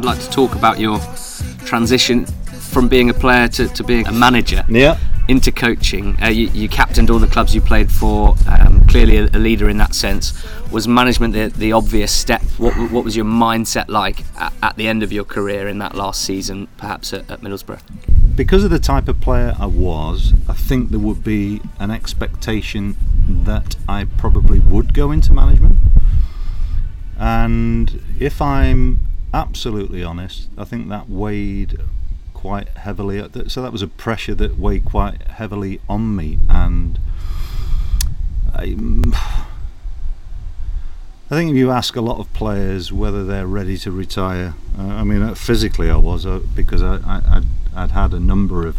I, 0.00 0.02
would 0.02 0.16
like 0.16 0.24
to 0.24 0.30
talk 0.30 0.54
about 0.54 0.80
your 0.80 0.98
transition 1.66 2.24
from 2.24 2.88
being 2.88 3.10
a 3.10 3.12
player 3.12 3.48
to, 3.48 3.68
to 3.68 3.84
being 3.84 4.06
a 4.06 4.12
manager. 4.12 4.64
Yeah. 4.66 4.98
Into 5.28 5.52
coaching, 5.52 6.16
uh, 6.22 6.28
you, 6.28 6.48
you, 6.54 6.70
captained 6.70 7.10
all 7.10 7.18
the 7.18 7.26
clubs 7.26 7.54
you 7.54 7.60
played 7.60 7.92
for. 7.92 8.34
Um, 8.48 8.86
clearly, 8.86 9.18
a, 9.18 9.24
a, 9.26 9.38
leader 9.38 9.68
in 9.68 9.76
that 9.76 9.94
sense. 9.94 10.32
Was 10.70 10.88
management 10.88 11.34
the, 11.34 11.48
the 11.48 11.72
obvious 11.72 12.12
step? 12.12 12.40
What, 12.56 12.72
what 12.90 13.04
was 13.04 13.14
your 13.14 13.26
mindset 13.26 13.88
like 13.88 14.24
at, 14.40 14.54
at, 14.62 14.76
the 14.76 14.88
end 14.88 15.02
of 15.02 15.12
your 15.12 15.24
career 15.24 15.68
in 15.68 15.76
that 15.80 15.94
last 15.94 16.22
season, 16.22 16.68
perhaps 16.78 17.12
at, 17.12 17.30
at 17.30 17.42
Middlesbrough? 17.42 17.82
Because 18.34 18.64
of 18.64 18.70
the 18.70 18.78
type 18.78 19.06
of 19.06 19.20
player 19.20 19.54
I 19.58 19.66
was, 19.66 20.32
I 20.48 20.54
think 20.54 20.90
there 20.90 20.98
would 20.98 21.22
be 21.22 21.60
an 21.78 21.90
expectation 21.90 22.96
that 23.44 23.76
I 23.86 24.04
probably 24.16 24.60
would 24.60 24.94
go 24.94 25.10
into 25.10 25.34
management. 25.34 25.76
And 27.18 28.02
if 28.18 28.40
I'm 28.40 29.09
absolutely 29.32 30.02
honest, 30.02 30.48
I 30.58 30.64
think 30.64 30.88
that 30.88 31.08
weighed 31.08 31.78
quite 32.34 32.68
heavily. 32.70 33.22
So 33.48 33.62
that 33.62 33.72
was 33.72 33.82
a 33.82 33.86
pressure 33.86 34.34
that 34.34 34.58
weighed 34.58 34.84
quite 34.84 35.22
heavily 35.22 35.80
on 35.88 36.16
me, 36.16 36.38
and 36.48 36.98
I, 38.54 38.76
I 41.30 41.36
think 41.36 41.50
if 41.50 41.56
you 41.56 41.70
ask 41.70 41.96
a 41.96 42.00
lot 42.00 42.18
of 42.18 42.32
players 42.32 42.92
whether 42.92 43.24
they're 43.24 43.46
ready 43.46 43.76
to 43.78 43.90
retire, 43.90 44.54
uh, 44.78 44.82
I 44.82 45.04
mean, 45.04 45.22
uh, 45.22 45.34
physically 45.34 45.90
I 45.90 45.96
was 45.96 46.26
uh, 46.26 46.40
because 46.54 46.82
I, 46.82 46.96
I, 46.96 47.22
I'd, 47.36 47.44
I'd 47.76 47.90
had 47.92 48.12
a 48.12 48.20
number 48.20 48.66
of, 48.66 48.78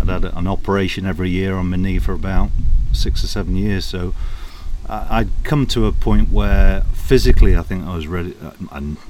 I'd 0.00 0.08
had 0.08 0.24
an 0.24 0.46
operation 0.46 1.06
every 1.06 1.30
year 1.30 1.56
on 1.56 1.70
my 1.70 1.76
knee 1.76 1.98
for 1.98 2.12
about 2.12 2.50
six 2.92 3.24
or 3.24 3.26
seven 3.26 3.56
years, 3.56 3.84
so 3.84 4.14
I'd 4.88 5.30
come 5.44 5.66
to 5.68 5.86
a 5.86 5.92
point 5.92 6.30
where 6.30 6.82
physically 6.92 7.56
I 7.56 7.62
think 7.62 7.84
I 7.86 7.94
was 7.94 8.06
ready. 8.06 8.36
Uh, 8.42 8.52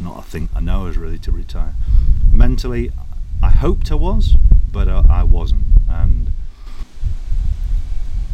not 0.00 0.18
I 0.18 0.22
think 0.22 0.50
I 0.54 0.60
know 0.60 0.82
I 0.82 0.84
was 0.84 0.96
ready 0.96 1.18
to 1.18 1.32
retire. 1.32 1.74
Mentally, 2.30 2.92
I 3.42 3.50
hoped 3.50 3.90
I 3.90 3.96
was, 3.96 4.36
but 4.72 4.88
I, 4.88 5.04
I 5.08 5.22
wasn't. 5.24 5.64
And 5.88 6.30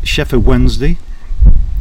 Sheffield 0.03 0.45
Wednesday, 0.45 0.99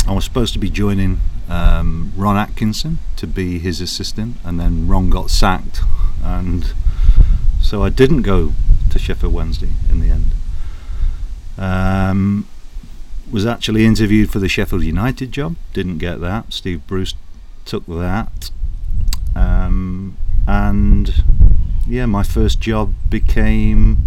I 0.07 0.13
was 0.13 0.23
supposed 0.23 0.53
to 0.53 0.59
be 0.59 0.69
joining 0.69 1.19
um, 1.49 2.13
Ron 2.15 2.37
Atkinson 2.37 2.99
to 3.17 3.27
be 3.27 3.59
his 3.59 3.81
assistant, 3.81 4.37
and 4.43 4.59
then 4.59 4.87
Ron 4.87 5.09
got 5.09 5.29
sacked, 5.29 5.81
and 6.23 6.73
so 7.61 7.83
I 7.83 7.89
didn't 7.89 8.21
go 8.21 8.53
to 8.91 8.99
Sheffield 8.99 9.33
Wednesday 9.33 9.69
in 9.89 9.99
the 9.99 10.09
end. 10.09 10.31
Um, 11.57 12.47
was 13.31 13.45
actually 13.45 13.85
interviewed 13.85 14.31
for 14.31 14.39
the 14.39 14.49
Sheffield 14.49 14.83
United 14.83 15.31
job. 15.31 15.55
Didn't 15.73 15.99
get 15.99 16.19
that. 16.21 16.51
Steve 16.53 16.85
Bruce 16.87 17.13
took 17.65 17.85
that. 17.87 18.51
Um, 19.35 20.17
and 20.47 21.23
yeah, 21.87 22.05
my 22.05 22.23
first 22.23 22.59
job 22.59 22.93
became. 23.09 23.97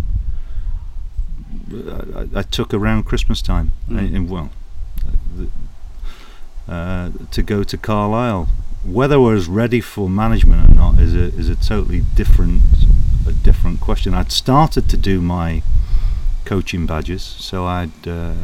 I, 1.72 2.28
I 2.34 2.42
took 2.42 2.74
around 2.74 3.04
Christmas 3.04 3.40
time, 3.40 3.72
mm. 3.88 4.14
in, 4.14 4.28
well, 4.28 4.50
uh, 6.68 7.10
to 7.30 7.42
go 7.42 7.62
to 7.62 7.76
Carlisle. 7.76 8.48
Whether 8.84 9.14
I 9.14 9.18
was 9.18 9.46
ready 9.46 9.80
for 9.80 10.10
management 10.10 10.68
or 10.68 10.74
not 10.74 10.98
is 10.98 11.14
a 11.14 11.26
is 11.38 11.48
a 11.48 11.54
totally 11.54 12.00
different 12.14 12.62
a 13.26 13.32
different 13.32 13.80
question. 13.80 14.12
I'd 14.12 14.32
started 14.32 14.88
to 14.90 14.96
do 14.96 15.22
my 15.22 15.62
coaching 16.44 16.86
badges, 16.86 17.22
so 17.22 17.64
I'd. 17.64 18.08
Uh, 18.08 18.34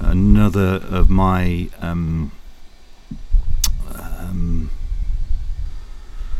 another 0.00 0.80
of 0.90 1.08
my 1.08 1.68
um, 1.80 2.32
um, 3.94 4.70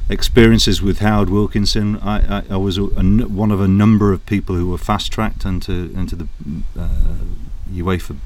experiences 0.09 0.83
with 0.83 0.99
Howard 0.99 1.31
Wilkinson. 1.31 1.99
I, 1.99 2.39
I, 2.39 2.43
I 2.51 2.57
was 2.57 2.79
a, 2.79 2.85
a, 2.85 3.03
one 3.27 3.51
of 3.51 3.61
a 3.61 3.69
number 3.69 4.13
of 4.13 4.25
people 4.27 4.57
who 4.57 4.71
were 4.71 4.79
fast 4.79 5.13
tracked 5.13 5.45
into 5.45 5.93
into 5.95 6.17
the 6.17 6.29
uh, 6.79 6.89
UEFA 7.73 8.17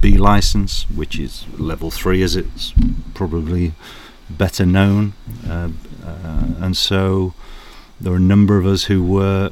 B 0.00 0.16
license, 0.16 0.88
which 0.90 1.18
is 1.18 1.46
level 1.58 1.90
three, 1.90 2.22
as 2.22 2.36
it's 2.36 2.72
probably 3.14 3.74
better 4.30 4.64
known. 4.64 5.12
Uh, 5.46 5.70
uh, 6.04 6.44
and 6.60 6.76
so 6.76 7.34
there 8.00 8.12
were 8.12 8.18
a 8.18 8.20
number 8.20 8.58
of 8.58 8.66
us 8.66 8.84
who 8.84 9.02
were 9.04 9.50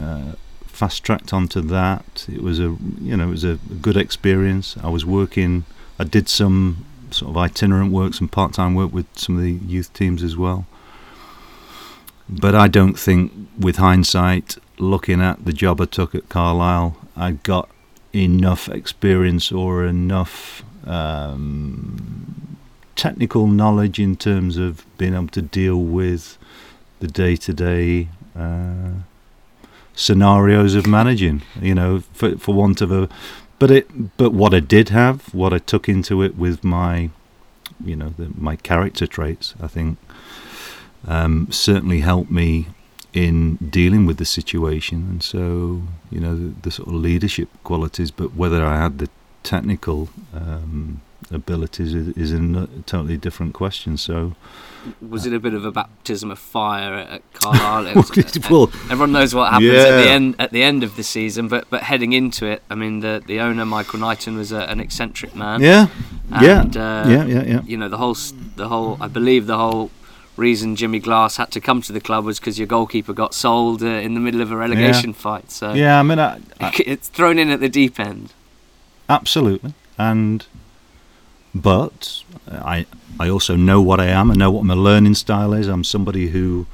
uh, 0.00 0.32
fast 0.72 1.04
tracked 1.04 1.32
onto 1.32 1.60
that. 1.60 2.26
It 2.32 2.42
was 2.42 2.58
a 2.58 2.76
you 3.00 3.16
know 3.16 3.28
it 3.28 3.30
was 3.30 3.44
a 3.44 3.58
good 3.80 3.96
experience. 3.96 4.76
I 4.82 4.88
was 4.88 5.04
working. 5.04 5.64
I 5.98 6.04
did 6.04 6.28
some 6.28 6.84
sort 7.10 7.30
of 7.30 7.36
itinerant 7.36 7.92
work, 7.92 8.14
some 8.14 8.28
part 8.28 8.54
time 8.54 8.74
work 8.74 8.92
with 8.92 9.06
some 9.16 9.36
of 9.36 9.42
the 9.42 9.52
youth 9.52 9.92
teams 9.92 10.22
as 10.22 10.36
well. 10.36 10.66
But 12.28 12.54
I 12.54 12.68
don't 12.68 12.98
think, 12.98 13.32
with 13.58 13.76
hindsight, 13.76 14.56
looking 14.78 15.20
at 15.20 15.44
the 15.44 15.52
job 15.52 15.80
I 15.80 15.84
took 15.84 16.14
at 16.14 16.28
Carlisle, 16.28 16.96
I 17.16 17.32
got 17.32 17.68
enough 18.14 18.68
experience 18.68 19.52
or 19.52 19.84
enough 19.84 20.64
um, 20.86 22.56
technical 22.96 23.46
knowledge 23.46 23.98
in 23.98 24.16
terms 24.16 24.56
of 24.56 24.84
being 24.98 25.14
able 25.14 25.28
to 25.28 25.42
deal 25.42 25.78
with 25.78 26.38
the 27.00 27.08
day 27.08 27.36
to 27.36 27.52
day 27.52 28.08
scenarios 29.94 30.74
of 30.74 30.86
managing. 30.86 31.42
You 31.60 31.74
know, 31.74 32.00
for 32.12 32.36
for 32.38 32.54
want 32.54 32.80
of 32.80 32.92
a, 32.92 33.08
but 33.58 33.70
it 33.70 34.16
but 34.16 34.32
what 34.32 34.54
I 34.54 34.60
did 34.60 34.88
have, 34.90 35.32
what 35.34 35.52
I 35.52 35.58
took 35.58 35.88
into 35.88 36.22
it 36.22 36.36
with 36.36 36.64
my, 36.64 37.10
you 37.84 37.96
know, 37.96 38.10
the, 38.16 38.30
my 38.36 38.56
character 38.56 39.06
traits, 39.06 39.54
I 39.60 39.68
think, 39.68 39.98
um, 41.06 41.48
certainly 41.50 42.00
helped 42.00 42.30
me 42.30 42.66
in 43.12 43.56
dealing 43.56 44.06
with 44.06 44.16
the 44.16 44.24
situation. 44.24 45.06
And 45.10 45.22
so, 45.22 45.82
you 46.10 46.20
know, 46.20 46.34
the, 46.34 46.54
the 46.62 46.70
sort 46.70 46.88
of 46.88 46.94
leadership 46.94 47.48
qualities, 47.62 48.10
but 48.10 48.34
whether 48.34 48.64
I 48.64 48.78
had 48.78 48.98
the 48.98 49.10
technical 49.42 50.08
um, 50.34 51.02
abilities 51.30 51.94
is, 51.94 52.08
is 52.16 52.32
a 52.32 52.66
totally 52.86 53.16
different 53.16 53.54
question. 53.54 53.96
So, 53.96 54.34
was 55.00 55.26
it 55.26 55.32
a 55.32 55.38
bit 55.38 55.54
of 55.54 55.64
a 55.64 55.70
baptism 55.70 56.30
of 56.30 56.38
fire 56.38 56.94
at 56.94 57.32
Carlisle? 57.34 58.04
Well, 58.50 58.70
everyone 58.90 59.12
knows 59.12 59.34
what 59.34 59.52
happens 59.52 59.72
yeah. 59.72 59.82
at 59.82 60.02
the 60.02 60.10
end 60.10 60.36
at 60.38 60.50
the 60.50 60.62
end 60.62 60.82
of 60.82 60.96
the 60.96 61.02
season, 61.02 61.48
but 61.48 61.68
but 61.70 61.84
heading 61.84 62.12
into 62.12 62.46
it, 62.46 62.62
I 62.70 62.74
mean, 62.74 63.00
the 63.00 63.22
the 63.24 63.40
owner 63.40 63.64
Michael 63.64 64.00
Knighton 64.00 64.36
was 64.36 64.52
a, 64.52 64.62
an 64.62 64.80
eccentric 64.80 65.34
man. 65.34 65.60
Yeah, 65.60 65.88
and, 66.30 66.74
yeah, 66.74 66.82
uh, 66.82 67.08
yeah, 67.08 67.24
yeah, 67.24 67.42
yeah. 67.44 67.62
You 67.62 67.76
know, 67.76 67.88
the 67.88 67.98
whole 67.98 68.16
the 68.56 68.68
whole 68.68 68.96
I 69.00 69.08
believe 69.08 69.46
the 69.46 69.58
whole 69.58 69.90
reason 70.36 70.76
Jimmy 70.76 70.98
Glass 70.98 71.36
had 71.36 71.50
to 71.52 71.60
come 71.60 71.82
to 71.82 71.92
the 71.92 72.00
club 72.00 72.24
was 72.24 72.38
because 72.38 72.58
your 72.58 72.66
goalkeeper 72.66 73.12
got 73.12 73.34
sold 73.34 73.82
uh, 73.82 73.86
in 73.86 74.14
the 74.14 74.20
middle 74.20 74.40
of 74.40 74.50
a 74.50 74.56
relegation 74.56 75.10
yeah. 75.10 75.16
fight. 75.16 75.50
So 75.50 75.74
yeah, 75.74 75.98
I 75.98 76.02
mean, 76.02 76.18
I, 76.18 76.40
I, 76.60 76.72
it's 76.86 77.08
thrown 77.08 77.38
in 77.38 77.50
at 77.50 77.60
the 77.60 77.68
deep 77.68 78.00
end. 78.00 78.32
Absolutely, 79.08 79.74
and 79.98 80.46
but 81.54 82.22
I 82.50 82.86
I 83.20 83.28
also 83.28 83.56
know 83.56 83.80
what 83.80 84.00
I 84.00 84.06
am. 84.06 84.30
I 84.30 84.34
know 84.34 84.50
what 84.50 84.64
my 84.64 84.74
learning 84.74 85.14
style 85.14 85.52
is. 85.52 85.68
I'm 85.68 85.84
somebody 85.84 86.28
who 86.28 86.66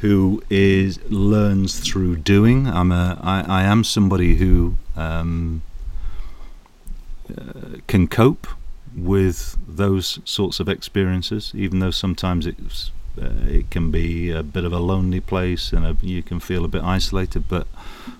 who 0.00 0.42
is 0.48 1.00
learns 1.10 1.80
through 1.80 2.16
doing. 2.16 2.66
I'm 2.66 2.92
a 2.92 3.18
I, 3.22 3.40
I 3.60 3.62
am 3.64 3.84
somebody 3.84 4.36
who 4.36 4.76
um, 4.96 5.62
uh, 7.36 7.78
can 7.86 8.08
cope 8.08 8.46
with 8.96 9.56
those 9.66 10.18
sorts 10.24 10.60
of 10.60 10.68
experiences, 10.68 11.52
even 11.54 11.78
though 11.80 11.90
sometimes 11.90 12.46
it's 12.46 12.90
uh, 13.20 13.30
it 13.46 13.70
can 13.70 13.90
be 13.90 14.30
a 14.30 14.42
bit 14.42 14.64
of 14.64 14.72
a 14.72 14.78
lonely 14.78 15.20
place 15.20 15.72
and 15.72 15.84
a, 15.84 15.96
you 16.00 16.22
can 16.22 16.40
feel 16.40 16.64
a 16.64 16.68
bit 16.68 16.82
isolated. 16.82 17.48
But 17.48 17.66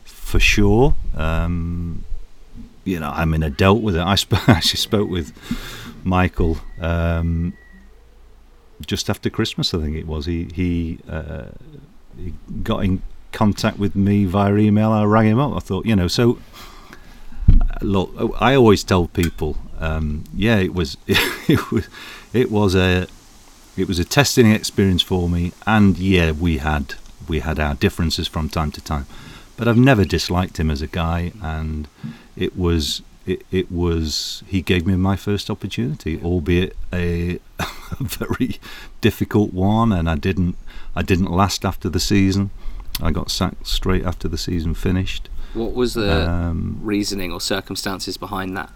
for 0.04 0.40
sure, 0.40 0.94
um, 1.16 2.04
you 2.88 3.00
know, 3.00 3.10
I 3.10 3.24
mean, 3.24 3.42
I 3.42 3.50
dealt 3.50 3.82
with 3.82 3.96
it. 3.96 4.02
I 4.02 4.14
sp- 4.16 4.40
actually 4.48 4.78
spoke 4.78 5.10
with 5.10 5.32
Michael 6.04 6.58
um, 6.80 7.52
just 8.86 9.10
after 9.10 9.28
Christmas, 9.30 9.74
I 9.74 9.78
think 9.78 9.96
it 9.96 10.06
was. 10.06 10.26
He 10.26 10.48
he, 10.54 10.98
uh, 11.08 11.46
he 12.16 12.34
got 12.62 12.84
in 12.84 13.02
contact 13.32 13.78
with 13.78 13.94
me 13.94 14.24
via 14.24 14.54
email. 14.56 14.90
I 14.90 15.04
rang 15.04 15.26
him 15.26 15.38
up. 15.38 15.54
I 15.54 15.60
thought, 15.60 15.86
you 15.86 15.96
know, 15.96 16.08
so 16.08 16.38
look, 17.82 18.10
I 18.40 18.54
always 18.54 18.84
tell 18.84 19.06
people, 19.08 19.56
um, 19.78 20.24
yeah, 20.34 20.56
it 20.56 20.74
was 20.74 20.96
it 21.06 21.70
was 21.70 21.88
it 22.32 22.50
was 22.50 22.74
a 22.74 23.06
it 23.76 23.86
was 23.86 23.98
a 23.98 24.04
testing 24.04 24.50
experience 24.50 25.02
for 25.02 25.28
me, 25.28 25.52
and 25.66 25.98
yeah, 25.98 26.32
we 26.32 26.58
had 26.58 26.94
we 27.28 27.40
had 27.40 27.58
our 27.58 27.74
differences 27.74 28.28
from 28.28 28.48
time 28.48 28.70
to 28.72 28.80
time, 28.80 29.06
but 29.58 29.66
I've 29.66 29.76
never 29.76 30.04
disliked 30.04 30.58
him 30.58 30.70
as 30.70 30.80
a 30.80 30.86
guy, 30.86 31.32
and 31.42 31.88
it 32.36 32.56
was 32.56 33.02
it, 33.26 33.42
it 33.50 33.70
was 33.70 34.42
he 34.46 34.62
gave 34.62 34.86
me 34.86 34.94
my 34.96 35.16
first 35.16 35.50
opportunity, 35.50 36.18
albeit 36.22 36.76
a, 36.92 37.40
a 37.58 37.68
very 38.00 38.58
difficult 39.02 39.52
one, 39.52 39.92
and 39.92 40.08
I 40.08 40.14
didn't 40.14 40.56
I 40.96 41.02
didn't 41.02 41.30
last 41.30 41.64
after 41.64 41.90
the 41.90 42.00
season. 42.00 42.50
I 43.02 43.10
got 43.10 43.30
sacked 43.30 43.66
straight 43.66 44.04
after 44.04 44.28
the 44.28 44.38
season 44.38 44.74
finished. 44.74 45.28
What 45.54 45.74
was 45.74 45.94
the 45.94 46.28
um, 46.28 46.78
reasoning 46.82 47.32
or 47.32 47.40
circumstances 47.40 48.16
behind 48.16 48.56
that? 48.56 48.70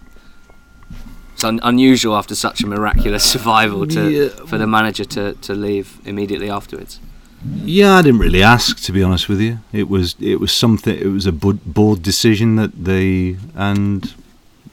It's 1.33 1.43
un- 1.43 1.59
unusual 1.63 2.15
after 2.15 2.35
such 2.35 2.61
a 2.61 2.67
miraculous 2.67 3.23
survival 3.31 3.87
to 3.87 4.09
yeah. 4.09 4.29
for 4.45 4.57
the 4.57 4.67
manager 4.67 5.05
to, 5.05 5.33
to 5.33 5.53
leave 5.53 5.99
immediately 6.05 6.49
afterwards. 6.49 6.99
Yeah, 7.45 7.95
I 7.95 8.01
didn't 8.01 8.19
really 8.21 8.41
ask 8.43 8.79
to 8.83 8.91
be 8.91 9.03
honest 9.03 9.27
with 9.27 9.41
you. 9.41 9.59
It 9.71 9.89
was 9.89 10.15
it 10.19 10.39
was 10.39 10.51
something. 10.51 10.97
It 10.97 11.07
was 11.07 11.25
a 11.25 11.31
board 11.31 12.01
decision 12.01 12.55
that 12.55 12.85
they 12.85 13.37
and 13.55 14.13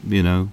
you 0.06 0.22
know 0.22 0.50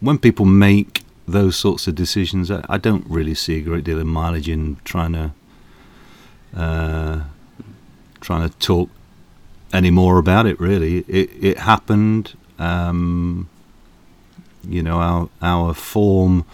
when 0.00 0.18
people 0.18 0.44
make 0.44 1.02
those 1.26 1.56
sorts 1.56 1.86
of 1.86 1.94
decisions, 1.94 2.50
I, 2.50 2.64
I 2.68 2.76
don't 2.76 3.06
really 3.06 3.34
see 3.34 3.58
a 3.58 3.60
great 3.60 3.84
deal 3.84 4.00
of 4.00 4.06
mileage 4.06 4.48
in 4.48 4.76
trying 4.84 5.12
to 5.12 5.32
uh, 6.54 7.22
trying 8.20 8.48
to 8.48 8.56
talk 8.58 8.90
any 9.72 9.90
more 9.90 10.18
about 10.18 10.46
it. 10.46 10.60
Really, 10.60 10.98
it 11.08 11.30
it 11.40 11.58
happened. 11.58 12.36
Um, 12.58 13.48
you 14.68 14.82
know, 14.82 14.98
our 14.98 15.28
our 15.40 15.74
form 15.74 16.44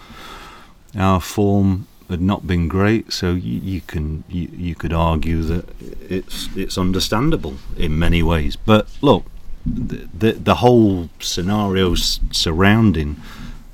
our 0.94 1.20
form 1.20 1.86
had 2.08 2.20
not 2.20 2.46
been 2.46 2.68
great, 2.68 3.12
so 3.12 3.34
you, 3.34 3.60
you 3.60 3.80
can 3.80 4.24
you, 4.28 4.48
you 4.52 4.74
could 4.74 4.92
argue 4.92 5.42
that 5.42 5.68
it's 6.08 6.48
it's 6.56 6.78
understandable 6.78 7.56
in 7.76 7.98
many 7.98 8.22
ways. 8.22 8.56
But 8.56 8.86
look, 9.02 9.24
the 9.66 10.08
the, 10.18 10.32
the 10.32 10.54
whole 10.56 11.10
scenario 11.20 11.94
surrounding 11.94 13.16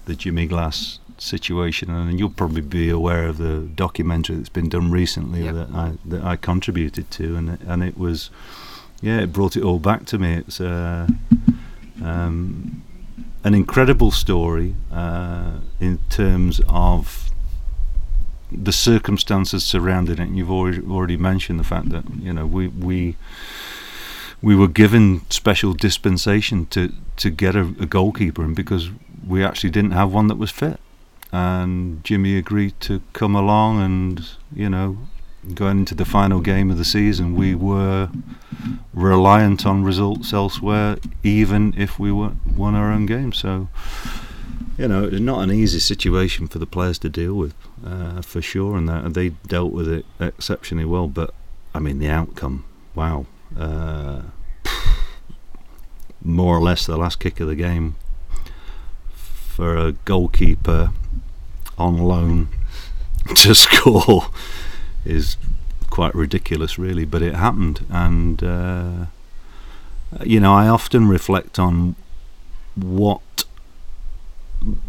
the 0.06 0.14
Jimmy 0.14 0.46
Glass 0.46 0.98
situation, 1.18 1.90
and 1.90 2.18
you'll 2.18 2.30
probably 2.30 2.60
be 2.60 2.90
aware 2.90 3.26
of 3.28 3.38
the 3.38 3.60
documentary 3.74 4.36
that's 4.36 4.48
been 4.48 4.68
done 4.68 4.90
recently 4.90 5.44
yep. 5.44 5.54
that 5.54 5.68
I 5.70 5.92
that 6.04 6.24
I 6.24 6.36
contributed 6.36 7.10
to, 7.12 7.36
and 7.36 7.58
and 7.66 7.82
it 7.82 7.96
was, 7.96 8.30
yeah, 9.00 9.20
it 9.20 9.32
brought 9.32 9.56
it 9.56 9.62
all 9.62 9.78
back 9.78 10.04
to 10.06 10.18
me. 10.18 10.34
It's 10.34 10.60
uh, 10.60 11.06
um, 12.02 12.82
an 13.44 13.54
incredible 13.54 14.10
story 14.10 14.74
uh, 14.92 15.58
in 15.80 15.98
terms 16.08 16.60
of 16.68 17.23
the 18.56 18.72
circumstances 18.72 19.64
surrounding 19.64 20.18
it. 20.18 20.20
And 20.20 20.36
you've 20.36 20.50
already, 20.50 20.80
already 20.86 21.16
mentioned 21.16 21.58
the 21.60 21.64
fact 21.64 21.90
that 21.90 22.04
you 22.20 22.32
know 22.32 22.46
we 22.46 22.68
we 22.68 23.16
we 24.42 24.54
were 24.54 24.68
given 24.68 25.22
special 25.30 25.72
dispensation 25.72 26.66
to 26.66 26.92
to 27.16 27.30
get 27.30 27.56
a, 27.56 27.62
a 27.80 27.86
goalkeeper, 27.86 28.42
and 28.42 28.54
because 28.54 28.90
we 29.26 29.44
actually 29.44 29.70
didn't 29.70 29.92
have 29.92 30.12
one 30.12 30.26
that 30.28 30.38
was 30.38 30.50
fit, 30.50 30.78
and 31.32 32.04
Jimmy 32.04 32.36
agreed 32.36 32.78
to 32.80 33.00
come 33.12 33.34
along, 33.34 33.80
and 33.80 34.28
you 34.54 34.68
know 34.68 34.98
going 35.54 35.80
into 35.80 35.94
the 35.94 36.04
final 36.04 36.40
game 36.40 36.70
of 36.70 36.78
the 36.78 36.84
season, 36.84 37.34
we 37.34 37.54
were 37.54 38.08
reliant 38.94 39.66
on 39.66 39.84
results 39.84 40.32
elsewhere, 40.32 40.96
even 41.22 41.74
if 41.76 41.98
we 41.98 42.10
won 42.10 42.74
our 42.74 42.90
own 42.90 43.06
game. 43.06 43.32
So, 43.32 43.68
you 44.76 44.88
know, 44.88 45.04
it's 45.04 45.20
not 45.20 45.42
an 45.42 45.52
easy 45.52 45.78
situation 45.78 46.46
for 46.48 46.58
the 46.58 46.66
players 46.66 46.98
to 47.00 47.08
deal 47.08 47.34
with, 47.34 47.54
uh, 47.84 48.22
for 48.22 48.42
sure, 48.42 48.76
and 48.76 48.88
they 49.14 49.30
dealt 49.46 49.72
with 49.72 49.88
it 49.88 50.04
exceptionally 50.18 50.84
well. 50.84 51.06
But 51.06 51.32
I 51.74 51.78
mean, 51.78 51.98
the 51.98 52.08
outcome, 52.08 52.64
wow, 52.94 53.26
uh, 53.58 54.22
more 56.22 56.56
or 56.56 56.60
less 56.60 56.86
the 56.86 56.96
last 56.96 57.20
kick 57.20 57.40
of 57.40 57.46
the 57.46 57.54
game 57.54 57.96
for 59.12 59.76
a 59.76 59.92
goalkeeper 59.92 60.90
on 61.78 61.98
loan 61.98 62.48
to 63.36 63.54
score 63.54 64.26
is 65.04 65.36
quite 65.90 66.14
ridiculous, 66.14 66.78
really. 66.78 67.04
But 67.04 67.22
it 67.22 67.34
happened, 67.36 67.84
and 67.90 68.42
uh, 68.42 69.06
you 70.24 70.40
know, 70.40 70.52
I 70.52 70.66
often 70.66 71.06
reflect 71.06 71.60
on 71.60 71.94
what 72.74 73.20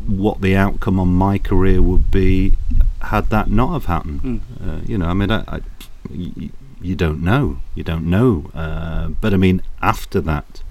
what 0.07 0.42
the 0.42 0.56
outcome 0.56 1.00
on 1.00 1.10
my 1.10 1.38
career 1.38 1.81
would 1.81 2.12
be 2.12 2.56
had 3.01 3.30
that 3.30 3.50
not 3.50 3.74
have 3.74 3.86
happened. 3.86 4.22
Mm. 4.22 4.42
Uh, 4.62 4.81
you 4.86 4.98
know, 4.98 5.07
I 5.07 5.13
mean, 5.13 5.31
I, 5.31 5.44
I, 5.48 5.62
you, 6.10 6.50
you, 6.81 6.95
don't 6.95 7.22
know, 7.22 7.60
you 7.75 7.83
don't 7.83 8.10
know. 8.10 8.50
Uh, 8.54 9.10
but 9.10 9.33
I 9.33 9.38
mean, 9.38 9.62
after 9.81 10.22
that, 10.22 10.63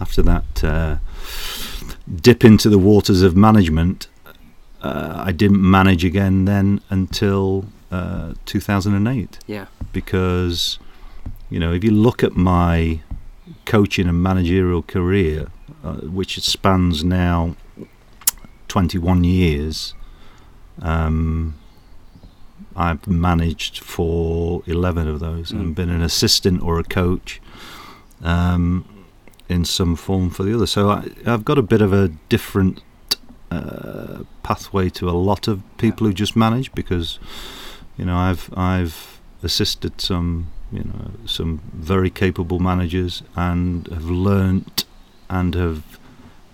after 0.00 0.22
that 0.22 0.64
uh, 0.64 0.96
dip 2.14 2.44
into 2.44 2.68
the 2.68 2.78
waters 2.78 3.22
of 3.22 3.36
management, 3.36 4.08
uh, 4.82 5.22
I 5.26 5.32
didn't 5.32 5.68
manage 5.68 6.04
again 6.04 6.44
then 6.44 6.80
until 6.88 7.66
uh, 7.90 8.34
2008. 8.46 9.38
Yeah. 9.46 9.66
Because, 9.92 10.78
you 11.50 11.58
know, 11.58 11.72
if 11.72 11.84
you 11.84 11.90
look 11.90 12.22
at 12.22 12.36
my 12.36 13.00
coaching 13.66 14.08
and 14.08 14.22
managerial 14.22 14.82
career, 14.82 15.48
uh, 15.84 15.94
which 15.94 16.40
spans 16.40 17.04
now 17.04 17.56
21 18.70 19.24
years, 19.24 19.94
um, 20.80 21.54
I've 22.76 23.06
managed 23.06 23.80
for 23.80 24.62
11 24.66 25.08
of 25.08 25.20
those 25.20 25.50
mm. 25.50 25.60
and 25.60 25.74
been 25.74 25.90
an 25.90 26.02
assistant 26.02 26.62
or 26.62 26.78
a 26.78 26.84
coach 26.84 27.40
um, 28.22 28.84
in 29.48 29.64
some 29.64 29.96
form 29.96 30.30
for 30.30 30.44
the 30.44 30.54
other. 30.54 30.66
So 30.66 30.88
I, 30.88 31.08
have 31.24 31.44
got 31.44 31.58
a 31.58 31.62
bit 31.62 31.82
of 31.82 31.92
a 31.92 32.08
different 32.28 32.80
uh, 33.50 34.22
pathway 34.44 34.88
to 34.90 35.10
a 35.10 35.18
lot 35.30 35.48
of 35.48 35.62
people 35.76 36.06
who 36.06 36.14
just 36.14 36.36
manage 36.36 36.72
because 36.72 37.18
you 38.00 38.06
know, 38.06 38.16
I've 38.16 38.50
I've 38.56 39.20
assisted 39.42 40.00
some 40.00 40.46
you 40.72 40.84
know 40.84 41.10
some 41.26 41.60
very 41.74 42.08
capable 42.08 42.58
managers 42.58 43.22
and 43.36 43.86
have 43.88 44.04
learnt 44.04 44.84
and 45.28 45.54
have 45.54 45.98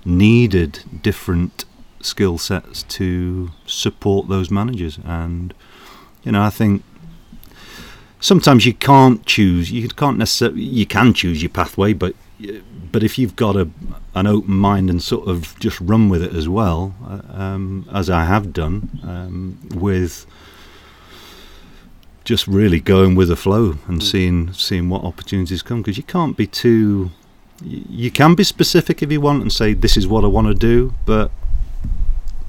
needed 0.05 0.83
different 1.03 1.67
skill 2.01 2.39
sets 2.39 2.83
to 2.85 3.51
support 3.67 4.29
those 4.29 4.51
managers 4.51 4.99
and 5.05 5.55
you 6.23 6.33
know 6.33 6.43
I 6.43 6.51
think 6.51 6.83
sometimes 8.21 8.67
you 8.67 8.75
can't 8.75 9.25
choose 9.27 9.71
you 9.71 9.89
can't 9.89 10.19
necessarily 10.19 10.63
you 10.63 10.87
can 10.87 11.15
choose 11.15 11.43
your 11.43 11.51
pathway 11.51 11.93
but 11.93 12.15
but 12.93 13.03
if 13.03 13.19
you've 13.19 13.37
got 13.37 13.57
a 13.57 13.69
an 14.15 14.27
open 14.27 14.55
mind 14.55 14.91
and 14.91 15.03
sort 15.03 15.29
of 15.29 15.59
just 15.59 15.81
run 15.81 16.09
with 16.09 16.23
it 16.23 16.35
as 16.35 16.49
well 16.49 16.95
uh, 17.07 17.21
um, 17.43 17.89
as 17.93 18.11
I 18.11 18.25
have 18.25 18.53
done 18.53 19.01
um, 19.03 19.59
with 19.75 20.27
just 22.25 22.47
really 22.49 22.81
going 22.81 23.15
with 23.15 23.29
the 23.29 23.37
flow 23.37 23.79
and 23.87 24.01
mm. 24.01 24.03
seeing 24.03 24.53
seeing 24.53 24.89
what 24.89 25.05
opportunities 25.05 25.63
come 25.63 25.81
because 25.81 25.97
you 25.97 26.03
can't 26.03 26.37
be 26.37 26.47
too 26.47 27.11
you 27.65 28.11
can 28.11 28.35
be 28.35 28.45
specific 28.45 29.03
if 29.03 29.11
you 29.11 29.21
want 29.21 29.41
and 29.43 29.53
say 29.53 29.73
this 29.73 29.97
is 29.97 30.07
what 30.07 30.25
I 30.25 30.27
want 30.27 30.49
to 30.49 30.55
do 30.55 30.93
but 31.07 31.31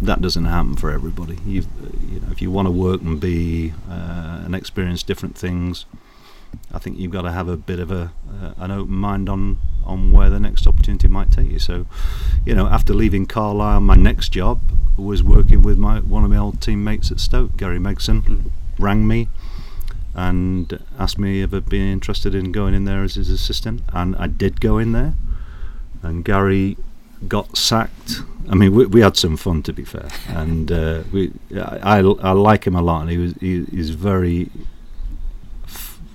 that 0.02 0.22
doesn't 0.22 0.46
happen 0.46 0.76
for 0.76 0.92
everybody 0.92 1.38
you 1.46 1.64
you 2.10 2.20
know 2.20 2.28
if 2.32 2.42
you 2.42 2.52
want 2.52 2.68
to 2.68 2.72
work 2.72 3.02
and 3.02 3.20
be 3.20 3.74
uh, 3.90 4.42
and 4.46 4.56
experience 4.56 5.04
different 5.04 5.38
things 5.38 5.86
I 6.74 6.80
think 6.80 6.98
you've 6.98 7.12
got 7.12 7.24
to 7.24 7.32
have 7.32 7.48
a 7.48 7.58
bit 7.58 7.80
of 7.80 7.92
a 7.92 8.12
uh, 8.42 8.54
an 8.58 8.72
open 8.72 8.94
mind 8.94 9.30
on 9.30 9.58
on 9.86 10.12
where 10.12 10.30
the 10.30 10.40
next 10.40 10.68
opportunity 10.68 11.08
might 11.08 11.32
take 11.32 11.50
you 11.50 11.60
so 11.60 11.86
you 12.46 12.54
know 12.54 12.68
after 12.68 12.94
leaving 12.94 13.26
Carlisle 13.26 13.82
my 13.82 13.96
next 13.96 14.30
job 14.30 14.62
was 14.98 15.24
working 15.24 15.62
with 15.62 15.78
my 15.78 16.00
one 16.00 16.24
of 16.24 16.30
my 16.30 16.38
old 16.38 16.62
teammates 16.62 17.12
at 17.12 17.20
Stoke 17.20 17.58
Gary 17.58 17.80
Megson 17.80 18.22
mm. 18.24 18.52
rang 18.78 19.08
me 19.08 19.30
and 20.18 20.84
asked 20.98 21.20
me 21.20 21.44
if 21.44 21.54
I'd 21.54 21.70
be 21.70 21.92
interested 21.92 22.34
in 22.34 22.52
going 22.52 22.74
in 22.74 22.86
there 22.86 23.04
as 23.04 23.16
his 23.16 23.30
assistant, 23.30 23.84
and 23.94 24.16
I 24.16 24.26
did 24.26 24.60
go 24.60 24.80
in 24.80 24.92
there. 24.92 25.14
And 26.02 26.26
Gary 26.26 26.76
got 27.28 27.58
sacked. 27.58 28.22
I 28.50 28.56
mean, 28.56 28.74
we, 28.74 28.86
we 28.86 29.02
had 29.02 29.18
some 29.18 29.38
fun 29.38 29.64
to 29.64 29.74
be 29.74 29.84
fair, 29.84 30.10
and 30.30 30.72
uh, 30.72 31.04
we 31.12 31.32
I, 31.56 32.00
I 32.00 32.32
like 32.32 32.66
him 32.66 32.76
a 32.76 32.82
lot, 32.82 33.02
and 33.02 33.10
he 33.10 33.18
was 33.18 33.34
he, 33.40 33.66
he's 33.66 33.92
very. 33.92 34.50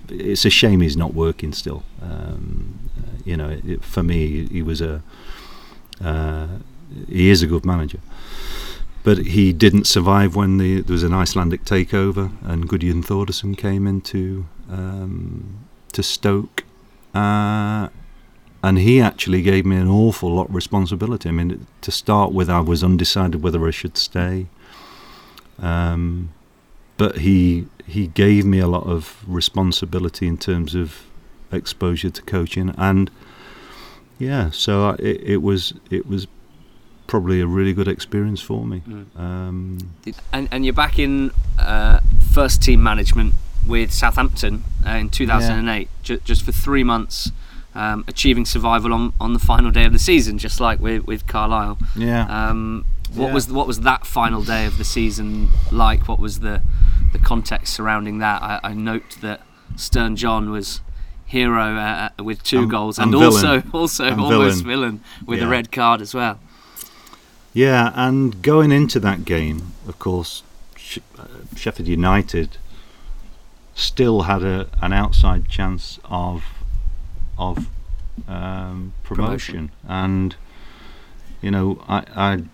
It's 0.08 0.44
a 0.44 0.50
shame 0.50 0.80
he's 0.80 0.96
not 0.96 1.14
working 1.14 1.52
still. 1.52 1.84
Um, 2.02 2.90
uh, 2.98 3.22
you 3.24 3.36
know, 3.36 3.48
it, 3.48 3.64
it, 3.64 3.84
for 3.84 4.02
me, 4.02 4.46
he 4.48 4.62
was 4.62 4.80
a 4.80 5.02
uh, 6.04 6.48
he 7.08 7.30
is 7.30 7.42
a 7.42 7.46
good 7.46 7.64
manager 7.64 8.00
but 9.04 9.18
he 9.18 9.52
didn't 9.52 9.86
survive 9.86 10.36
when 10.36 10.58
the, 10.58 10.80
there 10.80 10.92
was 10.92 11.02
an 11.02 11.12
Icelandic 11.12 11.64
takeover 11.64 12.30
and 12.42 12.68
Gudjon 12.68 13.02
Thordarson 13.04 13.56
came 13.56 13.86
into 13.86 14.46
um, 14.70 15.66
to 15.92 16.02
Stoke, 16.02 16.64
uh, 17.14 17.88
and 18.62 18.78
he 18.78 19.00
actually 19.00 19.42
gave 19.42 19.66
me 19.66 19.76
an 19.76 19.88
awful 19.88 20.34
lot 20.34 20.48
of 20.48 20.54
responsibility. 20.54 21.28
I 21.28 21.32
mean, 21.32 21.66
to 21.80 21.90
start 21.90 22.32
with, 22.32 22.48
I 22.48 22.60
was 22.60 22.84
undecided 22.84 23.42
whether 23.42 23.66
I 23.66 23.70
should 23.70 23.96
stay, 23.96 24.46
um, 25.58 26.30
but 26.96 27.18
he 27.18 27.66
he 27.86 28.06
gave 28.06 28.44
me 28.44 28.58
a 28.58 28.68
lot 28.68 28.86
of 28.86 29.24
responsibility 29.26 30.26
in 30.26 30.38
terms 30.38 30.74
of 30.74 31.04
exposure 31.50 32.08
to 32.08 32.22
coaching 32.22 32.74
and 32.78 33.10
yeah, 34.22 34.50
so 34.50 34.90
I, 34.90 34.94
it, 34.94 35.20
it 35.22 35.36
was 35.38 35.74
it 35.90 36.06
was 36.06 36.26
probably 37.06 37.40
a 37.40 37.46
really 37.46 37.72
good 37.72 37.88
experience 37.88 38.40
for 38.40 38.64
me. 38.64 38.82
Mm. 38.88 39.18
Um, 39.18 39.78
and, 40.32 40.48
and 40.50 40.64
you're 40.64 40.72
back 40.72 40.98
in 40.98 41.32
uh, 41.58 42.00
first 42.32 42.62
team 42.62 42.82
management 42.82 43.34
with 43.66 43.92
Southampton 43.92 44.64
uh, 44.86 44.92
in 44.92 45.10
2008, 45.10 45.80
yeah. 45.80 45.86
ju- 46.02 46.20
just 46.24 46.42
for 46.42 46.52
three 46.52 46.84
months, 46.84 47.32
um, 47.74 48.04
achieving 48.06 48.44
survival 48.44 48.92
on, 48.92 49.12
on 49.20 49.32
the 49.32 49.38
final 49.38 49.70
day 49.70 49.84
of 49.84 49.92
the 49.92 49.98
season, 49.98 50.38
just 50.38 50.60
like 50.60 50.80
with, 50.80 51.06
with 51.06 51.26
Carlisle. 51.26 51.78
Yeah. 51.96 52.26
Um, 52.26 52.84
what 53.14 53.28
yeah. 53.28 53.34
was 53.34 53.52
what 53.52 53.66
was 53.66 53.80
that 53.80 54.06
final 54.06 54.42
day 54.42 54.64
of 54.64 54.78
the 54.78 54.84
season 54.84 55.50
like? 55.70 56.08
What 56.08 56.18
was 56.18 56.40
the 56.40 56.62
the 57.12 57.18
context 57.18 57.74
surrounding 57.74 58.18
that, 58.18 58.42
I, 58.42 58.60
I 58.62 58.74
note 58.74 59.18
that 59.20 59.42
Stern 59.76 60.16
John 60.16 60.50
was 60.50 60.80
hero 61.26 61.76
uh, 61.76 62.08
uh 62.18 62.24
with 62.24 62.42
two 62.42 62.60
And- 62.60 62.70
goals 62.70 62.98
and 62.98 63.14
and, 63.14 63.22
also 63.22 63.60
villain. 63.60 63.70
also 63.72 64.04
And 64.06 64.20
almost 64.20 64.64
villain. 64.64 65.00
villain, 65.00 65.04
with 65.26 65.42
a 65.42 65.46
red 65.46 65.70
card 65.70 66.00
as 66.00 66.14
well. 66.14 66.38
Yeah, 67.54 67.92
and 67.94 68.40
going 68.40 68.72
into 68.72 68.98
that 69.00 69.26
game, 69.26 69.72
of 69.86 69.98
course, 69.98 70.42
uh, 71.18 71.26
Sheffield 71.54 71.86
United 71.86 72.56
still 73.74 74.22
had 74.22 74.42
a, 74.42 74.68
an 74.80 74.94
outside 74.94 75.48
chance 75.50 75.98
of 76.04 76.44
of 77.38 77.68
um, 78.28 78.92
promotion. 79.02 79.70
and 79.88 80.36
you 81.40 81.50
know 81.50 81.82
I 81.88 82.04
I'd 82.14 82.48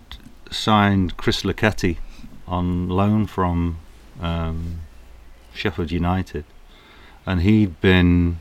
signed 0.51 1.15
Chris 1.17 1.43
Lucketti 1.43 1.97
on 2.47 2.89
loan 2.89 3.27
from 3.27 3.77
um, 4.21 4.81
Sheffield 5.53 5.91
United, 5.91 6.45
and 7.25 7.41
he'd 7.41 7.79
been 7.81 8.37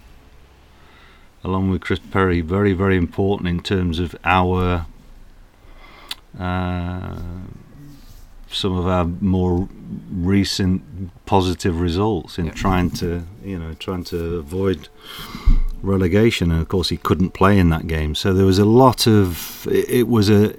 along 1.44 1.70
with 1.70 1.80
Chris 1.82 1.98
Perry 1.98 2.40
very 2.40 2.72
very 2.72 2.96
important 2.96 3.48
in 3.48 3.60
terms 3.60 3.98
of 3.98 4.16
our 4.24 4.86
uh, 6.38 7.16
some 8.50 8.76
of 8.78 8.86
our 8.86 9.04
more 9.20 9.68
recent 10.10 10.82
positive 11.26 11.80
results 11.80 12.38
in 12.38 12.46
Yeah. 12.46 12.52
trying 12.52 12.90
to 12.92 13.24
you 13.44 13.58
know 13.58 13.74
trying 13.74 14.04
to 14.04 14.36
avoid 14.36 14.88
relegation 15.82 16.50
and 16.50 16.60
of 16.60 16.68
course 16.68 16.88
he 16.88 16.96
couldn't 16.96 17.30
play 17.30 17.58
in 17.58 17.70
that 17.70 17.86
game 17.86 18.14
so 18.14 18.32
there 18.32 18.46
was 18.46 18.58
a 18.58 18.64
lot 18.64 19.06
of 19.06 19.66
it, 19.70 20.08
was 20.08 20.28
a 20.28 20.54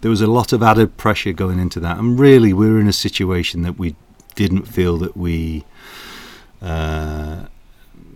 there 0.00 0.10
was 0.10 0.20
a 0.20 0.26
lot 0.26 0.52
of 0.52 0.62
added 0.62 0.96
pressure 0.96 1.32
going 1.32 1.58
into 1.58 1.80
that 1.80 1.98
and 1.98 2.18
really 2.18 2.52
we 2.52 2.70
were 2.70 2.80
in 2.80 2.88
a 2.88 2.92
situation 2.92 3.62
that 3.62 3.78
we 3.78 3.94
didn't 4.34 4.64
feel 4.64 4.98
that 4.98 5.16
we 5.16 5.64
uh, 6.60 7.46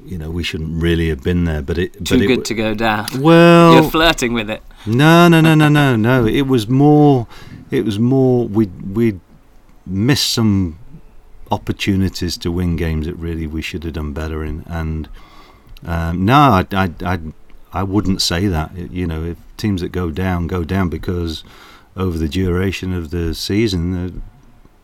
you 0.04 0.16
know 0.16 0.30
we 0.30 0.42
shouldn't 0.42 0.80
really 0.80 1.08
have 1.08 1.22
been 1.22 1.44
there 1.44 1.62
but 1.62 1.78
it 1.78 1.92
Too 2.04 2.16
but 2.16 2.22
it, 2.22 2.26
good 2.26 2.44
to 2.46 2.54
go 2.54 2.74
down. 2.74 3.06
well 3.18 3.74
You're 3.74 3.90
flirting 3.90 4.32
with 4.32 4.48
it. 4.48 4.62
no, 4.86 5.28
no, 5.28 5.40
no, 5.40 5.54
no, 5.54 5.68
no, 5.68 5.96
no. 5.96 6.26
It 6.26 6.46
was 6.46 6.68
more. 6.68 7.26
It 7.70 7.84
was 7.84 7.98
more. 7.98 8.46
We 8.46 8.66
we 8.66 9.20
missed 9.84 10.30
some 10.30 10.78
opportunities 11.50 12.36
to 12.38 12.52
win 12.52 12.76
games 12.76 13.06
that 13.06 13.14
really 13.14 13.46
we 13.46 13.62
should 13.62 13.84
have 13.84 13.94
done 13.94 14.12
better 14.12 14.44
in. 14.44 14.64
And 14.66 15.08
um, 15.84 16.24
no, 16.24 16.34
I, 16.34 16.66
I, 16.72 16.90
I, 17.04 17.18
I 17.72 17.82
wouldn't 17.82 18.22
say 18.22 18.46
that. 18.46 18.76
You 18.76 19.06
know, 19.06 19.24
if 19.24 19.38
teams 19.56 19.80
that 19.80 19.90
go 19.90 20.10
down 20.10 20.46
go 20.46 20.64
down 20.64 20.88
because 20.88 21.44
over 21.96 22.18
the 22.18 22.28
duration 22.28 22.92
of 22.92 23.10
the 23.10 23.34
season, 23.34 23.94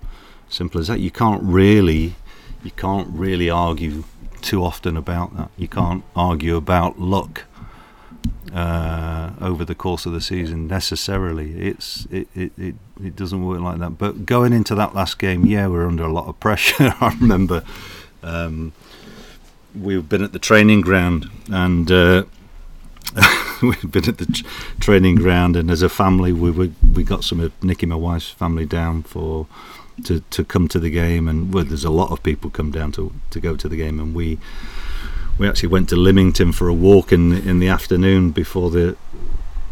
uh, 0.02 0.06
simple 0.48 0.80
as 0.80 0.88
that. 0.88 1.00
You 1.00 1.10
can't 1.10 1.42
really, 1.42 2.14
you 2.62 2.70
can't 2.72 3.08
really 3.10 3.50
argue 3.50 4.04
too 4.40 4.64
often 4.64 4.96
about 4.96 5.36
that. 5.36 5.50
You 5.56 5.68
can't 5.68 6.04
argue 6.16 6.56
about 6.56 6.98
luck 6.98 7.44
uh, 8.52 9.32
over 9.40 9.64
the 9.64 9.74
course 9.74 10.06
of 10.06 10.12
the 10.12 10.20
season 10.20 10.66
necessarily. 10.66 11.52
It's 11.54 12.06
it, 12.10 12.28
it, 12.34 12.52
it, 12.58 12.74
it 13.02 13.16
doesn't 13.16 13.44
work 13.44 13.60
like 13.60 13.78
that. 13.78 13.98
But 13.98 14.26
going 14.26 14.52
into 14.52 14.74
that 14.74 14.94
last 14.94 15.18
game, 15.18 15.46
yeah, 15.46 15.68
we 15.68 15.76
are 15.78 15.86
under 15.86 16.04
a 16.04 16.12
lot 16.12 16.28
of 16.28 16.38
pressure. 16.40 16.94
I 17.00 17.16
remember 17.20 17.62
um, 18.22 18.72
we've 19.74 20.08
been 20.08 20.22
at 20.22 20.32
the 20.32 20.38
training 20.38 20.80
ground 20.82 21.30
and. 21.50 21.90
Uh, 21.90 22.24
We've 23.62 23.92
been 23.92 24.08
at 24.08 24.18
the 24.18 24.26
tr- 24.26 24.44
training 24.80 25.16
ground, 25.16 25.54
and 25.54 25.70
as 25.70 25.82
a 25.82 25.88
family, 25.88 26.32
we 26.32 26.50
were, 26.50 26.70
we 26.94 27.04
got 27.04 27.22
some 27.22 27.38
of 27.38 27.52
Nicky, 27.62 27.86
my 27.86 27.94
wife's 27.94 28.30
family, 28.30 28.66
down 28.66 29.02
for 29.02 29.46
to, 30.04 30.20
to 30.20 30.44
come 30.44 30.66
to 30.68 30.80
the 30.80 30.90
game, 30.90 31.28
and 31.28 31.52
well, 31.54 31.64
there's 31.64 31.84
a 31.84 31.90
lot 31.90 32.10
of 32.10 32.22
people 32.22 32.50
come 32.50 32.72
down 32.72 32.90
to 32.92 33.12
to 33.30 33.38
go 33.38 33.54
to 33.54 33.68
the 33.68 33.76
game, 33.76 34.00
and 34.00 34.14
we 34.14 34.38
we 35.38 35.48
actually 35.48 35.68
went 35.68 35.88
to 35.90 35.96
Lymington 35.96 36.52
for 36.52 36.68
a 36.68 36.74
walk 36.74 37.12
in 37.12 37.32
in 37.32 37.58
the 37.58 37.68
afternoon 37.68 38.30
before 38.30 38.70
the 38.70 38.96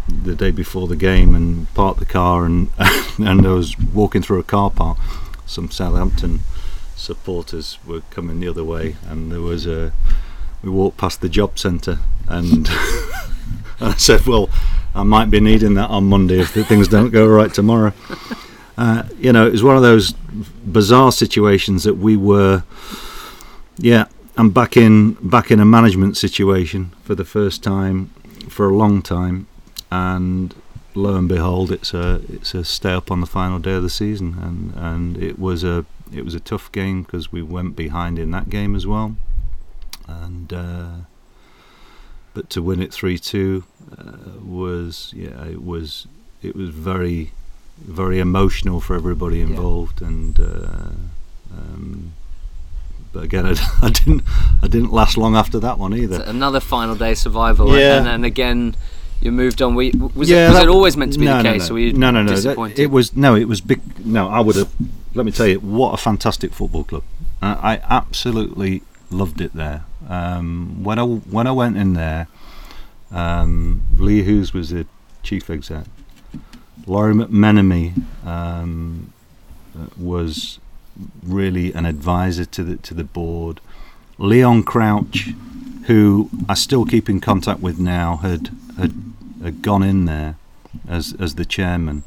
the 0.08 0.34
day 0.34 0.50
before 0.50 0.88
the 0.88 0.96
game 0.96 1.34
and 1.34 1.72
parked 1.74 2.00
the 2.00 2.06
car 2.06 2.44
and 2.44 2.70
and 3.18 3.46
I 3.46 3.52
was 3.52 3.78
walking 3.78 4.22
through 4.22 4.40
a 4.40 4.44
car 4.44 4.70
park 4.70 4.98
some 5.46 5.70
Southampton 5.70 6.40
supporters 7.00 7.78
were 7.86 8.02
coming 8.10 8.40
the 8.40 8.48
other 8.48 8.64
way 8.64 8.96
and 9.08 9.32
there 9.32 9.40
was 9.40 9.66
a 9.66 9.92
we 10.62 10.68
walked 10.68 10.98
past 10.98 11.20
the 11.20 11.28
job 11.28 11.58
centre 11.58 11.98
and 12.28 12.68
I 13.80 13.94
said 13.96 14.26
well 14.26 14.50
I 14.94 15.02
might 15.02 15.30
be 15.30 15.40
needing 15.40 15.74
that 15.74 15.88
on 15.90 16.04
Monday 16.04 16.40
if 16.40 16.50
things 16.50 16.88
don't 16.88 17.10
go 17.10 17.26
right 17.26 17.52
tomorrow. 17.52 17.92
Uh, 18.76 19.04
you 19.18 19.32
know 19.32 19.46
it 19.46 19.52
was 19.52 19.62
one 19.62 19.76
of 19.76 19.82
those 19.82 20.12
bizarre 20.12 21.12
situations 21.12 21.84
that 21.84 21.94
we 21.94 22.16
were 22.16 22.62
yeah 23.78 24.06
I'm 24.36 24.50
back 24.50 24.76
in 24.76 25.18
back 25.20 25.50
in 25.50 25.60
a 25.60 25.66
management 25.66 26.16
situation 26.16 26.92
for 27.02 27.14
the 27.14 27.26
first 27.26 27.62
time 27.62 28.10
for 28.48 28.68
a 28.68 28.74
long 28.74 29.02
time, 29.02 29.46
and 29.90 30.54
lo 30.94 31.14
and 31.14 31.28
behold, 31.28 31.70
it's 31.70 31.92
a 31.92 32.22
it's 32.28 32.54
a 32.54 32.64
stay 32.64 32.92
up 32.92 33.10
on 33.10 33.20
the 33.20 33.26
final 33.26 33.58
day 33.58 33.74
of 33.74 33.82
the 33.82 33.90
season, 33.90 34.36
and 34.40 34.72
and 34.76 35.22
it 35.22 35.38
was 35.38 35.62
a 35.62 35.84
it 36.12 36.24
was 36.24 36.34
a 36.34 36.40
tough 36.40 36.70
game 36.72 37.02
because 37.02 37.30
we 37.32 37.42
went 37.42 37.76
behind 37.76 38.18
in 38.18 38.30
that 38.32 38.48
game 38.50 38.74
as 38.74 38.86
well, 38.86 39.16
and 40.08 40.52
uh, 40.52 40.88
but 42.34 42.50
to 42.50 42.62
win 42.62 42.80
it 42.82 42.92
three 42.92 43.18
two 43.18 43.64
uh, 43.96 44.38
was 44.42 45.12
yeah 45.16 45.44
it 45.46 45.62
was 45.64 46.06
it 46.42 46.54
was 46.56 46.70
very 46.70 47.32
very 47.78 48.18
emotional 48.18 48.80
for 48.80 48.94
everybody 48.94 49.38
Yeah. 49.38 49.46
involved, 49.46 50.02
and. 50.02 50.38
Uh, 50.38 50.90
um, 51.52 52.12
but 53.12 53.24
again, 53.24 53.44
I, 53.46 53.54
I 53.82 53.90
didn't. 53.90 54.22
I 54.62 54.68
didn't 54.68 54.92
last 54.92 55.16
long 55.18 55.34
after 55.34 55.58
that 55.58 55.78
one 55.78 55.94
either. 55.94 56.20
It's 56.20 56.28
another 56.28 56.60
final 56.60 56.94
day 56.94 57.14
survival, 57.14 57.76
Yeah. 57.76 57.96
and 57.96 58.06
then 58.06 58.22
again 58.24 58.76
you 59.20 59.32
moved 59.32 59.60
on. 59.60 59.74
We, 59.74 59.90
was 60.14 60.30
Yeah, 60.30 60.44
it, 60.44 60.48
was 60.50 60.56
that- 60.58 60.62
it 60.66 60.68
always 60.68 60.96
meant 60.96 61.12
to 61.14 61.18
be 61.18 61.24
no, 61.24 61.38
the 61.38 61.42
no, 61.42 61.52
case? 61.52 61.62
No, 61.68 61.70
Or 61.70 61.72
were 61.74 61.78
you 61.80 61.92
no, 61.92 62.10
no, 62.12 62.22
no. 62.22 62.36
that- 62.36 62.78
it 62.78 62.86
was 62.92 63.16
no. 63.16 63.34
It 63.34 63.48
was 63.48 63.60
big. 63.60 63.80
No, 64.06 64.28
I 64.28 64.38
would 64.38 64.54
have. 64.54 64.70
Let 65.12 65.26
me 65.26 65.32
tell 65.32 65.48
you, 65.48 65.58
what 65.58 65.92
a 65.92 65.96
fantastic 65.96 66.52
football 66.52 66.84
club. 66.84 67.02
Uh, 67.42 67.56
I 67.60 67.80
absolutely 67.88 68.82
loved 69.10 69.40
it 69.40 69.54
there. 69.54 69.84
Um, 70.08 70.84
when 70.84 70.98
I 70.98 71.02
when 71.04 71.46
I 71.46 71.52
went 71.52 71.76
in 71.76 71.94
there, 71.94 72.28
um, 73.10 73.82
Lee 73.96 74.22
Hughes 74.22 74.54
was 74.54 74.70
the 74.70 74.86
chief 75.22 75.50
exec. 75.50 75.86
Lawrie 76.86 77.14
McMenemy 77.14 78.02
um, 78.24 79.12
was 79.96 80.58
really 81.22 81.72
an 81.72 81.86
advisor 81.86 82.44
to 82.44 82.64
the 82.64 82.76
to 82.76 82.94
the 82.94 83.04
board. 83.04 83.60
Leon 84.18 84.62
Crouch, 84.62 85.30
who 85.86 86.30
I 86.48 86.54
still 86.54 86.84
keep 86.84 87.08
in 87.08 87.20
contact 87.20 87.60
with 87.60 87.78
now, 87.78 88.16
had 88.18 88.50
had, 88.78 88.94
had 89.42 89.62
gone 89.62 89.82
in 89.82 90.04
there 90.04 90.36
as 90.88 91.14
as 91.18 91.34
the 91.34 91.44
chairman. 91.44 92.04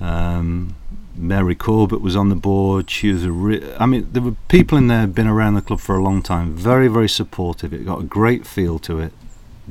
Um, 0.00 0.74
Mary 1.16 1.54
Corbett 1.54 2.00
was 2.00 2.16
on 2.16 2.28
the 2.28 2.34
board. 2.34 2.90
She 2.90 3.12
was 3.12 3.24
a 3.24 3.32
re- 3.32 3.74
I 3.78 3.86
mean, 3.86 4.08
there 4.12 4.22
were 4.22 4.36
people 4.48 4.76
in 4.76 4.88
there 4.88 5.06
been 5.06 5.26
around 5.26 5.54
the 5.54 5.62
club 5.62 5.80
for 5.80 5.96
a 5.96 6.02
long 6.02 6.22
time. 6.22 6.54
Very, 6.54 6.88
very 6.88 7.08
supportive. 7.08 7.72
It 7.72 7.86
got 7.86 8.00
a 8.00 8.04
great 8.04 8.46
feel 8.46 8.78
to 8.80 8.98
it. 8.98 9.12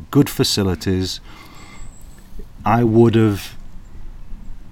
Good 0.09 0.29
facilities. 0.29 1.19
I 2.65 2.83
would 2.83 3.15
have 3.15 3.55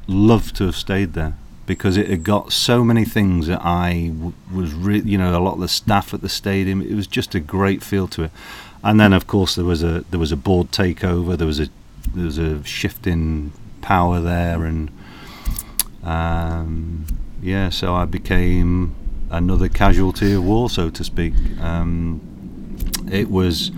loved 0.07 0.55
to 0.57 0.65
have 0.65 0.75
stayed 0.75 1.13
there 1.13 1.35
because 1.65 1.97
it 1.97 2.09
had 2.09 2.23
got 2.23 2.51
so 2.51 2.83
many 2.83 3.05
things 3.05 3.47
that 3.47 3.61
I 3.63 4.11
w- 4.13 4.33
was, 4.53 4.73
re- 4.73 5.01
you 5.01 5.17
know, 5.17 5.37
a 5.37 5.39
lot 5.39 5.55
of 5.55 5.59
the 5.59 5.67
staff 5.67 6.13
at 6.13 6.21
the 6.21 6.29
stadium. 6.29 6.81
It 6.81 6.95
was 6.95 7.07
just 7.07 7.35
a 7.35 7.39
great 7.39 7.83
feel 7.83 8.07
to 8.09 8.23
it. 8.23 8.31
And 8.83 8.99
then, 8.99 9.13
of 9.13 9.27
course, 9.27 9.55
there 9.55 9.65
was 9.65 9.83
a 9.83 10.03
there 10.09 10.19
was 10.19 10.31
a 10.31 10.37
board 10.37 10.71
takeover. 10.71 11.37
There 11.37 11.47
was 11.47 11.59
a 11.59 11.69
there 12.15 12.25
was 12.25 12.37
a 12.37 12.63
shift 12.63 13.05
in 13.05 13.51
power 13.81 14.19
there, 14.19 14.65
and 14.65 14.89
um, 16.03 17.05
yeah, 17.41 17.69
so 17.69 17.93
I 17.93 18.05
became 18.05 18.95
another 19.29 19.69
casualty 19.69 20.33
of 20.33 20.43
war, 20.43 20.69
so 20.69 20.89
to 20.89 21.03
speak. 21.03 21.33
Um, 21.59 22.21
it 23.11 23.29
was 23.29 23.71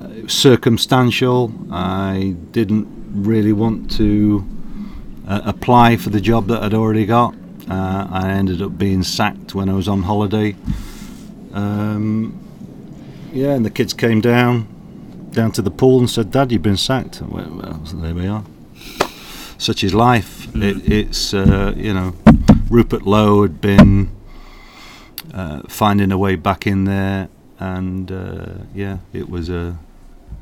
uh, 0.00 0.28
circumstantial. 0.28 1.52
I 1.70 2.36
didn't 2.50 2.88
really 3.12 3.52
want 3.52 3.90
to 3.92 4.46
uh, 5.26 5.42
apply 5.44 5.96
for 5.96 6.10
the 6.10 6.20
job 6.20 6.48
that 6.48 6.62
I'd 6.62 6.74
already 6.74 7.06
got. 7.06 7.34
Uh, 7.68 8.08
I 8.10 8.30
ended 8.30 8.60
up 8.60 8.76
being 8.76 9.02
sacked 9.02 9.54
when 9.54 9.68
I 9.68 9.74
was 9.74 9.88
on 9.88 10.02
holiday. 10.02 10.54
Um, 11.52 12.38
yeah, 13.32 13.54
and 13.54 13.64
the 13.64 13.70
kids 13.70 13.94
came 13.94 14.20
down 14.20 14.68
down 15.30 15.50
to 15.50 15.62
the 15.62 15.70
pool 15.70 15.98
and 15.98 16.08
said, 16.08 16.30
"Dad, 16.30 16.52
you've 16.52 16.62
been 16.62 16.76
sacked." 16.76 17.22
Well, 17.22 17.80
there 17.94 18.14
we 18.14 18.26
are. 18.26 18.44
Such 19.58 19.82
is 19.82 19.94
life. 19.94 20.43
It, 20.54 20.90
it's 20.90 21.34
uh, 21.34 21.74
you 21.76 21.92
know, 21.92 22.14
Rupert 22.70 23.02
Lowe 23.02 23.42
had 23.42 23.60
been 23.60 24.10
uh, 25.32 25.62
finding 25.68 26.12
a 26.12 26.18
way 26.18 26.36
back 26.36 26.66
in 26.66 26.84
there, 26.84 27.28
and 27.58 28.10
uh, 28.10 28.46
yeah, 28.74 28.98
it 29.12 29.28
was 29.28 29.48
a 29.50 29.78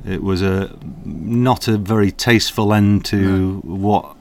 it 0.07 0.23
was 0.23 0.43
a 0.43 0.77
not 1.05 1.69
a 1.69 1.79
very 1.79 2.11
tasteful 2.11 2.73
end 2.75 3.05
to 3.07 3.61
what 3.65 4.17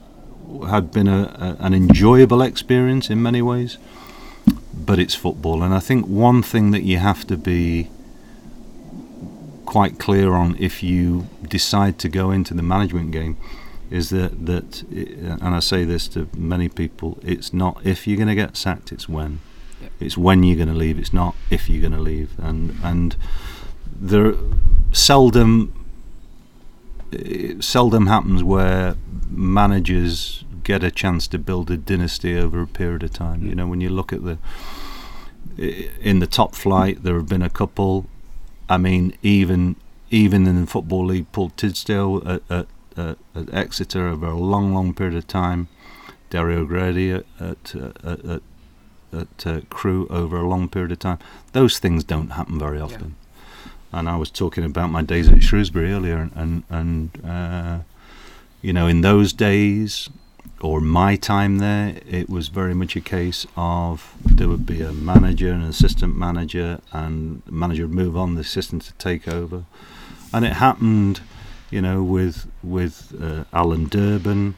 had 0.68 0.92
been 0.92 1.08
a, 1.08 1.58
a, 1.60 1.64
an 1.64 1.74
enjoyable 1.74 2.42
experience 2.42 3.10
in 3.10 3.22
many 3.22 3.42
ways. 3.42 3.78
but 4.74 5.00
it's 5.00 5.16
football, 5.16 5.64
and 5.64 5.74
I 5.74 5.80
think 5.80 6.06
one 6.06 6.42
thing 6.42 6.72
that 6.72 6.84
you 6.84 6.98
have 6.98 7.26
to 7.28 7.38
be 7.38 7.90
quite 9.66 10.00
clear 10.00 10.34
on 10.34 10.56
if 10.60 10.84
you 10.84 11.28
decide 11.48 11.98
to 12.00 12.10
go 12.10 12.32
into 12.32 12.54
the 12.54 12.64
management 12.64 13.12
game 13.12 13.38
is 13.92 14.10
that 14.10 14.46
that 14.46 14.84
uh, 14.84 15.46
and 15.46 15.54
I 15.56 15.60
say 15.60 15.84
this 15.84 16.08
to 16.10 16.28
many 16.36 16.70
people 16.70 17.20
it's 17.22 17.54
not 17.54 17.86
if 17.86 18.08
you're 18.08 18.18
going 18.18 18.30
to 18.30 18.36
get 18.36 18.58
sacked 18.58 18.92
it's 18.92 19.08
when. 19.08 19.42
Yep. 19.82 19.92
it's 20.00 20.18
when 20.18 20.44
you're 20.44 20.58
going 20.58 20.70
to 20.70 20.76
leave 20.76 20.98
it's 20.98 21.14
not 21.14 21.36
if 21.50 21.70
you're 21.70 21.82
going 21.82 21.94
to 21.94 22.00
leave. 22.00 22.32
And 22.40 22.78
and 22.82 23.16
there 24.00 24.34
seldom 24.94 25.86
it 27.12 27.64
seldom 27.64 28.08
happens 28.08 28.44
where 28.44 28.96
managers 29.30 30.46
get 30.64 30.84
a 30.84 30.92
chance 30.92 31.28
to 31.28 31.38
build 31.38 31.70
a 31.70 31.78
dynasty 31.78 32.38
over 32.38 32.62
a 32.62 32.68
period 32.68 33.04
of 33.04 33.12
time. 33.12 33.44
You 33.44 33.52
mm. 33.52 33.56
know 33.58 33.68
when 33.68 33.82
you 33.82 33.90
look 33.90 34.14
at 34.14 34.24
the 34.24 34.38
in 36.00 36.20
the 36.20 36.28
top 36.28 36.56
flight 36.56 37.04
there 37.04 37.16
have 37.16 37.28
been 37.28 37.42
a 37.42 37.50
couple. 37.50 38.06
I 38.70 38.78
mean 38.78 39.18
even 39.22 39.76
even 40.10 40.48
in 40.48 40.62
the 40.62 40.68
football 40.68 41.06
league 41.06 41.30
Paul 41.34 41.50
Tisdale 41.58 42.22
at, 42.26 42.42
at, 42.50 42.68
at, 42.98 43.18
at 43.36 43.54
Exeter 43.54 44.08
over 44.08 44.28
a 44.28 44.38
long 44.38 44.74
long 44.74 44.94
period 44.94 45.16
of 45.16 45.28
time 45.28 45.68
Dario 46.30 46.66
Gradi 46.66 47.14
at 47.14 47.26
at, 47.40 47.76
at, 48.04 48.42
at 49.14 49.48
uh, 49.48 49.62
Crewe 49.70 50.08
over 50.10 50.38
a 50.38 50.48
long 50.48 50.70
period 50.70 50.92
of 50.92 51.00
time. 51.00 51.20
Those 51.52 51.80
things 51.80 52.04
don't 52.04 52.32
happen 52.32 52.58
very 52.58 52.80
often. 52.80 53.16
And 53.92 54.08
I 54.08 54.16
was 54.16 54.32
talking 54.32 54.64
about 54.64 54.90
my 54.90 55.02
days 55.02 55.28
at 55.28 55.44
Shrewsbury 55.44 55.92
earlier, 55.92 56.30
and 56.34 56.64
and 56.70 57.10
uh, 57.26 57.80
you 58.62 58.74
know, 58.74 58.88
in 58.88 59.02
those 59.02 59.34
days 59.34 60.10
or 60.62 60.80
my 60.80 61.16
time 61.16 61.58
there, 61.58 62.00
it 62.08 62.30
was 62.30 62.48
very 62.50 62.74
much 62.74 62.96
a 62.96 63.02
case 63.02 63.48
of 63.58 64.14
there 64.24 64.48
would 64.48 64.66
be 64.66 64.82
a 64.82 64.94
manager, 64.94 65.52
an 65.52 65.64
assistant 65.64 66.16
manager, 66.16 66.80
and 66.94 67.42
the 67.46 67.52
manager 67.52 67.88
would 67.88 67.96
move 67.96 68.16
on, 68.16 68.36
the 68.36 68.42
assistant 68.42 68.84
to 68.84 68.94
take 68.94 69.28
over, 69.28 69.66
and 70.32 70.46
it 70.46 70.54
happened, 70.54 71.22
you 71.72 71.82
know, 71.82 72.04
with 72.04 72.48
with 72.62 73.14
uh, 73.22 73.46
Alan 73.54 73.86
Durban, 73.86 74.56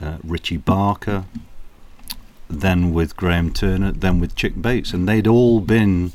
uh, 0.00 0.18
Richie 0.24 0.56
Barker, 0.58 1.24
then 2.50 2.92
with 2.92 3.16
Graham 3.16 3.52
Turner, 3.52 3.92
then 3.92 4.20
with 4.20 4.36
Chic 4.38 4.60
Bates, 4.60 4.92
and 4.92 5.08
they'd 5.08 5.26
all 5.26 5.60
been 5.60 6.12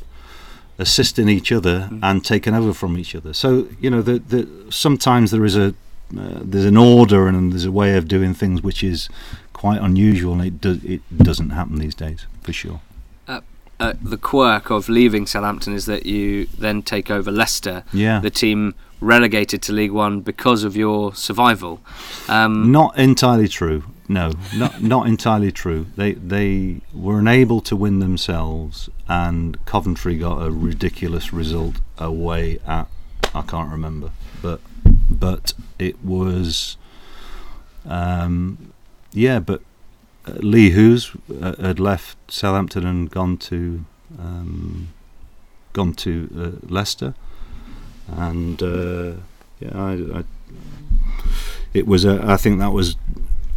assisting 0.77 1.29
each 1.29 1.51
other 1.51 1.89
Mhm. 1.91 1.99
and 2.03 2.25
taken 2.25 2.53
over 2.53 2.73
from 2.73 2.97
each 2.97 3.13
other. 3.15 3.33
So 3.33 3.67
you 3.79 3.89
know, 3.89 4.01
the, 4.01 4.19
the, 4.19 4.47
sometimes 4.69 5.31
there 5.31 5.45
is 5.45 5.55
a 5.55 5.73
uh, 6.17 6.39
there's 6.43 6.65
an 6.65 6.75
order 6.77 7.27
and 7.27 7.53
there's 7.53 7.63
a 7.65 7.71
way 7.71 7.95
of 7.95 8.05
doing 8.07 8.33
things 8.33 8.61
which 8.61 8.83
is 8.83 9.07
quite 9.53 9.79
unusual, 9.81 10.33
and 10.33 10.41
it 10.45 10.59
do, 10.59 10.79
it 10.83 11.01
doesn't 11.17 11.51
happen 11.51 11.77
these 11.79 11.95
days 11.95 12.25
for 12.41 12.51
sure. 12.51 12.81
Uh, 13.81 13.93
the 13.99 14.17
quirk 14.17 14.69
of 14.69 14.87
leaving 14.87 15.25
Southampton 15.25 15.73
is 15.73 15.87
that 15.87 16.05
you 16.05 16.45
then 16.55 16.83
take 16.83 17.09
over 17.09 17.31
Leicester, 17.31 17.83
Yeah, 17.91 18.19
the 18.19 18.29
team 18.29 18.75
relegated 18.99 19.63
to 19.63 19.73
League 19.73 19.91
One 19.91 20.21
because 20.21 20.63
of 20.63 20.77
your 20.77 21.15
survival. 21.15 21.81
Um, 22.29 22.71
not 22.71 22.95
entirely 22.95 23.47
true. 23.47 23.83
No, 24.07 24.33
not 24.55 24.83
not 24.83 25.07
entirely 25.07 25.51
true. 25.51 25.87
They 25.95 26.13
they 26.13 26.81
were 26.93 27.17
unable 27.17 27.59
to 27.61 27.75
win 27.75 27.97
themselves, 27.97 28.87
and 29.09 29.57
Coventry 29.65 30.15
got 30.15 30.45
a 30.45 30.51
ridiculous 30.51 31.33
result 31.33 31.77
away 31.97 32.59
at 32.67 32.87
I 33.33 33.41
can't 33.41 33.71
remember, 33.71 34.11
but 34.43 34.61
but 35.09 35.53
it 35.79 36.03
was 36.05 36.77
um, 37.85 38.73
yeah. 39.11 39.39
But 39.39 39.61
Lee 40.39 40.71
Hughes 40.71 41.11
uh, 41.41 41.55
had 41.61 41.79
left 41.79 42.17
Southampton 42.31 42.85
and 42.85 43.09
gone 43.09 43.37
to 43.37 43.85
um, 44.19 44.89
gone 45.73 45.93
to 45.93 46.29
uh, 46.37 46.67
Leicester, 46.67 47.13
and 48.07 48.61
uh, 48.61 49.13
yeah, 49.59 49.71
I, 49.73 50.19
I 50.19 50.23
it 51.73 51.87
was 51.87 52.05
a, 52.05 52.21
I 52.25 52.37
think 52.37 52.59
that 52.59 52.71
was 52.71 52.95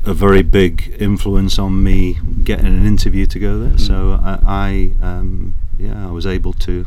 a 0.05 0.15
very 0.15 0.43
big 0.43 0.97
influence 0.99 1.59
on 1.59 1.83
me 1.83 2.19
getting 2.43 2.67
an 2.67 2.87
interview 2.87 3.27
to 3.27 3.39
go 3.39 3.59
there. 3.59 3.73
Mm. 3.73 3.81
So 3.81 4.21
I, 4.23 4.39
I 4.47 5.05
um, 5.05 5.55
yeah, 5.79 6.09
I 6.09 6.11
was 6.11 6.27
able 6.27 6.53
to 6.53 6.87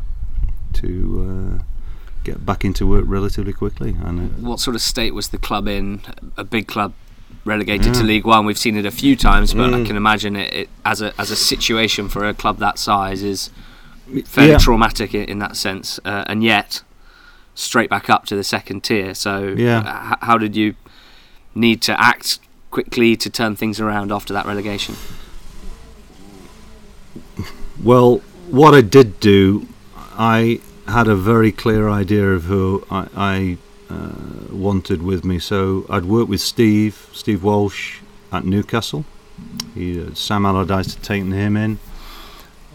to 0.73 1.59
uh, 1.59 1.63
get 2.23 2.45
back 2.45 2.63
into 2.63 2.87
work 2.87 3.05
relatively 3.07 3.53
quickly, 3.53 3.95
and 4.01 4.19
uh, 4.19 4.47
what 4.47 4.59
sort 4.59 4.75
of 4.75 4.81
state 4.81 5.13
was 5.13 5.29
the 5.29 5.37
club 5.37 5.67
in? 5.67 6.01
A 6.37 6.43
big 6.43 6.67
club 6.67 6.93
relegated 7.47 7.93
to 7.95 8.01
Mm. 8.01 8.07
League 8.07 8.25
One. 8.25 8.45
We've 8.45 8.57
seen 8.57 8.75
it 8.77 8.85
a 8.85 8.91
few 8.91 9.15
times, 9.15 9.53
but 9.53 9.73
I 9.73 9.77
Mm. 9.79 9.85
can 9.87 9.95
imagine 9.97 10.35
it, 10.35 10.53
it 10.53 10.69
as 10.85 11.01
a 11.01 11.13
as 11.19 11.31
a 11.31 11.35
situation 11.35 12.09
for 12.09 12.27
a 12.27 12.33
club 12.33 12.59
that 12.59 12.77
size 12.77 13.23
is 13.23 13.49
fairly 14.25 14.51
yeah, 14.51 14.57
traumatic 14.57 15.13
in, 15.15 15.23
in 15.23 15.39
that 15.39 15.55
sense, 15.57 15.99
uh, 16.05 16.23
and 16.27 16.43
yet 16.43 16.81
straight 17.55 17.89
back 17.89 18.09
up 18.09 18.25
to 18.27 18.35
the 18.35 18.43
second 18.43 18.83
tier. 18.83 19.13
So, 19.15 19.53
Yeah. 19.57 19.79
uh, 19.79 20.11
h- 20.13 20.19
how 20.21 20.37
did 20.37 20.55
you 20.55 20.75
need 21.55 21.81
to 21.81 21.99
act 21.99 22.39
quickly 22.69 23.15
to 23.15 23.29
turn 23.29 23.55
things 23.55 23.79
around 23.79 24.11
after 24.11 24.31
that 24.33 24.45
relegation? 24.45 24.95
Well, 27.83 28.21
what 28.49 28.73
I 28.73 28.81
did 28.81 29.19
do, 29.19 29.67
I 30.17 30.59
had 30.87 31.07
a 31.07 31.15
very 31.15 31.51
clear 31.51 31.89
idea 31.89 32.27
of 32.33 32.43
who 32.45 32.85
I, 32.89 33.07
I 33.15 33.57
uh, 33.89 34.11
wanted 34.51 35.01
with 35.01 35.23
me. 35.23 35.39
So 35.39 35.85
I'd 35.89 36.05
worked 36.05 36.29
with 36.29 36.41
Steve, 36.41 37.09
Steve 37.13 37.43
Walsh 37.43 37.99
at 38.31 38.45
Newcastle. 38.45 39.05
He, 39.73 40.01
uh, 40.01 40.13
Sam 40.13 40.45
Allardyce 40.45 40.95
had 40.95 41.03
taken 41.03 41.31
him 41.31 41.55
in. 41.55 41.79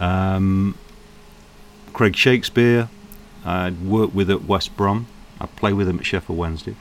Um, 0.01 0.77
Craig 1.93 2.17
Shakespeare, 2.17 2.89
I'd 3.45 3.83
worked 3.83 4.15
with 4.15 4.31
at 4.31 4.45
West 4.45 4.77
Brom. 4.77 5.07
I 5.41 5.47
played 5.47 5.75
with 5.75 5.89
him 5.89 5.99
at 5.99 6.07
Sheffield 6.07 6.39
Wednesday. 6.39 6.77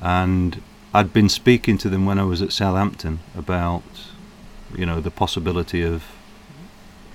And 0.00 0.62
I'd 0.92 1.12
been 1.12 1.28
speaking 1.28 1.78
to 1.78 1.88
them 1.88 2.04
when 2.04 2.18
I 2.18 2.24
was 2.24 2.42
at 2.42 2.52
Southampton 2.52 3.20
about, 3.36 3.82
you 4.74 4.84
know, 4.84 5.00
the 5.00 5.10
possibility 5.10 5.82
of 5.82 6.04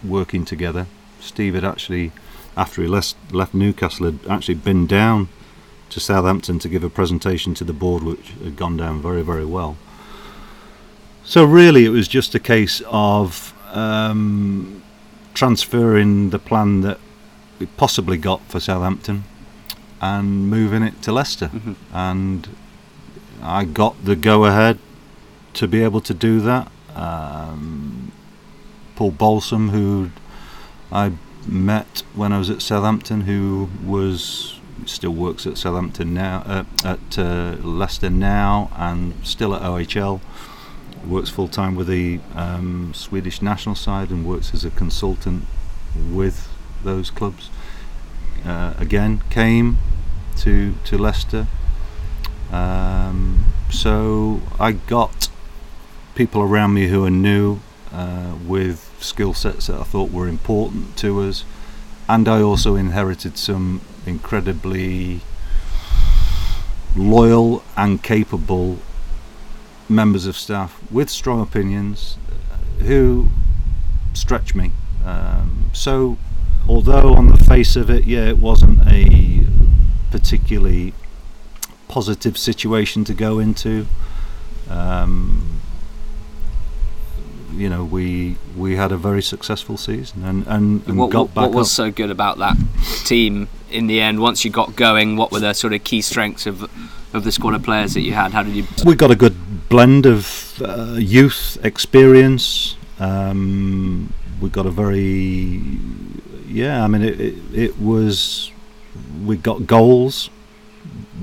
working 0.03 0.45
together. 0.45 0.87
Steve 1.19 1.55
had 1.55 1.65
actually, 1.65 2.11
after 2.55 2.81
he 2.81 2.87
left, 2.87 3.15
left 3.31 3.53
Newcastle, 3.53 4.05
had 4.05 4.19
actually 4.29 4.55
been 4.55 4.87
down 4.87 5.27
to 5.89 5.99
Southampton 5.99 6.59
to 6.59 6.69
give 6.69 6.83
a 6.83 6.89
presentation 6.89 7.53
to 7.55 7.63
the 7.63 7.73
board, 7.73 8.03
which 8.03 8.31
had 8.43 8.55
gone 8.55 8.77
down 8.77 9.01
very, 9.01 9.21
very 9.21 9.45
well. 9.45 9.77
So 11.23 11.43
really, 11.43 11.85
it 11.85 11.89
was 11.89 12.07
just 12.07 12.35
a 12.35 12.39
case 12.39 12.81
of 12.87 13.53
um, 13.73 14.83
transferring 15.33 16.29
the 16.29 16.39
plan 16.39 16.81
that 16.81 16.99
we 17.59 17.65
possibly 17.65 18.17
got 18.17 18.41
for 18.47 18.59
Southampton 18.59 19.23
and 20.01 20.49
moving 20.49 20.83
it 20.83 21.01
to 21.03 21.11
Leicester. 21.11 21.47
Mhm. 21.47 21.75
And 21.93 22.47
I 23.41 23.65
got 23.65 24.03
the 24.03 24.15
go-ahead 24.15 24.77
to 25.53 25.67
be 25.67 25.83
able 25.83 26.01
to 26.01 26.13
do 26.13 26.41
that. 26.41 26.71
Um, 26.95 28.11
Paul 28.95 29.11
Balsom, 29.11 29.69
who 29.69 30.11
I 30.91 31.11
met 31.47 32.03
when 32.13 32.31
I 32.31 32.37
was 32.37 32.49
at 32.49 32.61
Southampton, 32.61 33.21
who 33.21 33.69
was 33.83 34.54
still 34.85 35.13
works 35.13 35.45
at 35.47 35.57
Southampton 35.57 36.13
now, 36.13 36.43
uh, 36.45 36.63
at 36.83 37.17
uh, 37.17 37.55
Leicester 37.61 38.09
now, 38.09 38.71
and 38.75 39.13
still 39.23 39.55
at 39.55 39.61
OHL. 39.61 40.21
Works 41.07 41.29
full 41.29 41.47
time 41.47 41.75
with 41.75 41.87
the 41.87 42.19
um, 42.33 42.93
Swedish 42.93 43.41
national 43.41 43.75
side 43.75 44.09
and 44.09 44.25
works 44.25 44.53
as 44.53 44.65
a 44.65 44.71
consultant 44.71 45.45
with 46.11 46.49
those 46.83 47.11
clubs. 47.11 47.49
Uh, 48.43 48.73
again, 48.77 49.21
came 49.29 49.77
to 50.37 50.73
to 50.85 50.97
Leicester. 50.97 51.47
Um, 52.51 53.45
so 53.69 54.41
I 54.59 54.73
got 54.73 55.29
people 56.15 56.41
around 56.41 56.73
me 56.73 56.87
who 56.87 57.05
are 57.05 57.11
new 57.11 57.59
uh, 57.91 58.35
with 58.45 58.95
skill 58.99 59.33
sets 59.33 59.67
that 59.67 59.79
I 59.79 59.83
thought 59.83 60.11
were 60.11 60.27
important 60.27 60.97
to 60.97 61.21
us, 61.21 61.43
and 62.07 62.27
I 62.27 62.41
also 62.41 62.75
inherited 62.75 63.37
some 63.37 63.81
incredibly 64.07 65.21
loyal 66.95 67.63
and 67.75 68.01
capable 68.01 68.79
members 69.87 70.25
of 70.25 70.35
staff 70.35 70.79
with 70.91 71.09
strong 71.09 71.41
opinions 71.41 72.17
uh, 72.51 72.83
who 72.83 73.27
stretch 74.13 74.55
me. 74.55 74.71
Um, 75.03 75.69
so, 75.73 76.17
although 76.67 77.13
on 77.13 77.27
the 77.27 77.37
face 77.37 77.75
of 77.75 77.89
it, 77.89 78.05
yeah, 78.05 78.25
it 78.25 78.37
wasn't 78.37 78.79
a 78.87 79.45
particularly 80.09 80.93
positive 81.87 82.37
situation 82.37 83.03
to 83.03 83.13
go 83.13 83.39
into. 83.39 83.85
Um, 84.69 85.61
you 87.53 87.69
know, 87.69 87.85
we 87.85 88.37
we 88.57 88.75
had 88.75 88.91
a 88.91 88.97
very 88.97 89.21
successful 89.21 89.77
season 89.77 90.23
and 90.23 90.47
and, 90.47 90.87
and 90.87 90.97
what, 90.97 91.11
got 91.11 91.19
what, 91.19 91.33
back 91.35 91.43
what 91.43 91.53
was 91.53 91.67
up. 91.67 91.85
so 91.85 91.91
good 91.91 92.09
about 92.09 92.37
that 92.39 92.57
team 93.05 93.47
in 93.69 93.87
the 93.87 94.01
end? 94.01 94.19
Once 94.19 94.45
you 94.45 94.51
got 94.51 94.75
going, 94.75 95.17
what 95.17 95.31
were 95.31 95.39
the 95.39 95.53
sort 95.53 95.73
of 95.73 95.83
key 95.83 96.01
strengths 96.01 96.45
of 96.45 96.69
of 97.13 97.23
the 97.23 97.31
squad 97.31 97.53
of 97.53 97.63
players 97.63 97.93
that 97.93 98.01
you 98.01 98.13
had? 98.13 98.31
How 98.31 98.43
did 98.43 98.55
you? 98.55 98.65
we 98.85 98.95
got 98.95 99.11
a 99.11 99.15
good 99.15 99.69
blend 99.69 100.05
of 100.05 100.61
uh, 100.63 100.95
youth 100.97 101.57
experience, 101.63 102.75
um, 102.99 104.13
we 104.41 104.49
got 104.49 104.65
a 104.65 104.71
very 104.71 105.61
yeah. 106.47 106.83
I 106.83 106.87
mean, 106.87 107.01
it, 107.01 107.19
it, 107.19 107.35
it 107.53 107.79
was 107.79 108.51
we 109.23 109.37
got 109.37 109.67
goals. 109.67 110.29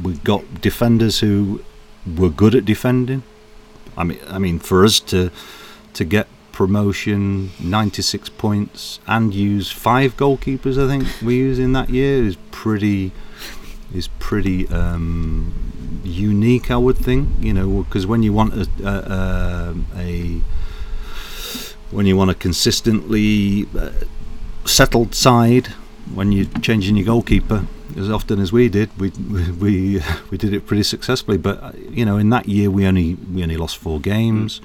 We 0.03 0.15
got 0.19 0.61
defenders 0.61 1.21
who 1.21 1.63
were 2.17 2.31
good 2.31 2.55
at 2.55 2.65
defending. 2.65 3.23
I 3.97 4.05
mean, 4.05 4.19
I 4.27 4.39
mean, 4.39 4.59
for 4.59 4.85
us 4.85 5.01
to 5.01 5.31
to 5.95 6.05
get 6.05 6.27
promotion, 6.53 7.51
96 7.61 8.29
points, 8.31 9.01
and 9.07 9.35
use 9.35 9.71
five 9.71 10.17
goalkeepers. 10.17 10.83
I 10.83 10.87
think 10.87 11.09
we 11.23 11.37
used 11.37 11.61
in 11.61 11.73
that 11.73 11.91
year 11.91 12.23
is 12.25 12.37
pretty 12.51 13.13
is 13.95 14.09
pretty 14.19 14.69
um, 14.69 15.53
unique. 16.05 16.71
I 16.71 16.77
would 16.77 16.97
think, 16.97 17.29
you 17.41 17.53
know, 17.53 17.83
because 17.83 18.07
when 18.07 18.23
you 18.23 18.33
want 18.33 18.55
a, 18.55 18.69
a, 18.85 19.75
a 19.97 20.41
when 21.91 22.07
you 22.07 22.17
want 22.17 22.31
a 22.31 22.35
consistently 22.35 23.67
uh, 23.79 23.91
settled 24.65 25.15
side, 25.15 25.69
when 26.15 26.33
you're 26.33 26.47
changing 26.61 26.97
your 26.97 27.07
goalkeeper 27.07 27.67
as 27.97 28.11
often 28.11 28.41
as 28.41 28.53
we 28.53 28.69
did, 28.69 28.91
we 28.99 29.11
we 29.61 30.03
we 30.31 30.39
did 30.39 30.53
it 30.55 30.67
pretty 30.67 30.83
successfully. 30.83 31.39
But 31.39 31.79
you 31.91 32.05
know, 32.05 32.17
in 32.17 32.31
that 32.31 32.49
year 32.49 32.71
we 32.71 32.87
only 32.87 33.15
we 33.15 33.43
only 33.43 33.57
lost 33.57 33.77
four 33.77 34.01
games. 34.01 34.61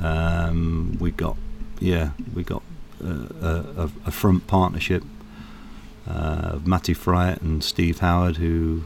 Um, 0.00 0.96
we 1.00 1.10
got 1.10 1.36
yeah 1.80 2.10
we 2.34 2.44
got 2.44 2.62
uh, 3.04 3.26
a, 3.42 3.90
a, 4.06 4.10
front 4.10 4.46
partnership 4.46 5.02
uh, 6.08 6.50
of 6.52 6.66
Matty 6.66 6.94
Fryatt 6.94 7.42
and 7.42 7.62
Steve 7.62 7.98
Howard 7.98 8.36
who 8.36 8.82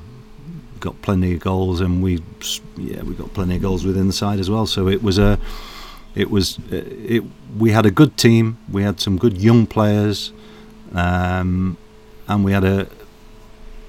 got 0.80 1.00
plenty 1.00 1.34
of 1.34 1.40
goals, 1.40 1.80
and 1.80 2.02
we 2.02 2.22
yeah 2.76 3.02
we 3.02 3.14
got 3.14 3.32
plenty 3.32 3.56
of 3.56 3.62
goals 3.62 3.84
within 3.84 4.06
the 4.06 4.12
side 4.12 4.38
as 4.38 4.50
well. 4.50 4.66
So 4.66 4.88
it 4.88 5.02
was 5.02 5.18
a 5.18 5.38
it 6.14 6.30
was 6.30 6.58
uh, 6.70 6.84
it 7.16 7.24
we 7.58 7.70
had 7.70 7.86
a 7.86 7.90
good 7.90 8.16
team. 8.18 8.58
We 8.70 8.82
had 8.82 9.00
some 9.00 9.16
good 9.16 9.38
young 9.38 9.66
players, 9.66 10.32
um, 10.94 11.76
and 12.28 12.44
we 12.44 12.52
had 12.52 12.64
a 12.64 12.88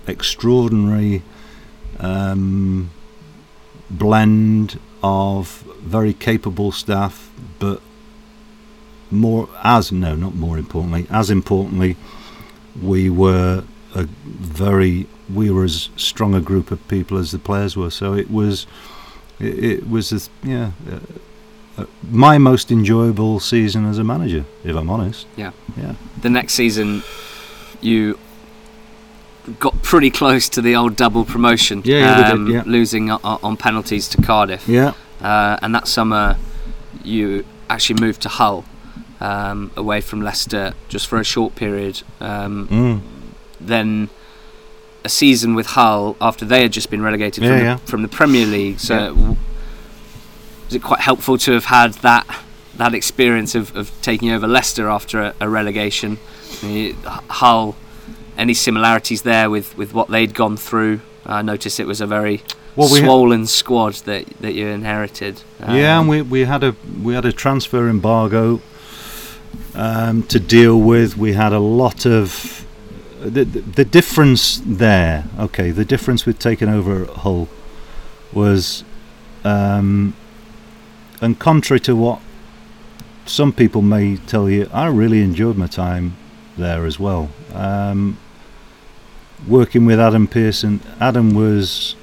extraordinary 0.07 1.23
um, 1.99 2.91
blend 3.89 4.79
of 5.03 5.63
very 5.81 6.13
capable 6.13 6.71
staff, 6.71 7.29
but 7.59 7.81
more 9.11 9.49
as 9.63 9.91
no, 9.91 10.15
not 10.15 10.33
more 10.33 10.57
importantly, 10.57 11.05
as 11.09 11.29
importantly, 11.29 11.97
we 12.81 13.09
were 13.09 13.63
a 13.93 14.03
very 14.03 15.07
we 15.33 15.49
were 15.51 15.63
as 15.63 15.89
strong 15.95 16.33
a 16.33 16.41
group 16.41 16.71
of 16.71 16.85
people 16.87 17.17
as 17.17 17.31
the 17.31 17.39
players 17.39 17.77
were. 17.77 17.91
So 17.91 18.13
it 18.13 18.31
was 18.31 18.65
it, 19.39 19.63
it 19.63 19.89
was 19.89 20.11
a, 20.11 20.47
yeah. 20.47 20.71
Uh, 20.89 20.99
uh, 21.75 21.85
my 22.11 22.37
most 22.37 22.71
enjoyable 22.71 23.39
season 23.39 23.85
as 23.85 23.97
a 23.97 24.03
manager, 24.03 24.45
if 24.63 24.75
I'm 24.75 24.91
honest. 24.91 25.25
Yeah. 25.35 25.51
Yeah. 25.75 25.95
The 26.21 26.29
next 26.29 26.53
season, 26.53 27.01
you 27.81 28.19
got 29.59 29.81
pretty 29.81 30.09
close 30.09 30.49
to 30.49 30.61
the 30.61 30.75
old 30.75 30.95
double 30.95 31.25
promotion. 31.25 31.81
Yeah, 31.85 32.29
um, 32.29 32.45
did, 32.45 32.53
yeah. 32.53 32.63
losing 32.65 33.11
on, 33.11 33.19
on, 33.23 33.57
penalties 33.57 34.07
to 34.09 34.21
Cardiff. 34.21 34.67
Yeah. 34.67 34.93
Uh, 35.21 35.57
and 35.61 35.73
that 35.75 35.87
summer, 35.87 36.37
you 37.03 37.45
actually 37.69 38.01
moved 38.01 38.21
to 38.21 38.29
Hull, 38.29 38.65
um, 39.19 39.71
away 39.75 40.01
from 40.01 40.21
Leicester, 40.21 40.73
just 40.87 41.07
for 41.07 41.19
a 41.19 41.23
short 41.23 41.55
period. 41.55 42.03
Um, 42.19 42.67
mm. 42.67 43.01
Then 43.59 44.09
a 45.03 45.09
season 45.09 45.55
with 45.55 45.67
Hull 45.67 46.15
after 46.21 46.45
they 46.45 46.61
had 46.61 46.71
just 46.71 46.89
been 46.89 47.01
relegated 47.01 47.43
yeah, 47.43 47.49
from, 47.49 47.59
yeah. 47.59 47.75
The, 47.75 47.91
from 47.91 48.01
the 48.01 48.07
Premier 48.07 48.45
League. 48.45 48.79
So, 48.79 49.13
w- 49.13 49.37
was 50.65 50.75
it 50.75 50.83
quite 50.83 51.01
helpful 51.01 51.37
to 51.39 51.51
have 51.51 51.65
had 51.65 51.93
that 51.95 52.25
that 52.75 52.95
experience 52.95 53.53
of, 53.53 53.75
of 53.75 53.91
taking 54.01 54.31
over 54.31 54.47
Leicester 54.47 54.89
after 54.89 55.21
a, 55.21 55.35
a 55.41 55.49
relegation? 55.49 56.17
I 56.61 56.65
mean, 56.65 56.95
Hull 57.03 57.75
any 58.37 58.53
similarities 58.53 59.21
there 59.21 59.49
with, 59.49 59.77
with 59.77 59.93
what 59.93 60.09
they'd 60.09 60.33
gone 60.33 60.57
through? 60.57 61.01
I 61.25 61.41
noticed 61.41 61.79
it 61.79 61.87
was 61.87 62.01
a 62.01 62.07
very 62.07 62.43
well, 62.75 62.91
we 62.91 62.99
swollen 62.99 63.45
squad 63.45 63.93
that 64.05 64.25
that 64.41 64.53
you 64.53 64.67
inherited. 64.67 65.41
Um, 65.59 65.75
yeah, 65.77 65.99
and 65.99 66.09
we, 66.09 66.21
we 66.21 66.41
had 66.41 66.63
a 66.63 66.75
we 67.01 67.13
had 67.13 67.25
a 67.25 67.31
transfer 67.31 67.87
embargo 67.87 68.61
um, 69.75 70.23
to 70.23 70.39
deal 70.39 70.79
with. 70.79 71.15
We 71.15 71.33
had 71.33 71.53
a 71.53 71.59
lot 71.59 72.05
of 72.05 72.65
the, 73.21 73.45
the, 73.45 73.61
the 73.61 73.85
difference 73.85 74.61
there. 74.65 75.25
Okay, 75.39 75.71
the 75.71 75.85
difference 75.85 76.25
with 76.25 76.39
taking 76.39 76.67
over 76.67 77.05
Hull 77.05 77.47
was, 78.33 78.83
um, 79.43 80.15
and 81.21 81.37
contrary 81.37 81.79
to 81.81 81.95
what 81.95 82.19
some 83.25 83.53
people 83.53 83.81
may 83.81 84.17
tell 84.17 84.49
you, 84.49 84.69
I 84.73 84.87
really 84.87 85.21
enjoyed 85.21 85.57
my 85.57 85.67
time 85.67 86.17
there 86.57 86.85
as 86.85 86.99
well. 86.99 87.29
Um, 87.53 88.17
working 89.47 89.85
with 89.85 89.99
Adam 89.99 90.27
Pearson, 90.27 90.81
Adam 90.99 91.33
was 91.33 91.95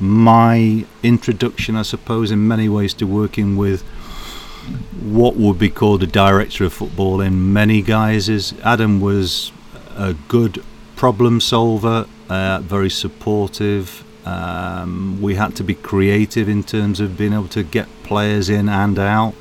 my 0.00 0.84
introduction, 1.02 1.76
I 1.76 1.82
suppose, 1.82 2.30
in 2.30 2.46
many 2.46 2.68
ways 2.68 2.94
to 2.94 3.06
working 3.06 3.56
with 3.56 3.82
what 5.00 5.36
would 5.36 5.58
be 5.58 5.68
called 5.68 6.02
a 6.02 6.06
director 6.06 6.64
of 6.64 6.72
football 6.72 7.20
in 7.20 7.52
many 7.52 7.82
guises. 7.82 8.54
Adam 8.64 9.00
was 9.00 9.52
a 9.96 10.14
good 10.28 10.64
problem 10.96 11.40
solver, 11.40 12.06
uh, 12.28 12.60
very 12.60 12.90
supportive. 12.90 14.04
Um, 14.26 15.20
we 15.20 15.34
had 15.34 15.54
to 15.56 15.64
be 15.64 15.74
creative 15.74 16.48
in 16.48 16.62
terms 16.62 16.98
of 17.00 17.18
being 17.18 17.34
able 17.34 17.48
to 17.48 17.62
get 17.62 17.88
players 18.02 18.48
in 18.48 18.68
and 18.68 18.98
out. 18.98 19.34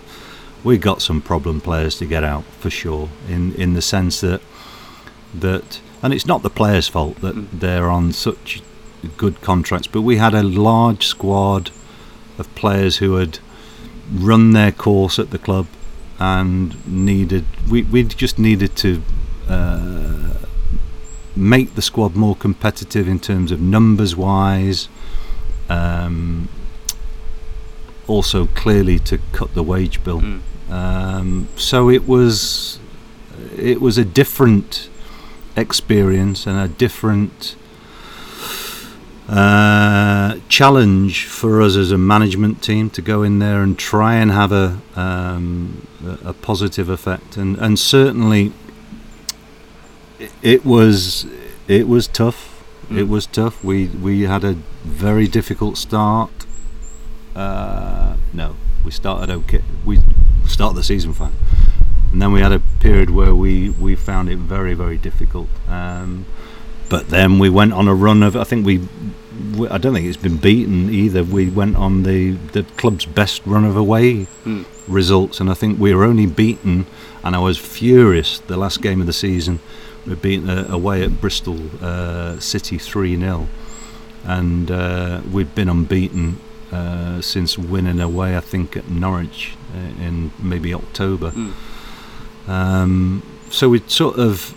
We 0.63 0.77
got 0.77 1.01
some 1.01 1.21
problem 1.21 1.61
players 1.61 1.97
to 1.99 2.05
get 2.05 2.23
out 2.23 2.43
for 2.59 2.69
sure, 2.69 3.09
in 3.27 3.53
in 3.55 3.73
the 3.73 3.81
sense 3.81 4.21
that 4.21 4.41
that 5.33 5.79
and 6.03 6.13
it's 6.13 6.27
not 6.27 6.43
the 6.43 6.49
players' 6.49 6.87
fault 6.89 7.21
that 7.21 7.35
mm. 7.35 7.47
they're 7.51 7.89
on 7.89 8.11
such 8.11 8.61
good 9.17 9.41
contracts, 9.41 9.87
but 9.87 10.01
we 10.01 10.17
had 10.17 10.35
a 10.35 10.43
large 10.43 11.07
squad 11.07 11.71
of 12.37 12.53
players 12.55 12.97
who 12.97 13.15
had 13.15 13.39
run 14.13 14.51
their 14.51 14.71
course 14.71 15.17
at 15.17 15.31
the 15.31 15.37
club 15.37 15.65
and 16.19 16.85
needed 16.85 17.45
we 17.69 17.83
we 17.83 18.03
just 18.03 18.37
needed 18.37 18.75
to 18.75 19.01
uh, 19.47 20.33
make 21.35 21.75
the 21.75 21.81
squad 21.81 22.15
more 22.15 22.35
competitive 22.35 23.07
in 23.07 23.19
terms 23.19 23.51
of 23.51 23.59
numbers 23.59 24.15
wise. 24.15 24.89
Um, 25.69 26.49
also, 28.05 28.47
clearly 28.47 28.99
to 28.99 29.17
cut 29.31 29.53
the 29.53 29.63
wage 29.63 30.03
bill. 30.03 30.21
Mm. 30.21 30.41
Um, 30.69 31.47
so 31.55 31.89
it 31.89 32.05
was 32.07 32.79
it 33.57 33.79
was 33.79 33.97
a 33.97 34.03
different 34.03 34.89
experience 35.55 36.47
and 36.47 36.57
a 36.57 36.67
different 36.67 37.55
uh, 39.27 40.37
challenge 40.49 41.25
for 41.25 41.61
us 41.61 41.75
as 41.75 41.91
a 41.91 41.97
management 41.97 42.61
team 42.61 42.89
to 42.89 43.01
go 43.01 43.23
in 43.23 43.39
there 43.39 43.61
and 43.61 43.77
try 43.79 44.15
and 44.15 44.31
have 44.31 44.51
a 44.51 44.79
um, 44.95 45.87
a 46.23 46.33
positive 46.33 46.89
effect. 46.89 47.37
And 47.37 47.57
and 47.57 47.79
certainly 47.79 48.51
it 50.41 50.65
was 50.65 51.25
it 51.67 51.87
was 51.87 52.07
tough. 52.07 52.49
Mm. 52.89 52.97
it 52.99 53.07
was 53.07 53.25
tough. 53.25 53.63
We 53.63 53.87
we 53.87 54.21
had 54.23 54.43
a 54.43 54.53
very 54.83 55.27
difficult 55.27 55.77
start. 55.77 56.31
Uh, 57.35 58.17
no 58.33 58.55
we 58.83 58.91
started 58.91 59.29
okay. 59.31 59.63
We 59.85 59.99
started 60.45 60.77
the 60.77 60.83
season 60.83 61.13
fine 61.13 61.33
and 62.13 62.21
then 62.21 62.31
we 62.31 62.39
had 62.41 62.51
a 62.53 62.59
period 62.79 63.09
where 63.09 63.35
we, 63.35 63.71
we 63.71 63.95
found 63.95 64.29
it 64.29 64.37
very 64.37 64.73
very 64.73 64.97
difficult. 64.97 65.49
Um, 65.67 66.25
but 66.89 67.09
then 67.09 67.39
we 67.39 67.49
went 67.49 67.73
on 67.73 67.87
a 67.87 67.93
run 67.95 68.23
of 68.23 68.35
I 68.35 68.43
think 68.43 68.65
we, 68.65 68.87
we, 69.57 69.67
I 69.67 69.77
don't 69.79 69.93
think 69.95 70.07
it's 70.07 70.15
been 70.15 70.37
beaten 70.37 70.89
either. 70.89 71.23
We 71.23 71.49
went 71.49 71.75
on 71.75 72.03
the 72.03 72.31
the 72.31 72.63
club's 72.77 73.05
best 73.05 73.45
run 73.45 73.65
of 73.65 73.75
away 73.75 74.27
mm. 74.45 74.65
results, 74.87 75.39
and 75.39 75.49
I 75.49 75.55
think 75.55 75.79
we 75.79 75.93
were 75.93 76.05
only 76.05 76.27
beaten. 76.27 76.85
And 77.23 77.35
I 77.35 77.39
was 77.39 77.57
furious 77.57 78.39
the 78.39 78.57
last 78.57 78.81
game 78.81 78.99
of 79.01 79.07
the 79.07 79.13
season. 79.13 79.59
We 80.05 80.15
beaten 80.15 80.49
uh, 80.49 80.67
away 80.69 81.03
at 81.03 81.21
Bristol 81.21 81.57
uh, 81.81 82.39
City 82.39 82.77
three 82.77 83.17
0 83.17 83.47
and 84.25 84.71
uh, 84.71 85.21
we'd 85.31 85.53
been 85.55 85.69
unbeaten 85.69 86.39
uh, 86.71 87.21
since 87.21 87.57
winning 87.57 87.99
away. 87.99 88.37
I 88.37 88.41
think 88.41 88.77
at 88.77 88.89
Norwich 88.89 89.55
uh, 89.73 90.03
in 90.03 90.31
maybe 90.39 90.73
October. 90.73 91.31
Mm. 91.31 91.53
Um, 92.47 93.23
so 93.49 93.69
we 93.69 93.79
sort 93.87 94.17
of 94.17 94.55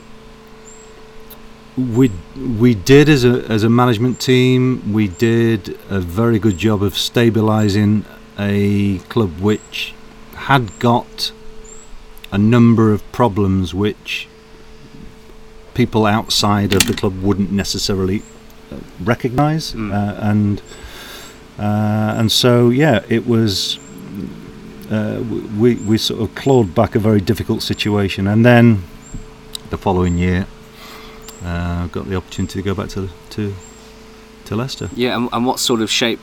we 1.77 2.11
we 2.37 2.75
did 2.75 3.09
as 3.09 3.25
a 3.25 3.45
as 3.51 3.63
a 3.63 3.69
management 3.69 4.19
team 4.19 4.93
we 4.93 5.09
did 5.09 5.79
a 5.91 6.01
very 6.01 6.39
good 6.39 6.57
job 6.57 6.83
of 6.83 6.97
stabilizing 6.97 8.05
a 8.39 8.99
club 9.11 9.41
which 9.41 9.93
had 10.35 10.79
got 10.79 11.33
a 12.33 12.39
number 12.39 12.93
of 12.93 13.13
problems 13.13 13.75
which 13.75 14.27
people 15.75 16.07
outside 16.07 16.73
of 16.73 16.87
the 16.87 16.95
club 16.95 17.23
wouldn't 17.23 17.53
necessarily 17.53 18.23
recognize 19.03 19.75
mm. 19.75 19.93
uh, 19.93 20.19
and 20.21 20.63
uh, 21.59 22.15
and 22.17 22.33
so 22.33 22.71
yeah 22.71 23.05
it 23.11 23.27
was 23.27 23.79
uh, 24.91 25.23
we 25.59 25.75
we 25.77 25.99
sort 25.99 26.21
of 26.21 26.35
clawed 26.35 26.75
back 26.75 26.95
a 26.95 26.99
very 26.99 27.21
difficult 27.21 27.63
situation, 27.63 28.27
and 28.27 28.45
then 28.45 28.83
the 29.71 29.79
following 29.79 30.17
year, 30.19 30.47
uh, 31.45 31.87
got 31.89 32.09
the 32.09 32.17
opportunity 32.17 32.61
to 32.61 32.63
go 32.63 32.75
back 32.75 32.89
to 32.91 33.09
to 33.31 33.55
to 34.47 34.57
Leicester. 34.57 34.89
Yeah, 34.95 35.17
and, 35.17 35.29
and 35.33 35.45
what 35.47 35.59
sort 35.59 35.81
of 35.81 35.91
shape 35.91 36.21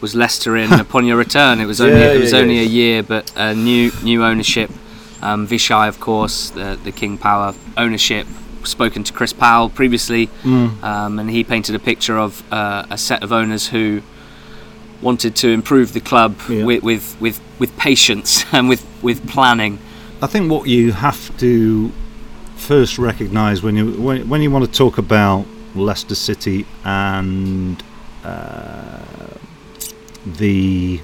was 0.00 0.14
Leicester 0.14 0.56
in 0.56 0.72
upon 0.86 1.06
your 1.06 1.16
return? 1.16 1.60
It 1.60 1.66
was 1.66 1.80
only 1.80 2.00
Yeah, 2.00 2.12
it 2.12 2.20
was 2.20 2.32
yeah, 2.32 2.38
only 2.40 2.56
yeah. 2.56 2.62
a 2.62 2.66
year, 2.66 3.02
but 3.02 3.32
uh, 3.36 3.52
new 3.54 3.90
new 4.02 4.24
ownership. 4.24 4.70
Um, 5.22 5.46
Vichai, 5.48 5.88
of 5.88 5.98
course, 6.00 6.50
the 6.50 6.78
the 6.82 6.92
King 6.92 7.18
Power 7.18 7.54
ownership. 7.76 8.26
Spoken 8.64 9.04
to 9.04 9.12
Chris 9.12 9.32
Powell 9.32 9.70
previously, 9.70 10.28
um, 10.44 11.20
and 11.20 11.30
he 11.30 11.44
painted 11.44 11.76
a 11.76 11.78
picture 11.78 12.18
of 12.18 12.42
uh, 12.52 12.84
a 12.90 12.98
set 12.98 13.22
of 13.22 13.30
owners 13.30 13.68
who 13.68 14.02
wanted 15.02 15.36
to 15.36 15.48
improve 15.48 15.92
the 15.92 16.00
club 16.00 16.36
Yeah. 16.48 16.64
with, 16.64 16.82
with 16.82 17.16
with 17.20 17.40
with 17.58 17.76
patience 17.76 18.44
and 18.52 18.68
with 18.68 18.84
with 19.02 19.26
planning. 19.28 19.78
I 20.22 20.26
think 20.26 20.50
what 20.50 20.66
you 20.68 20.92
have 20.92 21.36
to 21.38 21.90
first 22.56 22.98
recognise 22.98 23.62
when 23.62 23.76
you 23.76 23.92
when, 23.92 24.28
when 24.28 24.40
you 24.42 24.50
want 24.50 24.64
to 24.64 24.70
talk 24.72 24.98
about 24.98 25.44
Leicester 25.74 26.14
City 26.14 26.66
and 26.84 27.82
uh, 28.24 28.98
the 30.38 31.00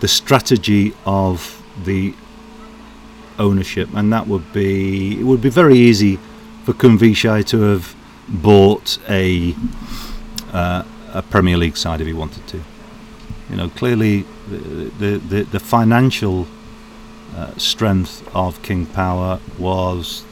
the 0.00 0.08
strategy 0.08 0.92
of 1.06 1.62
the 1.84 2.14
ownership, 3.38 3.88
and 3.94 4.12
that 4.12 4.26
would 4.26 4.52
be 4.52 5.18
it 5.18 5.24
would 5.24 5.40
be 5.40 5.48
very 5.48 5.78
easy 5.78 6.18
for 6.64 6.72
Khun 6.74 6.98
Vichai 6.98 7.44
to 7.46 7.60
have 7.62 7.94
bought 8.28 8.98
a 9.08 9.54
uh, 10.52 10.82
a 11.16 11.22
Premier 11.22 11.56
League 11.56 11.76
side 11.76 12.00
if 12.00 12.06
he 12.06 12.12
wanted 12.12 12.46
to. 12.48 12.58
You 13.50 13.56
know, 13.56 13.68
clearly 13.70 14.24
the 14.48 15.18
the, 15.18 15.42
the, 15.44 15.60
financial 15.60 16.46
uh, 17.34 17.56
strength 17.56 18.28
of 18.34 18.62
King 18.62 18.86
Power 18.86 19.40
was 19.58 20.24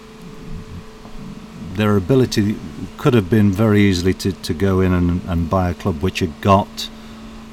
their 1.75 1.97
ability 1.97 2.57
could 2.99 3.15
have 3.15 3.29
been 3.29 3.51
very 3.51 3.81
easily 3.83 4.15
to, 4.15 4.33
to 4.33 4.55
go 4.55 4.81
in 4.81 4.93
and, 4.93 5.21
and 5.27 5.51
buy 5.51 5.71
a 5.71 5.75
club 5.75 6.03
which 6.03 6.21
had 6.21 6.41
got 6.41 6.89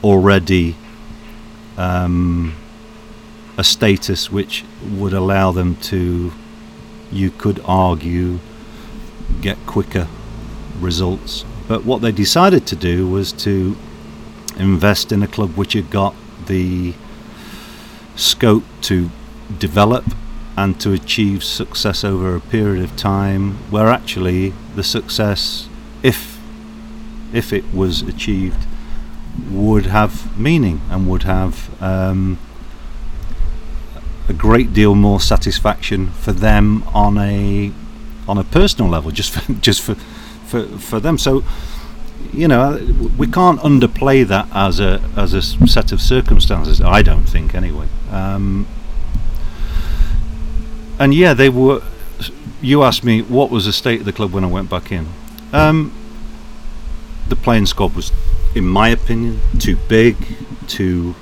already 0.03 0.75
um, 1.77 2.55
a 3.57 3.63
status 3.63 4.31
which 4.31 4.63
would 4.83 5.13
allow 5.13 5.51
them 5.51 5.75
to, 5.77 6.31
you 7.11 7.31
could 7.31 7.59
argue, 7.65 8.39
get 9.41 9.57
quicker 9.65 10.07
results. 10.79 11.45
But 11.71 11.85
what 11.85 12.01
they 12.01 12.11
decided 12.11 12.67
to 12.67 12.75
do 12.75 13.07
was 13.07 13.31
to 13.47 13.77
invest 14.57 15.13
in 15.13 15.23
a 15.23 15.27
club 15.27 15.55
which 15.55 15.71
had 15.71 15.89
got 15.89 16.13
the 16.47 16.93
scope 18.17 18.65
to 18.81 19.09
develop 19.57 20.03
and 20.57 20.77
to 20.81 20.91
achieve 20.91 21.45
success 21.45 22.03
over 22.03 22.35
a 22.35 22.41
period 22.41 22.83
of 22.83 22.97
time 22.97 23.53
where 23.71 23.87
actually 23.87 24.49
the 24.75 24.83
success 24.83 25.69
if 26.03 26.37
if 27.31 27.53
it 27.53 27.63
was 27.73 28.01
achieved 28.01 28.67
would 29.49 29.85
have 29.85 30.37
meaning 30.37 30.81
and 30.89 31.09
would 31.09 31.23
have 31.23 31.81
um, 31.81 32.37
a 34.27 34.33
great 34.33 34.73
deal 34.73 34.93
more 34.93 35.21
satisfaction 35.21 36.07
for 36.11 36.33
them 36.33 36.83
on 36.93 37.17
a 37.17 37.71
on 38.27 38.37
a 38.37 38.43
personal 38.43 38.91
level 38.91 39.09
just 39.09 39.31
for 39.31 39.53
just 39.61 39.79
for 39.81 39.95
for, 40.51 40.65
for 40.77 40.99
them. 40.99 41.17
So 41.17 41.43
you 42.31 42.47
know 42.47 42.79
we 43.17 43.27
can't 43.27 43.59
underplay 43.61 44.25
that 44.27 44.47
as 44.53 44.79
a 44.79 45.01
as 45.17 45.33
a 45.33 45.41
set 45.41 45.91
of 45.91 45.99
circumstances 45.99 46.79
I 46.81 47.01
don't 47.01 47.25
think 47.25 47.55
anyway. 47.55 47.87
Um, 48.11 48.67
and 50.99 51.13
yeah 51.13 51.33
they 51.33 51.49
were 51.49 51.81
you 52.61 52.83
asked 52.83 53.03
me 53.03 53.21
what 53.21 53.49
was 53.49 53.65
the 53.65 53.73
state 53.73 54.01
of 54.01 54.05
the 54.05 54.13
club 54.13 54.33
when 54.33 54.43
I 54.43 54.47
went 54.47 54.69
back 54.69 54.91
in. 54.91 55.07
Um, 55.51 55.91
the 57.27 57.35
playing 57.35 57.65
squad 57.65 57.95
was 57.95 58.11
in 58.53 58.65
my 58.67 58.89
opinion 58.89 59.39
too 59.57 59.77
big 59.87 60.15
too 60.67 61.15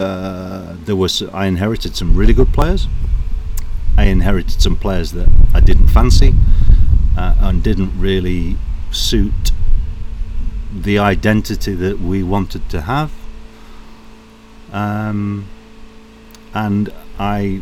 uh, 0.00 0.76
there 0.84 0.96
was 0.96 1.22
I 1.22 1.46
inherited 1.46 1.94
some 1.96 2.16
really 2.16 2.32
good 2.32 2.52
players. 2.52 2.88
I 3.96 4.04
inherited 4.04 4.62
some 4.62 4.76
players 4.76 5.12
that 5.12 5.28
I 5.52 5.60
didn't 5.60 5.88
fancy 5.88 6.34
uh, 7.16 7.34
and 7.40 7.62
didn't 7.62 7.98
really 7.98 8.56
suit 8.90 9.52
the 10.74 10.98
identity 10.98 11.74
that 11.74 12.00
we 12.00 12.22
wanted 12.22 12.68
to 12.70 12.82
have. 12.82 13.12
Um, 14.72 15.46
and 16.54 16.92
I 17.18 17.60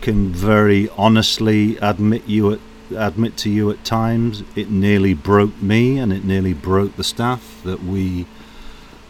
can 0.00 0.32
very 0.32 0.88
honestly 0.96 1.76
admit 1.78 2.26
you 2.26 2.52
at, 2.52 2.60
admit 2.94 3.36
to 3.38 3.50
you 3.50 3.70
at 3.70 3.84
times 3.84 4.42
it 4.54 4.70
nearly 4.70 5.14
broke 5.14 5.60
me 5.62 5.98
and 5.98 6.12
it 6.12 6.24
nearly 6.24 6.54
broke 6.54 6.96
the 6.96 7.04
staff 7.04 7.60
that 7.64 7.82
we 7.82 8.26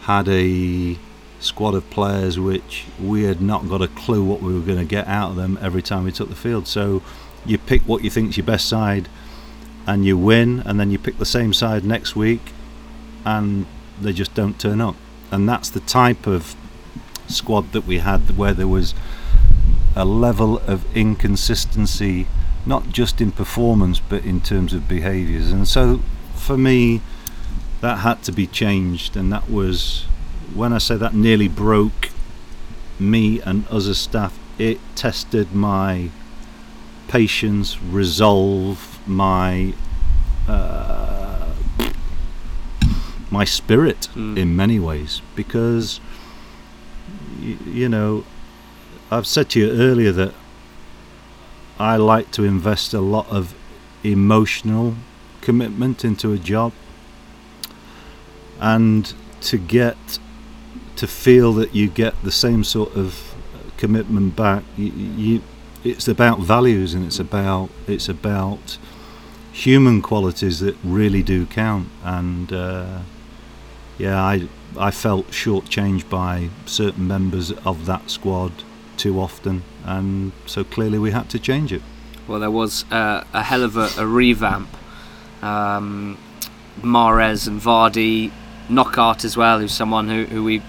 had 0.03 0.29
a 0.29 0.97
squad 1.41 1.75
of 1.75 1.89
players 1.91 2.39
which 2.39 2.85
we 3.01 3.25
had 3.25 3.41
not 3.41 3.69
got 3.69 3.83
a 3.83 3.89
clue 3.89 4.25
what 4.25 4.41
we 4.41 4.55
were 4.55 4.61
going 4.61 4.79
to 4.79 4.85
get 4.85 5.07
out 5.07 5.31
of 5.31 5.37
them 5.37 5.59
every 5.61 5.83
time 5.83 6.05
we 6.05 6.13
took 6.13 6.29
the 6.29 6.37
field. 6.37 6.67
So 6.67 7.03
you 7.45 7.59
pick 7.59 7.83
what 7.83 8.03
you 8.03 8.11
think's 8.11 8.37
your 8.37 8.47
best 8.47 8.69
side 8.69 9.09
and 9.87 10.05
you 10.05 10.17
win 10.17 10.63
and 10.65 10.81
then 10.81 10.91
you 10.91 10.99
pick 10.99 11.19
the 11.19 11.27
same 11.27 11.53
side 11.53 11.85
next 11.85 12.17
week 12.17 12.53
and 13.25 13.67
they 14.01 14.13
just 14.13 14.35
don't 14.35 14.59
turn 14.59 14.81
up. 14.81 14.97
And 15.31 15.49
that's 15.49 15.71
the 15.71 15.81
type 15.81 16.27
of 16.27 16.55
squad 17.27 17.73
that 17.73 17.87
we 17.87 17.99
had 17.99 18.37
where 18.37 18.53
there 18.53 18.69
was 18.69 18.95
a 19.97 20.05
level 20.05 20.59
of 20.67 20.85
inconsistency 20.97 22.27
not 22.67 22.89
just 22.89 23.21
in 23.21 23.31
performance 23.31 24.01
but 24.01 24.25
in 24.25 24.41
terms 24.41 24.73
of 24.73 24.89
behaviours. 24.89 25.51
And 25.51 25.67
so 25.69 26.01
for 26.35 26.57
me 26.57 27.01
that 27.81 27.99
had 27.99 28.23
to 28.25 28.33
be 28.33 28.47
changed 28.47 29.17
and 29.17 29.33
that 29.33 29.51
was 29.51 30.07
when 30.55 30.73
I 30.73 30.79
say 30.79 30.97
that 30.97 31.15
nearly 31.15 31.49
broke 31.49 32.11
me 32.99 33.41
and 33.41 33.67
us 33.69 33.87
as 33.87 33.99
staff, 33.99 34.39
it 34.59 34.79
tested 34.95 35.53
my 35.55 36.11
patience, 37.19 37.69
resolve, 37.81 38.77
my 39.07 39.73
uh, 40.49 41.53
my 43.31 43.45
spirit 43.45 44.09
Mm. 44.17 44.37
in 44.43 44.49
many 44.57 44.79
ways 44.89 45.23
because 45.37 46.01
y- 47.41 47.57
you 47.81 47.89
know 47.89 48.25
I've 49.11 49.27
said 49.35 49.47
to 49.51 49.57
you 49.61 49.69
earlier 49.89 50.13
that 50.23 50.35
I 51.79 51.95
like 52.15 52.29
to 52.33 52.43
invest 52.45 52.95
a 52.95 53.01
lot 53.17 53.27
of 53.39 53.55
emotional 54.03 54.95
commitment 55.41 56.05
into 56.05 56.33
a 56.33 56.39
job 56.53 56.73
and 58.61 59.13
to 59.51 59.57
get 59.59 59.97
to 60.97 61.07
feel 61.07 61.53
that 61.61 61.71
you 61.75 61.87
get 61.89 62.15
the 62.23 62.31
same 62.45 62.63
sort 62.65 62.93
of 62.97 63.35
commitment 63.77 64.35
back 64.37 64.63
you, 64.77 64.91
you 65.27 65.43
it's 65.85 66.09
about 66.09 66.41
values 66.41 66.95
and 66.95 67.05
it's 67.07 67.19
about 67.19 67.71
it's 67.87 68.09
about 68.09 68.79
human 69.53 70.03
qualities 70.03 70.61
that 70.61 70.77
really 70.83 71.23
do 71.23 71.47
count. 71.47 71.89
And 72.03 72.53
uh, 72.53 73.01
yeah 73.99 74.23
I 74.23 74.49
I 74.77 74.91
felt 74.91 75.29
shortchanged 75.29 76.09
by 76.09 76.49
certain 76.67 77.07
members 77.07 77.53
of 77.65 77.87
that 77.87 78.11
squad 78.11 78.53
too 78.97 79.21
often. 79.21 79.63
And 79.85 80.33
so 80.47 80.65
clearly 80.65 80.99
we 80.99 81.13
had 81.13 81.29
to 81.31 81.39
change 81.39 81.73
it. 81.73 81.83
Well, 82.27 82.41
there 82.41 82.51
was 82.51 82.91
uh, 82.91 83.25
a 83.33 83.43
hell 83.43 83.63
of 83.63 83.77
a, 83.77 83.91
a 83.99 84.07
revamp. 84.07 84.69
Um, 85.43 86.19
Mahrez 86.81 87.47
and 87.47 87.61
Vardy, 87.61 88.33
Knockaert 88.69 89.25
as 89.25 89.37
well, 89.37 89.61
who's 89.61 89.75
someone 89.75 90.09
who, 90.09 90.25
who 90.25 90.43
we 90.43 90.63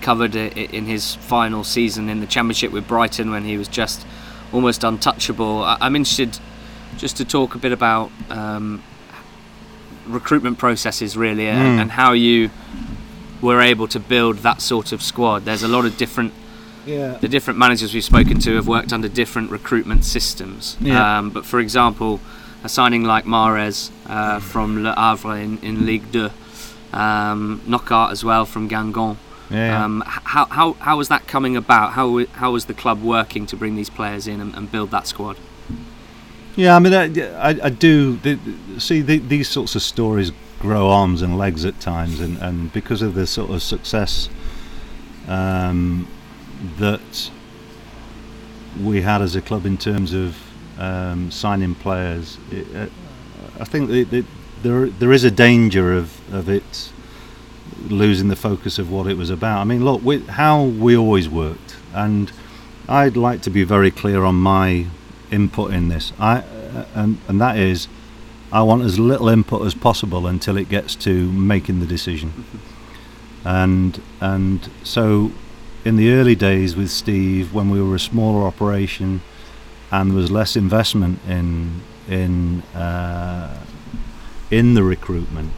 covered 0.00 0.34
in 0.34 0.86
his 0.86 1.16
final 1.16 1.64
season 1.64 2.08
in 2.08 2.20
the 2.20 2.26
Championship 2.26 2.72
with 2.72 2.88
Brighton 2.88 3.30
when 3.30 3.44
he 3.44 3.58
was 3.58 3.68
just 3.68 4.06
almost 4.52 4.84
untouchable. 4.84 5.62
I, 5.64 5.76
I'm 5.80 5.96
interested 5.96 6.38
just 6.96 7.16
to 7.18 7.24
talk 7.24 7.54
a 7.54 7.58
bit 7.58 7.72
about 7.72 8.10
um, 8.30 8.82
recruitment 10.06 10.58
processes, 10.58 11.16
really, 11.16 11.44
Mm. 11.44 11.48
and, 11.54 11.80
and 11.80 11.90
how 11.92 12.12
you 12.12 12.50
were 13.40 13.60
able 13.60 13.88
to 13.88 13.98
build 14.00 14.38
that 14.38 14.60
sort 14.60 14.92
of 14.92 15.02
squad. 15.02 15.44
There's 15.44 15.62
a 15.62 15.68
lot 15.68 15.84
of 15.86 15.96
different 15.96 16.32
yeah 16.86 17.18
the 17.20 17.28
different 17.28 17.58
managers 17.58 17.92
we've 17.92 18.02
spoken 18.04 18.38
to 18.40 18.54
have 18.56 18.66
worked 18.66 18.90
under 18.92 19.08
different 19.08 19.50
recruitment 19.50 20.04
systems. 20.04 20.76
Yeah. 20.80 21.18
Um, 21.18 21.30
but 21.30 21.44
for 21.46 21.60
example, 21.60 22.20
a 22.64 22.68
signing 22.68 23.04
like 23.04 23.24
Mahrez 23.24 23.90
uh, 24.06 24.40
from 24.40 24.82
Le 24.82 24.94
Havre 24.94 25.36
in, 25.42 25.58
in 25.58 25.86
Ligue 25.86 26.10
2, 26.12 26.30
um, 26.92 27.60
Knockaert 27.66 28.10
as 28.12 28.24
well 28.24 28.44
from 28.46 28.68
Guingamp. 28.68 29.16
Yeah 29.50 29.84
Um, 29.84 30.02
how, 30.06 30.46
how, 30.46 30.72
how 30.74 30.96
was 30.96 31.08
that 31.08 31.26
coming 31.26 31.56
about? 31.56 31.92
How, 31.92 32.24
how 32.26 32.52
was 32.52 32.66
the 32.66 32.74
club 32.74 33.02
working 33.02 33.46
to 33.46 33.56
bring 33.56 33.76
these 33.76 33.90
players 33.90 34.26
in 34.26 34.40
and, 34.40 34.54
and 34.54 34.70
build 34.70 34.90
that 34.90 35.06
squad? 35.06 35.36
Yeah, 36.56 36.76
I 36.76 36.78
mean, 36.78 36.94
I, 36.94 37.04
I, 37.36 37.60
I 37.64 37.70
do 37.70 38.16
the, 38.16 38.38
see 38.78 39.00
the, 39.02 39.18
these 39.18 39.48
sorts 39.48 39.74
of 39.76 39.82
stories 39.82 40.32
grow 40.58 40.88
arms 40.88 41.22
and 41.22 41.38
legs 41.38 41.64
at 41.64 41.80
times, 41.80 42.20
and, 42.20 42.36
and 42.38 42.72
because 42.72 43.02
of 43.02 43.14
the 43.14 43.26
sort 43.26 43.50
of 43.50 43.62
success 43.62 44.28
um, 45.26 46.06
that 46.78 47.30
we 48.82 49.00
had 49.02 49.22
as 49.22 49.34
a 49.36 49.40
club 49.40 49.64
in 49.64 49.78
terms 49.78 50.12
of 50.12 50.36
um, 50.78 51.30
signing 51.30 51.74
players, 51.74 52.38
it, 52.50 52.66
uh, 52.76 52.86
I 53.58 53.64
think 53.64 54.10
there 54.62 54.86
there 54.86 55.12
is 55.12 55.24
a 55.24 55.30
danger 55.30 55.96
of, 55.96 56.34
of 56.34 56.48
it 56.48 56.92
losing 57.88 58.28
the 58.28 58.36
focus 58.36 58.78
of 58.78 58.90
what 58.90 59.06
it 59.06 59.16
was 59.16 59.30
about. 59.30 59.60
I 59.60 59.64
mean, 59.64 59.84
look, 59.84 60.02
we, 60.02 60.20
how 60.20 60.64
we 60.64 60.96
always 60.96 61.28
worked, 61.28 61.76
and 61.92 62.30
I'd 62.88 63.16
like 63.16 63.42
to 63.42 63.50
be 63.50 63.64
very 63.64 63.90
clear 63.90 64.24
on 64.24 64.36
my 64.36 64.86
input 65.30 65.72
in 65.72 65.88
this. 65.88 66.12
I 66.18 66.44
and 66.94 67.18
and 67.28 67.40
that 67.40 67.56
is, 67.56 67.88
I 68.52 68.62
want 68.62 68.82
as 68.82 68.98
little 68.98 69.28
input 69.28 69.66
as 69.66 69.74
possible 69.74 70.26
until 70.26 70.56
it 70.56 70.68
gets 70.68 70.94
to 70.96 71.30
making 71.32 71.80
the 71.80 71.86
decision. 71.86 72.44
And 73.44 74.02
and 74.20 74.68
so, 74.84 75.32
in 75.84 75.96
the 75.96 76.12
early 76.12 76.34
days 76.34 76.76
with 76.76 76.90
Steve, 76.90 77.54
when 77.54 77.70
we 77.70 77.80
were 77.80 77.94
a 77.94 78.00
smaller 78.00 78.46
operation, 78.46 79.22
and 79.90 80.10
there 80.10 80.16
was 80.16 80.30
less 80.30 80.56
investment 80.56 81.20
in 81.28 81.80
in 82.08 82.62
uh, 82.74 83.64
in 84.50 84.74
the 84.74 84.82
recruitment, 84.82 85.52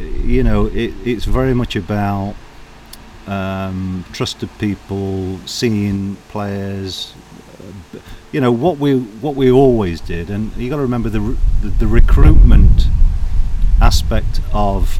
you 0.00 0.42
know, 0.42 0.66
it, 0.66 0.94
it's 1.04 1.24
very 1.24 1.54
much 1.54 1.76
about 1.76 2.34
um, 3.26 4.04
trusted 4.12 4.48
people, 4.58 5.38
seeing 5.46 6.16
players. 6.28 7.14
Uh, 7.58 7.98
you 8.32 8.40
know 8.40 8.52
what 8.52 8.78
we 8.78 8.98
what 8.98 9.34
we 9.34 9.50
always 9.50 10.00
did, 10.00 10.30
and 10.30 10.56
you 10.56 10.70
got 10.70 10.76
to 10.76 10.82
remember 10.82 11.08
the, 11.08 11.36
the 11.62 11.68
the 11.68 11.86
recruitment 11.86 12.86
aspect 13.80 14.40
of 14.52 14.98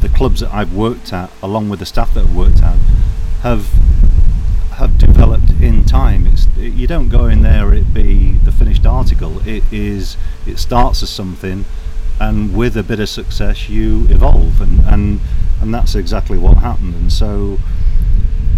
the 0.00 0.08
clubs 0.08 0.40
that 0.40 0.52
I've 0.52 0.74
worked 0.74 1.12
at, 1.12 1.30
along 1.42 1.68
with 1.68 1.78
the 1.78 1.86
staff 1.86 2.12
that 2.14 2.24
I've 2.24 2.36
worked 2.36 2.62
at, 2.62 2.76
have 3.42 3.68
have 4.74 4.98
developed 4.98 5.50
in 5.60 5.84
time. 5.84 6.26
It's 6.26 6.48
you 6.56 6.86
don't 6.86 7.08
go 7.08 7.26
in 7.26 7.42
there 7.42 7.72
it 7.72 7.94
be 7.94 8.32
the 8.32 8.52
finished 8.52 8.84
article. 8.84 9.46
It 9.46 9.62
is 9.72 10.16
it 10.46 10.58
starts 10.58 11.02
as 11.02 11.10
something 11.10 11.64
and 12.20 12.56
with 12.56 12.76
a 12.76 12.82
bit 12.82 13.00
of 13.00 13.08
success 13.08 13.68
you 13.68 14.06
evolve 14.08 14.60
and, 14.60 14.80
and 14.86 15.20
and 15.60 15.72
that's 15.72 15.94
exactly 15.94 16.36
what 16.36 16.58
happened. 16.58 16.94
And 16.94 17.12
so 17.12 17.58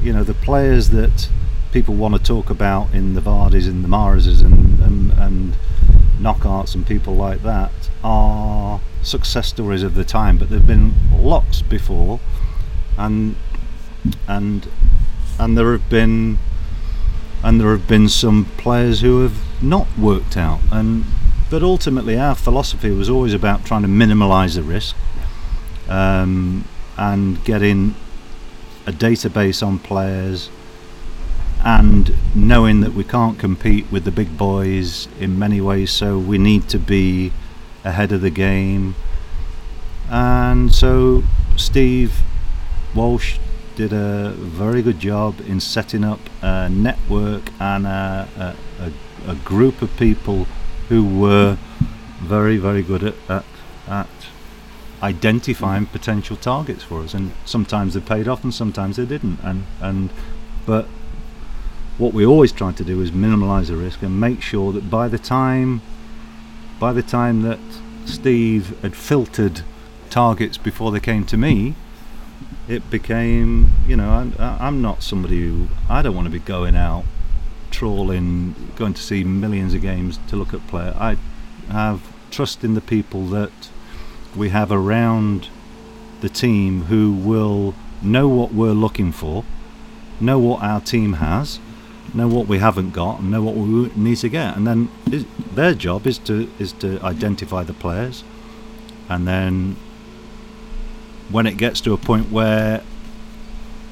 you 0.02 0.12
know 0.12 0.24
the 0.24 0.34
players 0.34 0.90
that 0.90 1.28
people 1.72 1.94
want 1.94 2.14
to 2.14 2.22
talk 2.22 2.50
about 2.50 2.92
in 2.92 3.14
the 3.14 3.20
Vardys 3.20 3.66
and 3.66 3.84
the 3.84 3.88
Mahrezes 3.88 4.40
and, 4.40 4.80
and, 4.80 5.12
and 5.12 5.56
Knockaerts 6.18 6.74
and 6.74 6.86
people 6.86 7.14
like 7.14 7.42
that 7.42 7.90
are 8.02 8.80
success 9.02 9.48
stories 9.48 9.82
of 9.82 9.94
the 9.94 10.04
time 10.04 10.38
but 10.38 10.48
there 10.48 10.58
have 10.58 10.66
been 10.66 10.94
lots 11.12 11.62
before. 11.62 12.18
And 12.96 13.36
and 14.26 14.68
and 15.38 15.56
there 15.56 15.72
have 15.72 15.88
been 15.88 16.38
and 17.42 17.60
there 17.60 17.70
have 17.70 17.86
been 17.86 18.08
some 18.08 18.46
players 18.56 19.00
who 19.02 19.22
have 19.22 19.38
not 19.62 19.86
worked 19.98 20.36
out. 20.36 20.60
And 20.72 21.04
but 21.50 21.62
ultimately, 21.62 22.18
our 22.18 22.34
philosophy 22.34 22.90
was 22.90 23.08
always 23.08 23.32
about 23.32 23.64
trying 23.64 23.82
to 23.82 23.88
minimise 23.88 24.56
the 24.56 24.62
risk 24.62 24.96
um, 25.88 26.64
and 26.96 27.42
getting 27.44 27.94
a 28.86 28.92
database 28.92 29.66
on 29.66 29.78
players 29.78 30.50
and 31.64 32.14
knowing 32.34 32.80
that 32.80 32.94
we 32.94 33.02
can't 33.02 33.38
compete 33.38 33.90
with 33.90 34.04
the 34.04 34.10
big 34.10 34.36
boys 34.36 35.08
in 35.18 35.38
many 35.38 35.60
ways, 35.60 35.90
so 35.90 36.18
we 36.18 36.38
need 36.38 36.68
to 36.68 36.78
be 36.78 37.32
ahead 37.84 38.12
of 38.12 38.20
the 38.20 38.30
game. 38.30 38.94
And 40.08 40.72
so 40.72 41.24
Steve 41.56 42.20
Walsh 42.94 43.38
did 43.74 43.92
a 43.92 44.30
very 44.30 44.80
good 44.80 44.98
job 44.98 45.40
in 45.46 45.60
setting 45.60 46.04
up 46.04 46.20
a 46.40 46.68
network 46.68 47.50
and 47.60 47.86
a, 47.86 48.28
a, 48.78 48.84
a, 48.84 49.32
a 49.32 49.34
group 49.36 49.82
of 49.82 49.94
people 49.96 50.46
who 50.88 51.04
were 51.04 51.58
very, 52.20 52.56
very 52.56 52.82
good 52.82 53.02
at, 53.02 53.14
at, 53.28 53.44
at 53.88 54.08
identifying 55.02 55.86
potential 55.86 56.36
targets 56.36 56.82
for 56.82 57.02
us. 57.02 57.14
And 57.14 57.32
sometimes 57.44 57.94
they 57.94 58.00
paid 58.00 58.28
off, 58.28 58.44
and 58.44 58.52
sometimes 58.52 58.96
they 58.96 59.06
didn't. 59.06 59.40
And 59.42 59.64
and 59.80 60.10
but 60.64 60.86
what 61.98 62.12
we 62.12 62.26
always 62.26 62.52
tried 62.52 62.76
to 62.76 62.84
do 62.84 63.00
is 63.00 63.12
minimise 63.12 63.68
the 63.68 63.76
risk 63.76 64.02
and 64.02 64.20
make 64.20 64.42
sure 64.42 64.72
that 64.72 64.90
by 64.90 65.08
the 65.08 65.18
time 65.18 65.80
by 66.78 66.92
the 66.92 67.02
time 67.02 67.42
that 67.42 67.58
Steve 68.04 68.78
had 68.82 68.94
filtered 68.94 69.62
targets 70.10 70.58
before 70.58 70.92
they 70.92 71.00
came 71.00 71.24
to 71.24 71.36
me, 71.36 71.74
it 72.68 72.90
became 72.90 73.70
you 73.86 73.96
know 73.96 74.10
I'm, 74.10 74.34
I'm 74.38 74.82
not 74.82 75.02
somebody 75.02 75.40
who 75.42 75.68
I 75.88 76.02
don't 76.02 76.14
want 76.14 76.26
to 76.26 76.32
be 76.32 76.38
going 76.38 76.76
out 76.76 77.04
trawling, 77.70 78.54
going 78.76 78.94
to 78.94 79.02
see 79.02 79.24
millions 79.24 79.74
of 79.74 79.82
games 79.82 80.18
to 80.28 80.36
look 80.36 80.54
at 80.54 80.66
player. 80.66 80.94
I 80.98 81.16
have 81.70 82.00
trust 82.30 82.64
in 82.64 82.74
the 82.74 82.80
people 82.80 83.26
that 83.28 83.70
we 84.36 84.50
have 84.50 84.70
around 84.70 85.48
the 86.20 86.28
team 86.28 86.84
who 86.84 87.12
will 87.12 87.74
know 88.02 88.28
what 88.28 88.52
we're 88.52 88.72
looking 88.72 89.12
for, 89.12 89.44
know 90.20 90.38
what 90.38 90.62
our 90.62 90.80
team 90.80 91.14
has, 91.14 91.58
know 92.14 92.28
what 92.28 92.46
we 92.46 92.58
haven't 92.58 92.90
got, 92.90 93.20
and 93.20 93.30
know 93.30 93.42
what 93.42 93.54
we 93.54 93.90
need 93.94 94.16
to 94.16 94.28
get. 94.28 94.56
And 94.56 94.66
then 94.66 94.90
their 95.54 95.74
job 95.74 96.06
is 96.06 96.18
to 96.18 96.50
is 96.58 96.72
to 96.74 97.00
identify 97.02 97.62
the 97.62 97.74
players, 97.74 98.24
and 99.08 99.26
then 99.26 99.76
when 101.30 101.46
it 101.46 101.56
gets 101.56 101.80
to 101.82 101.92
a 101.92 101.98
point 101.98 102.30
where 102.30 102.82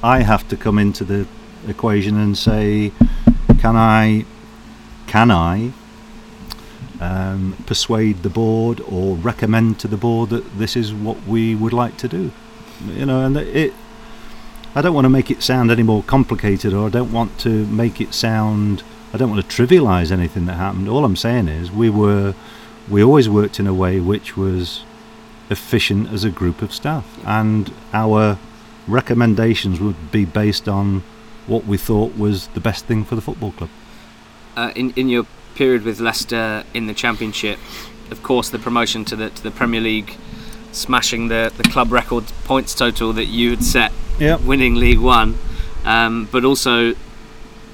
I 0.01 0.21
have 0.21 0.47
to 0.49 0.57
come 0.57 0.79
into 0.79 1.03
the 1.03 1.27
equation 1.67 2.17
and 2.17 2.37
say 2.37 2.91
can 3.59 3.75
I 3.75 4.25
can 5.07 5.31
I 5.31 5.71
um, 6.99 7.57
persuade 7.65 8.23
the 8.23 8.29
board 8.29 8.81
or 8.81 9.15
recommend 9.15 9.79
to 9.79 9.87
the 9.87 9.97
board 9.97 10.29
that 10.29 10.57
this 10.57 10.75
is 10.75 10.93
what 10.93 11.25
we 11.27 11.55
would 11.55 11.73
like 11.73 11.97
to 11.97 12.07
do? 12.07 12.31
You 12.87 13.05
know, 13.05 13.25
and 13.25 13.37
it. 13.37 13.73
I 14.77 14.81
don't 14.81 14.93
want 14.93 15.05
to 15.05 15.09
make 15.09 15.31
it 15.31 15.41
sound 15.41 15.71
any 15.71 15.83
more 15.83 16.03
complicated, 16.03 16.73
or 16.73 16.87
I 16.87 16.89
don't 16.89 17.13
want 17.13 17.39
to 17.39 17.65
make 17.67 18.01
it 18.01 18.13
sound. 18.13 18.83
I 19.13 19.17
don't 19.17 19.29
want 19.29 19.49
to 19.49 19.55
trivialise 19.55 20.11
anything 20.11 20.45
that 20.47 20.55
happened. 20.55 20.89
All 20.89 21.05
I'm 21.05 21.15
saying 21.15 21.47
is 21.47 21.71
we 21.71 21.89
were, 21.89 22.35
we 22.89 23.01
always 23.01 23.29
worked 23.29 23.57
in 23.57 23.67
a 23.67 23.73
way 23.73 24.01
which 24.01 24.35
was 24.35 24.83
efficient 25.49 26.09
as 26.11 26.25
a 26.25 26.29
group 26.29 26.61
of 26.61 26.73
staff, 26.73 27.05
and 27.25 27.73
our 27.93 28.37
recommendations 28.87 29.79
would 29.79 30.11
be 30.11 30.25
based 30.25 30.67
on 30.67 31.03
what 31.47 31.65
we 31.65 31.77
thought 31.77 32.17
was 32.17 32.47
the 32.49 32.59
best 32.59 32.85
thing 32.85 33.03
for 33.03 33.15
the 33.15 33.21
football 33.21 33.51
club. 33.51 33.69
Uh, 34.55 34.71
in 34.75 34.91
in 34.91 35.09
your 35.09 35.25
period 35.55 35.83
with 35.83 35.99
Leicester 35.99 36.63
in 36.73 36.87
the 36.87 36.93
Championship, 36.93 37.59
of 38.11 38.21
course, 38.23 38.49
the 38.49 38.59
promotion 38.59 39.05
to 39.05 39.15
the 39.15 39.29
to 39.29 39.43
the 39.43 39.51
Premier 39.51 39.81
League, 39.81 40.15
smashing 40.71 41.27
the 41.27 41.51
the 41.57 41.63
club 41.63 41.91
record 41.91 42.25
points 42.43 42.73
total 42.73 43.13
that 43.13 43.25
you 43.25 43.51
had 43.51 43.63
set, 43.63 43.91
yep. 44.19 44.41
winning 44.41 44.75
League 44.75 44.99
One, 44.99 45.37
um, 45.83 46.27
but 46.31 46.45
also 46.45 46.93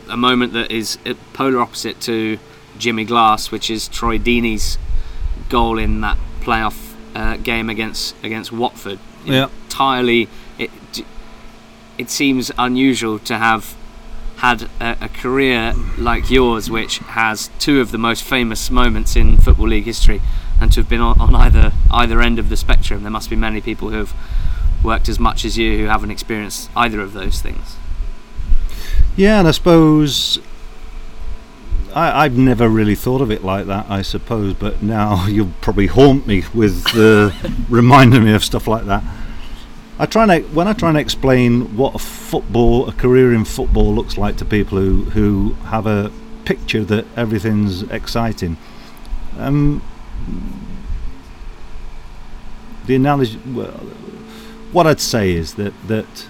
a 0.09 0.17
moment 0.17 0.53
that 0.53 0.71
is 0.71 0.97
polar 1.33 1.59
opposite 1.61 1.99
to 2.01 2.37
Jimmy 2.77 3.05
Glass, 3.05 3.51
which 3.51 3.69
is 3.69 3.87
Troy 3.87 4.17
Deeney's 4.17 4.77
goal 5.49 5.77
in 5.77 6.01
that 6.01 6.17
playoff 6.41 6.93
uh, 7.15 7.37
game 7.37 7.69
against 7.69 8.15
against 8.23 8.51
Watford. 8.51 8.99
Entirely, 9.65 10.27
it, 10.57 10.71
it 12.01 12.09
seems 12.09 12.51
unusual 12.57 13.19
to 13.19 13.37
have 13.37 13.75
had 14.37 14.63
a, 14.79 14.97
a, 15.01 15.09
career 15.09 15.73
like 15.99 16.31
yours, 16.31 16.67
which 16.69 16.97
has 16.97 17.51
two 17.59 17.79
of 17.79 17.91
the 17.91 17.97
most 17.99 18.23
famous 18.23 18.71
moments 18.71 19.15
in 19.15 19.37
football 19.37 19.67
league 19.67 19.85
history, 19.85 20.19
and 20.59 20.71
to 20.73 20.79
have 20.79 20.89
been 20.89 20.99
on, 20.99 21.19
on, 21.21 21.35
either 21.35 21.71
either 21.91 22.19
end 22.19 22.39
of 22.39 22.49
the 22.49 22.57
spectrum. 22.57 23.03
There 23.03 23.11
must 23.11 23.29
be 23.29 23.35
many 23.35 23.61
people 23.61 23.91
who 23.91 23.97
have 23.97 24.15
worked 24.83 25.07
as 25.07 25.19
much 25.19 25.45
as 25.45 25.59
you 25.59 25.77
who 25.77 25.85
haven't 25.85 26.09
experienced 26.09 26.71
either 26.75 26.99
of 27.01 27.13
those 27.13 27.39
things. 27.39 27.77
Yeah, 29.15 29.37
and 29.39 29.47
I 29.47 29.51
suppose 29.51 30.39
I, 31.93 32.23
have 32.23 32.37
never 32.37 32.67
really 32.67 32.95
thought 32.95 33.21
of 33.21 33.29
it 33.29 33.43
like 33.43 33.67
that. 33.67 33.85
I 33.89 34.01
suppose, 34.01 34.55
but 34.55 34.81
now 34.81 35.25
you'll 35.27 35.53
probably 35.61 35.87
haunt 35.87 36.25
me 36.25 36.45
with 36.51 36.87
uh, 36.95 37.29
reminding 37.69 38.23
me 38.23 38.33
of 38.33 38.43
stuff 38.43 38.67
like 38.67 38.85
that. 38.85 39.03
I 40.01 40.07
try 40.07 40.23
and 40.23 40.55
when 40.55 40.67
I 40.67 40.73
try 40.73 40.89
and 40.89 40.97
explain 40.97 41.77
what 41.77 41.93
a 41.93 41.99
football, 41.99 42.89
a 42.89 42.91
career 42.91 43.35
in 43.35 43.45
football 43.45 43.93
looks 43.93 44.17
like 44.17 44.35
to 44.37 44.45
people 44.45 44.79
who 44.79 45.03
who 45.11 45.53
have 45.65 45.85
a 45.85 46.11
picture 46.43 46.83
that 46.85 47.05
everything's 47.15 47.83
exciting. 47.83 48.57
Um, 49.37 49.83
the 52.87 52.95
analogy, 52.95 53.39
well, 53.45 53.79
what 54.71 54.87
I'd 54.87 54.99
say 54.99 55.33
is 55.33 55.53
that 55.53 55.73
that 55.87 56.27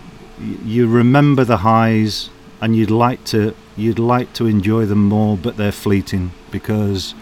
you 0.66 0.90
remember 0.90 1.46
the 1.46 1.60
highs 1.60 2.30
and 2.60 2.76
you'd 2.76 2.92
like 2.92 3.24
to 3.26 3.56
you'd 3.78 4.00
like 4.00 4.34
to 4.34 4.48
enjoy 4.48 4.86
them 4.86 5.06
more, 5.06 5.38
but 5.38 5.56
they're 5.56 5.72
fleeting 5.72 6.32
because 6.52 7.16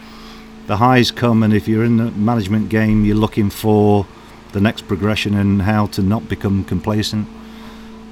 the 0.66 0.78
highs 0.78 1.12
come, 1.12 1.44
and 1.44 1.54
if 1.54 1.68
you're 1.68 1.86
in 1.86 1.98
the 1.98 2.10
management 2.10 2.70
game, 2.70 3.06
you're 3.06 3.16
looking 3.16 3.52
for 3.52 4.08
the 4.52 4.62
next 4.62 4.88
progression 4.88 5.36
and 5.36 5.62
how 5.64 5.88
to 5.88 6.02
not 6.02 6.28
become 6.28 6.64
complacent. 6.64 7.28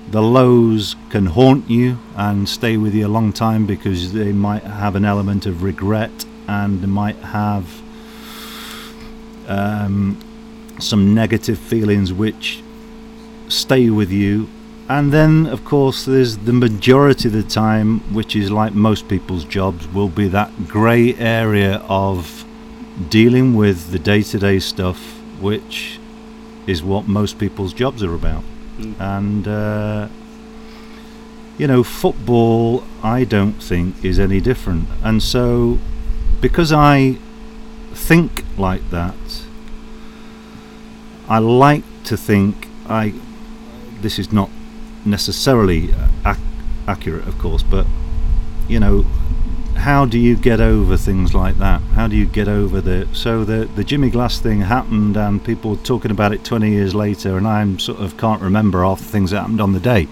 the 0.09 0.21
lows 0.21 0.95
can 1.09 1.25
haunt 1.25 1.69
you 1.69 1.97
and 2.15 2.47
stay 2.47 2.77
with 2.77 2.93
you 2.93 3.05
a 3.05 3.09
long 3.09 3.33
time 3.33 3.65
because 3.65 4.13
they 4.13 4.31
might 4.31 4.63
have 4.63 4.95
an 4.95 5.03
element 5.03 5.45
of 5.45 5.63
regret 5.63 6.25
and 6.47 6.87
might 6.87 7.17
have 7.17 7.81
um, 9.47 10.17
some 10.79 11.13
negative 11.13 11.59
feelings 11.59 12.13
which 12.13 12.63
stay 13.49 13.89
with 13.89 14.11
you. 14.11 14.47
And 14.89 15.11
then, 15.11 15.45
of 15.47 15.65
course, 15.65 16.05
there's 16.05 16.37
the 16.37 16.53
majority 16.53 17.27
of 17.27 17.33
the 17.33 17.43
time, 17.43 17.99
which 18.13 18.37
is 18.37 18.49
like 18.49 18.73
most 18.73 19.09
people's 19.09 19.43
jobs, 19.43 19.85
will 19.89 20.07
be 20.07 20.29
that 20.29 20.69
grey 20.69 21.13
area 21.15 21.83
of 21.89 22.45
dealing 23.09 23.55
with 23.55 23.91
the 23.91 23.99
day 23.99 24.23
to 24.23 24.39
day 24.39 24.59
stuff, 24.59 24.97
which 25.41 25.99
is 26.67 26.83
what 26.83 27.07
most 27.07 27.39
people's 27.39 27.73
jobs 27.73 28.03
are 28.03 28.13
about. 28.13 28.43
Mm. 28.77 28.99
And, 28.99 29.47
uh, 29.47 30.07
you 31.57 31.65
know, 31.65 31.83
football, 31.83 32.83
I 33.01 33.23
don't 33.23 33.63
think, 33.63 34.03
is 34.05 34.19
any 34.19 34.39
different. 34.39 34.87
And 35.03 35.23
so, 35.23 35.79
because 36.41 36.71
I 36.71 37.17
think 37.93 38.43
like 38.57 38.87
that, 38.91 39.15
I 41.27 41.39
like 41.39 41.83
to 42.05 42.15
think 42.15 42.67
I. 42.87 43.13
This 44.01 44.19
is 44.19 44.31
not 44.31 44.49
necessarily 45.03 45.89
ac- 46.25 46.39
accurate, 46.87 47.27
of 47.27 47.37
course, 47.39 47.63
but 47.63 47.87
you 48.69 48.79
know, 48.79 49.05
how 49.77 50.05
do 50.05 50.19
you 50.19 50.35
get 50.35 50.59
over 50.59 50.97
things 50.97 51.33
like 51.33 51.57
that? 51.57 51.81
How 51.81 52.07
do 52.07 52.15
you 52.15 52.25
get 52.25 52.47
over 52.47 52.81
the 52.81 53.07
so 53.13 53.43
the 53.43 53.69
the 53.75 53.83
Jimmy 53.83 54.09
Glass 54.09 54.39
thing 54.39 54.61
happened 54.61 55.17
and 55.17 55.43
people 55.43 55.71
were 55.71 55.77
talking 55.77 56.11
about 56.11 56.33
it 56.33 56.43
20 56.43 56.69
years 56.69 56.93
later, 56.93 57.37
and 57.37 57.47
I'm 57.47 57.79
sort 57.79 57.99
of 57.99 58.17
can't 58.17 58.41
remember 58.41 58.83
half 58.83 58.99
the 58.99 59.05
things 59.05 59.31
that 59.31 59.41
happened 59.41 59.61
on 59.61 59.73
the 59.73 59.79
day. 59.79 60.05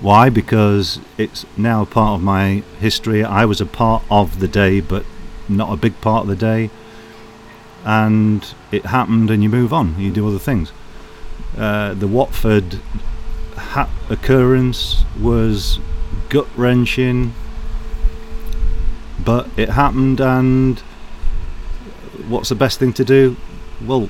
Why? 0.00 0.30
Because 0.30 1.00
it's 1.18 1.44
now 1.56 1.84
part 1.84 2.20
of 2.20 2.22
my 2.22 2.62
history. 2.78 3.22
I 3.22 3.44
was 3.44 3.60
a 3.60 3.66
part 3.66 4.02
of 4.10 4.40
the 4.40 4.48
day, 4.48 4.80
but 4.80 5.04
not 5.48 5.72
a 5.72 5.76
big 5.76 6.00
part 6.00 6.22
of 6.22 6.28
the 6.28 6.36
day 6.36 6.70
and 7.84 8.54
it 8.70 8.86
happened, 8.86 9.30
and 9.30 9.42
you 9.42 9.48
move 9.48 9.72
on. 9.72 9.98
You 9.98 10.10
do 10.10 10.26
other 10.28 10.38
things. 10.38 10.72
Uh, 11.56 11.94
the 11.94 12.06
Watford 12.06 12.80
ha- 13.56 13.90
occurrence 14.08 15.04
was 15.20 15.78
gut 16.28 16.46
wrenching, 16.56 17.34
but 19.24 19.48
it 19.56 19.70
happened, 19.70 20.20
and 20.20 20.78
what's 22.28 22.48
the 22.48 22.54
best 22.54 22.78
thing 22.78 22.92
to 22.94 23.04
do? 23.04 23.36
Well, 23.84 24.08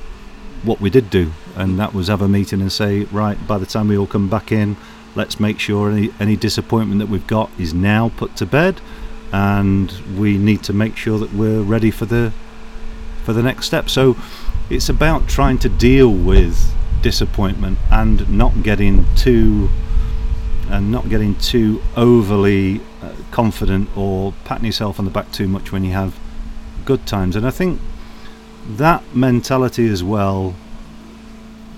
what 0.62 0.80
we 0.80 0.90
did 0.90 1.10
do, 1.10 1.32
and 1.56 1.78
that 1.78 1.94
was 1.94 2.08
have 2.08 2.22
a 2.22 2.28
meeting 2.28 2.60
and 2.60 2.70
say, 2.70 3.04
right, 3.04 3.38
by 3.46 3.58
the 3.58 3.66
time 3.66 3.88
we 3.88 3.96
all 3.96 4.06
come 4.06 4.28
back 4.28 4.52
in, 4.52 4.76
let's 5.14 5.40
make 5.40 5.58
sure 5.58 5.90
any, 5.90 6.10
any 6.20 6.36
disappointment 6.36 6.98
that 7.00 7.08
we've 7.08 7.26
got 7.26 7.50
is 7.58 7.72
now 7.72 8.10
put 8.16 8.36
to 8.36 8.46
bed, 8.46 8.80
and 9.32 9.92
we 10.18 10.36
need 10.38 10.62
to 10.64 10.72
make 10.72 10.96
sure 10.96 11.18
that 11.18 11.32
we're 11.32 11.62
ready 11.62 11.90
for 11.90 12.04
the 12.04 12.32
for 13.24 13.32
the 13.32 13.42
next 13.42 13.66
step. 13.66 13.88
So 13.88 14.16
it's 14.70 14.88
about 14.88 15.28
trying 15.28 15.58
to 15.58 15.68
deal 15.68 16.10
with 16.10 16.74
disappointment 17.02 17.78
and 17.90 18.28
not 18.30 18.62
getting 18.62 19.04
too 19.14 19.68
and 20.68 20.90
not 20.90 21.08
getting 21.08 21.34
too 21.36 21.82
overly 21.96 22.80
confident 23.30 23.88
or 23.96 24.34
patting 24.44 24.66
yourself 24.66 24.98
on 24.98 25.04
the 25.04 25.10
back 25.10 25.30
too 25.32 25.48
much 25.48 25.72
when 25.72 25.84
you 25.84 25.92
have 25.92 26.18
good 26.84 27.06
times. 27.06 27.36
And 27.36 27.46
I 27.46 27.50
think 27.50 27.80
that 28.66 29.14
mentality 29.14 29.88
as 29.88 30.02
well 30.02 30.54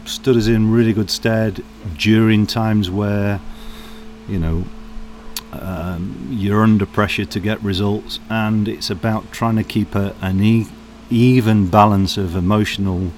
stood 0.05 0.37
us 0.37 0.47
in 0.47 0.71
really 0.71 0.93
good 0.93 1.11
stead 1.11 1.63
during 1.97 2.47
times 2.47 2.91
where 2.91 3.41
you 4.29 4.39
know 4.39 4.65
um, 5.53 6.29
you're 6.31 6.63
under 6.63 6.87
pressure 6.87 7.25
to 7.27 7.41
get 7.41 7.63
results, 7.63 8.21
and 8.31 8.69
it's 8.69 8.91
about 8.91 9.31
trying 9.33 9.57
to 9.57 9.65
keep 9.65 9.95
a, 9.95 10.15
an 10.21 10.43
e- 10.43 10.67
even 11.11 11.69
balance 11.69 12.17
of 12.17 12.35
emotional 12.35 13.13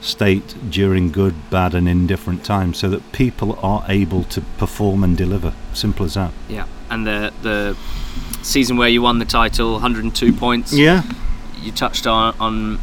state 0.00 0.54
during 0.70 1.10
good, 1.12 1.34
bad, 1.50 1.74
and 1.74 1.88
indifferent 1.88 2.42
times, 2.44 2.78
so 2.78 2.88
that 2.88 3.12
people 3.12 3.58
are 3.62 3.84
able 3.88 4.24
to 4.24 4.40
perform 4.58 5.04
and 5.04 5.16
deliver. 5.16 5.52
Simple 5.74 6.06
as 6.06 6.14
that. 6.14 6.32
Yeah, 6.48 6.66
and 6.94 7.06
the 7.06 7.32
the 7.42 7.76
season 8.42 8.76
where 8.76 8.88
you 8.88 9.02
won 9.02 9.18
the 9.18 9.24
title, 9.24 9.72
102 9.72 10.32
points. 10.32 10.72
Yeah, 10.72 11.02
you 11.60 11.72
touched 11.72 12.06
on 12.06 12.34
on 12.40 12.80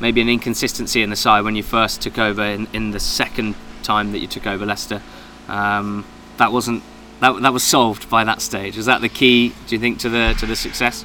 maybe 0.00 0.20
an 0.20 0.28
inconsistency 0.28 1.02
in 1.02 1.10
the 1.10 1.16
side 1.16 1.42
when 1.42 1.54
you 1.54 1.62
first 1.62 2.02
took 2.02 2.18
over 2.18 2.42
in, 2.42 2.66
in 2.72 2.90
the 2.90 2.98
second 2.98 3.54
time 3.82 4.10
that 4.12 4.18
you 4.18 4.26
took 4.26 4.46
over 4.46 4.66
Leicester. 4.66 5.02
Um, 5.48 6.04
that 6.38 6.50
wasn't 6.50 6.82
that 7.20 7.40
that 7.42 7.52
was 7.52 7.62
solved 7.62 8.08
by 8.08 8.24
that 8.24 8.40
stage. 8.40 8.76
Was 8.76 8.86
that 8.86 9.00
the 9.00 9.08
key? 9.08 9.50
Do 9.66 9.76
you 9.76 9.80
think 9.80 9.98
to 10.00 10.08
the 10.08 10.34
to 10.40 10.46
the 10.46 10.56
success? 10.56 11.04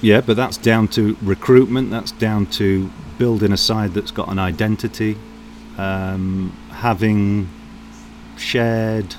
Yeah, 0.00 0.20
but 0.20 0.36
that's 0.36 0.56
down 0.56 0.88
to 0.88 1.16
recruitment. 1.22 1.90
That's 1.90 2.12
down 2.12 2.46
to 2.58 2.90
building 3.18 3.52
a 3.52 3.56
side 3.56 3.94
that's 3.94 4.12
got 4.12 4.28
an 4.28 4.38
identity, 4.38 5.16
um, 5.76 6.56
having 6.70 7.48
shared 8.36 9.16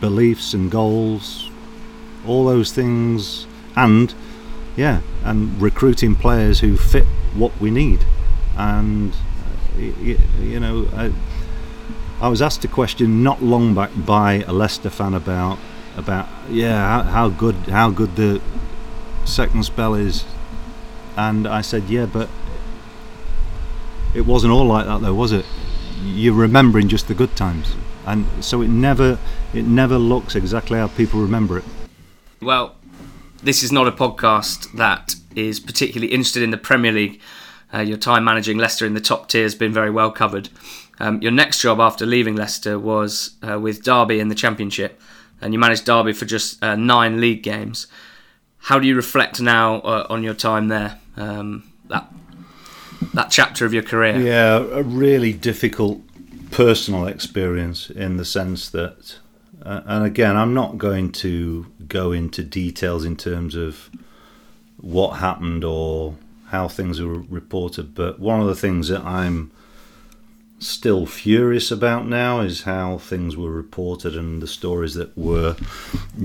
beliefs 0.00 0.54
and 0.54 0.70
goals, 0.70 1.45
all 2.26 2.44
those 2.44 2.72
things, 2.72 3.46
and 3.74 4.14
yeah, 4.76 5.00
and 5.24 5.60
recruiting 5.60 6.14
players 6.14 6.60
who 6.60 6.76
fit 6.76 7.06
what 7.34 7.58
we 7.60 7.70
need. 7.70 8.04
And 8.56 9.12
uh, 9.12 9.80
you, 9.80 10.18
you 10.40 10.60
know, 10.60 10.88
I, 10.94 11.12
I 12.20 12.28
was 12.28 12.40
asked 12.40 12.64
a 12.64 12.68
question 12.68 13.22
not 13.22 13.42
long 13.42 13.74
back 13.74 13.90
by 13.94 14.44
a 14.46 14.52
Leicester 14.52 14.90
fan 14.90 15.14
about 15.14 15.58
about 15.96 16.28
yeah 16.50 17.02
how, 17.02 17.02
how 17.02 17.28
good 17.28 17.54
how 17.68 17.90
good 17.90 18.16
the 18.16 18.40
second 19.24 19.64
spell 19.64 19.94
is. 19.94 20.24
And 21.16 21.46
I 21.46 21.62
said, 21.62 21.84
yeah, 21.84 22.04
but 22.04 22.28
it 24.14 24.26
wasn't 24.26 24.52
all 24.52 24.66
like 24.66 24.86
that 24.86 25.00
though, 25.00 25.14
was 25.14 25.32
it? 25.32 25.46
You're 26.02 26.34
remembering 26.34 26.88
just 26.88 27.08
the 27.08 27.14
good 27.14 27.34
times, 27.36 27.74
and 28.06 28.26
so 28.44 28.60
it 28.62 28.68
never 28.68 29.18
it 29.54 29.64
never 29.64 29.96
looks 29.98 30.34
exactly 30.34 30.78
how 30.78 30.88
people 30.88 31.20
remember 31.20 31.58
it. 31.58 31.64
Well, 32.40 32.76
this 33.42 33.62
is 33.62 33.72
not 33.72 33.88
a 33.88 33.92
podcast 33.92 34.72
that 34.76 35.14
is 35.34 35.60
particularly 35.60 36.12
interested 36.12 36.42
in 36.42 36.50
the 36.50 36.58
Premier 36.58 36.92
League. 36.92 37.20
Uh, 37.72 37.80
your 37.80 37.96
time 37.96 38.24
managing 38.24 38.58
Leicester 38.58 38.86
in 38.86 38.94
the 38.94 39.00
top 39.00 39.28
tier 39.28 39.42
has 39.42 39.54
been 39.54 39.72
very 39.72 39.90
well 39.90 40.10
covered. 40.10 40.48
Um, 40.98 41.20
your 41.20 41.32
next 41.32 41.60
job 41.60 41.80
after 41.80 42.06
leaving 42.06 42.36
Leicester 42.36 42.78
was 42.78 43.36
uh, 43.42 43.58
with 43.58 43.82
Derby 43.82 44.20
in 44.20 44.28
the 44.28 44.34
Championship, 44.34 45.00
and 45.40 45.52
you 45.52 45.58
managed 45.58 45.84
Derby 45.84 46.12
for 46.12 46.24
just 46.24 46.62
uh, 46.62 46.76
nine 46.76 47.20
league 47.20 47.42
games. 47.42 47.86
How 48.58 48.78
do 48.78 48.86
you 48.86 48.96
reflect 48.96 49.40
now 49.40 49.76
uh, 49.80 50.06
on 50.08 50.22
your 50.22 50.34
time 50.34 50.68
there? 50.68 50.98
Um, 51.16 51.70
that 51.88 52.10
that 53.14 53.30
chapter 53.30 53.66
of 53.66 53.74
your 53.74 53.82
career. 53.82 54.18
Yeah, 54.18 54.56
a 54.56 54.82
really 54.82 55.32
difficult 55.32 56.00
personal 56.50 57.06
experience 57.06 57.90
in 57.90 58.16
the 58.16 58.24
sense 58.24 58.68
that, 58.70 59.16
uh, 59.62 59.82
and 59.86 60.04
again, 60.04 60.36
I'm 60.36 60.54
not 60.54 60.78
going 60.78 61.12
to 61.12 61.66
go 61.88 62.12
into 62.12 62.42
details 62.42 63.04
in 63.04 63.16
terms 63.16 63.54
of 63.54 63.90
what 64.76 65.14
happened 65.18 65.64
or 65.64 66.16
how 66.48 66.68
things 66.68 67.00
were 67.00 67.20
reported, 67.20 67.94
but 67.94 68.20
one 68.20 68.40
of 68.40 68.46
the 68.46 68.54
things 68.54 68.88
that 68.88 69.02
I'm 69.04 69.50
still 70.58 71.04
furious 71.04 71.70
about 71.70 72.06
now 72.06 72.40
is 72.40 72.62
how 72.62 72.98
things 72.98 73.36
were 73.36 73.50
reported 73.50 74.16
and 74.16 74.40
the 74.40 74.46
stories 74.46 74.94
that 74.94 75.16
were 75.16 75.56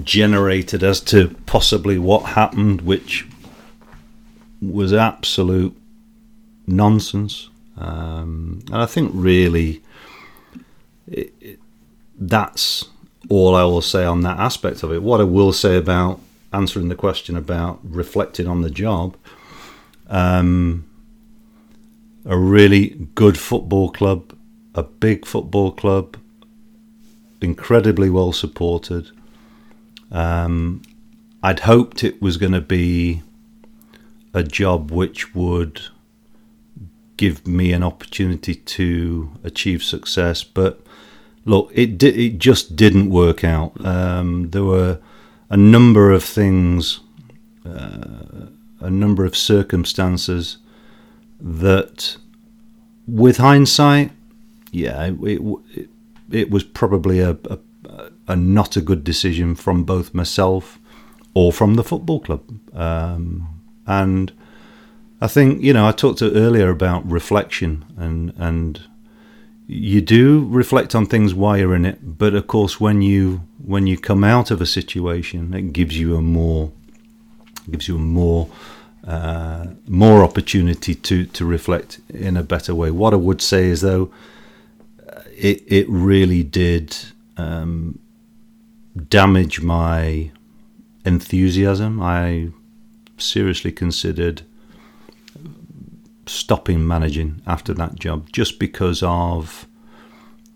generated 0.04 0.84
as 0.84 1.02
to 1.02 1.36
possibly 1.46 1.98
what 1.98 2.22
happened, 2.22 2.82
which 2.82 3.28
was 4.62 4.94
absolute 4.94 5.76
nonsense. 6.68 7.50
Um, 7.78 8.64
and 8.68 8.78
I 8.78 8.86
think 8.86 9.12
really 9.14 9.82
it, 11.08 11.34
it, 11.42 11.60
that's 12.18 12.86
all 13.30 13.56
I 13.56 13.64
will 13.64 13.82
say 13.82 14.04
on 14.04 14.22
that 14.22 14.40
aspect 14.40 14.84
of 14.84 14.92
it. 14.92 15.04
What 15.04 15.22
I 15.22 15.26
will 15.26 15.54
say 15.54 15.78
about 15.78 16.20
answering 16.54 16.90
the 16.90 16.96
question 16.96 17.38
about 17.38 17.80
reflecting 17.84 18.48
on 18.48 18.62
the 18.62 18.70
job. 18.70 19.16
Um, 20.10 20.86
a 22.26 22.38
really 22.38 23.08
good 23.16 23.38
football 23.38 23.90
club, 23.90 24.36
a 24.76 24.84
big 24.84 25.26
football 25.26 25.72
club, 25.72 26.18
incredibly 27.42 28.10
well 28.10 28.34
supported. 28.34 29.10
Um, 30.12 30.82
I'd 31.42 31.62
hoped 31.62 32.04
it 32.04 32.22
was 32.22 32.38
going 32.38 32.52
to 32.52 32.62
be 32.62 33.24
a 34.34 34.44
job 34.44 34.92
which 34.92 35.34
would 35.34 35.82
give 37.18 37.48
me 37.48 37.72
an 37.72 37.84
opportunity 37.84 38.56
to 38.56 39.32
achieve 39.44 39.84
success, 39.84 40.44
but 40.44 40.82
look, 41.46 41.72
it 41.74 41.98
di- 41.98 42.28
it 42.28 42.38
just 42.38 42.76
didn't 42.76 43.10
work 43.10 43.44
out. 43.44 43.74
Um, 43.86 44.50
there 44.52 44.64
were 44.64 45.00
a 45.50 45.58
number 45.58 46.12
of 46.12 46.24
things, 46.24 47.02
uh, 47.66 48.48
a 48.80 48.90
number 48.90 49.26
of 49.26 49.36
circumstances 49.36 50.58
that, 51.40 52.18
with 53.08 53.38
hindsight, 53.38 54.12
yeah, 54.72 55.06
it, 55.06 55.42
it, 55.76 55.90
it 56.32 56.50
was 56.50 56.64
probably 56.64 57.20
a, 57.20 57.32
a, 57.50 57.60
a 58.28 58.36
not 58.36 58.78
a 58.78 58.82
good 58.82 59.04
decision 59.04 59.56
from 59.56 59.84
both 59.84 60.14
myself 60.14 60.80
or 61.34 61.52
from 61.52 61.76
the 61.76 61.84
football 61.84 62.20
club. 62.20 62.42
Um, 62.74 63.62
and 63.86 64.32
I 65.20 65.28
think 65.28 65.62
you 65.62 65.74
know 65.74 65.88
I 65.88 65.92
talked 65.92 66.22
earlier 66.22 66.70
about 66.70 67.10
reflection 67.10 67.86
and 67.98 68.34
and 68.38 68.82
you 69.72 70.02
do 70.02 70.46
reflect 70.50 70.94
on 70.94 71.06
things 71.06 71.34
while 71.34 71.58
you're 71.58 71.74
in 71.74 71.86
it, 71.86 72.18
but 72.18 72.34
of 72.34 72.46
course 72.46 72.82
when 72.82 73.02
you 73.02 73.48
when 73.66 73.88
you 73.88 73.98
come 73.98 74.22
out 74.22 74.52
of 74.52 74.60
a 74.60 74.66
situation, 74.66 75.54
it 75.54 75.72
gives 75.72 75.98
you 75.98 76.18
a 76.18 76.22
more 76.22 76.74
gives 77.70 77.88
you 77.88 77.96
a 77.96 78.00
more 78.00 78.50
uh, 79.08 79.68
more 79.88 80.24
opportunity 80.26 80.94
to 80.94 81.26
to 81.26 81.46
reflect 81.46 82.02
in 82.10 82.36
a 82.36 82.44
better 82.44 82.76
way. 82.76 82.92
What 82.92 83.14
I 83.14 83.18
would 83.18 83.42
say 83.42 83.68
is 83.68 83.80
though, 83.80 84.12
it 85.38 85.64
it 85.68 85.88
really 85.88 86.44
did 86.44 86.98
um, 87.38 87.98
damage 89.08 89.62
my 89.62 90.32
enthusiasm. 91.06 92.02
I 92.02 92.50
seriously 93.18 93.72
considered 93.72 94.42
stopping 96.32 96.88
managing 96.88 97.42
after 97.46 97.74
that 97.74 97.96
job 97.96 98.32
just 98.32 98.60
because 98.60 99.04
of 99.04 99.68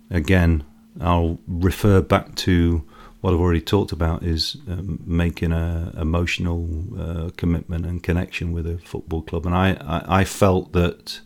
again 0.10 0.64
I'll 1.02 1.40
refer 1.48 2.02
back 2.02 2.36
to 2.36 2.86
what 3.26 3.34
I've 3.34 3.40
already 3.40 3.62
talked 3.62 3.92
about 3.92 4.22
is 4.22 4.58
um, 4.68 5.02
making 5.04 5.52
a 5.52 5.92
emotional 5.98 6.70
uh, 6.96 7.32
commitment 7.38 7.86
and 7.86 8.04
connection 8.04 8.54
with 8.54 8.68
a 8.68 8.78
football 8.78 9.24
club. 9.24 9.48
And 9.48 9.56
I, 9.56 9.72
I, 9.82 10.20
I 10.20 10.26
felt 10.26 10.74
that 10.74 11.22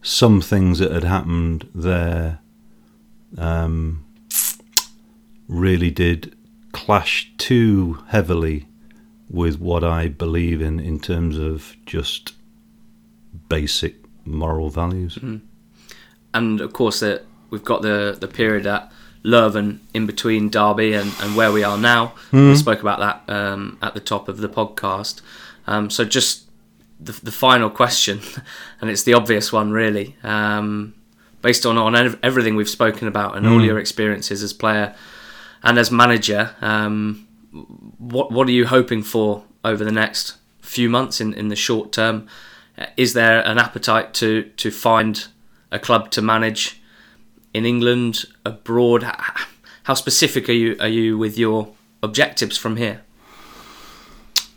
some 0.00 0.40
things 0.40 0.78
that 0.78 0.90
had 0.90 1.04
happened 1.04 1.68
there 1.74 2.38
um, 3.36 4.04
really 5.46 5.90
did 5.90 6.34
clash 6.72 7.30
too 7.36 7.98
heavily 8.08 8.66
with 9.28 9.60
what 9.60 9.84
I 9.84 10.08
believe 10.08 10.62
in 10.62 10.80
in 10.80 10.98
terms 11.00 11.36
of 11.36 11.76
just 11.84 12.32
basic 13.48 13.96
moral 14.24 14.70
values. 14.70 15.16
Mm. 15.16 15.40
And 16.32 16.60
of 16.60 16.72
course, 16.72 17.00
that 17.00 17.24
we've 17.50 17.64
got 17.64 17.82
the 17.82 18.16
the 18.18 18.28
period 18.28 18.66
at 18.66 18.90
Leuven 19.24 19.80
in 19.92 20.06
between 20.06 20.48
Derby 20.48 20.94
and, 20.94 21.12
and 21.20 21.36
where 21.36 21.52
we 21.52 21.62
are 21.62 21.76
now. 21.76 22.14
Mm. 22.32 22.50
We 22.50 22.56
spoke 22.56 22.80
about 22.80 23.00
that 23.00 23.34
um, 23.34 23.78
at 23.82 23.94
the 23.94 24.00
top 24.00 24.28
of 24.28 24.38
the 24.38 24.48
podcast. 24.48 25.20
Um, 25.66 25.90
so 25.90 26.04
just 26.04 26.48
the, 26.98 27.12
the 27.12 27.32
final 27.32 27.70
question, 27.70 28.20
and 28.80 28.90
it's 28.90 29.02
the 29.02 29.14
obvious 29.14 29.52
one, 29.52 29.72
really. 29.72 30.16
Um, 30.22 30.94
based 31.42 31.64
on 31.66 31.76
on 31.76 32.16
everything 32.22 32.56
we've 32.56 32.68
spoken 32.68 33.08
about 33.08 33.36
and 33.36 33.46
mm. 33.46 33.52
all 33.52 33.64
your 33.64 33.78
experiences 33.78 34.42
as 34.42 34.52
player 34.52 34.94
and 35.62 35.78
as 35.78 35.90
manager, 35.90 36.54
um, 36.60 37.26
what 37.98 38.32
what 38.32 38.48
are 38.48 38.52
you 38.52 38.66
hoping 38.66 39.02
for 39.02 39.44
over 39.64 39.84
the 39.84 39.92
next 39.92 40.36
few 40.60 40.88
months 40.88 41.20
in, 41.20 41.34
in 41.34 41.48
the 41.48 41.56
short 41.56 41.92
term? 41.92 42.26
Is 42.96 43.12
there 43.12 43.40
an 43.46 43.58
appetite 43.58 44.14
to 44.14 44.44
to 44.56 44.70
find 44.70 45.26
a 45.70 45.78
club 45.78 46.10
to 46.12 46.22
manage 46.22 46.80
in 47.52 47.64
England, 47.64 48.24
abroad? 48.44 49.02
How 49.84 49.94
specific 49.94 50.48
are 50.48 50.52
you 50.52 50.76
are 50.80 50.88
you 50.88 51.18
with 51.18 51.38
your 51.38 51.72
objectives 52.02 52.56
from 52.56 52.76
here? 52.76 53.02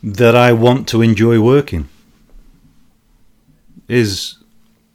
That 0.02 0.36
I 0.36 0.52
want 0.52 0.88
to 0.88 1.02
enjoy 1.02 1.40
working. 1.40 1.88
Is 3.88 4.38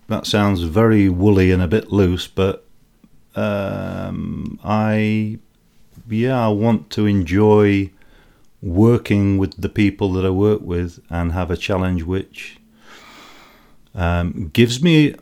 that 0.07 0.25
sounds 0.25 0.61
very 0.61 1.09
woolly 1.09 1.51
and 1.51 1.61
a 1.61 1.67
bit 1.67 1.91
loose, 1.91 2.27
but 2.27 2.65
um, 3.35 4.59
I 4.63 5.39
yeah 6.09 6.45
I 6.45 6.49
want 6.49 6.89
to 6.91 7.05
enjoy 7.05 7.91
working 8.61 9.37
with 9.37 9.61
the 9.61 9.69
people 9.69 10.11
that 10.13 10.25
I 10.25 10.29
work 10.29 10.61
with 10.61 10.99
and 11.09 11.31
have 11.31 11.49
a 11.49 11.57
challenge 11.57 12.03
which 12.03 12.58
um, 13.99 14.49
gives 14.53 14.81
me 14.81 15.13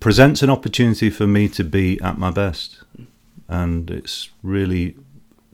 presents 0.00 0.42
an 0.42 0.50
opportunity 0.50 1.08
for 1.08 1.26
me 1.26 1.48
to 1.48 1.62
be 1.62 2.00
at 2.00 2.18
my 2.18 2.30
best, 2.30 2.82
and 3.48 3.90
it's 3.90 4.28
really 4.42 4.96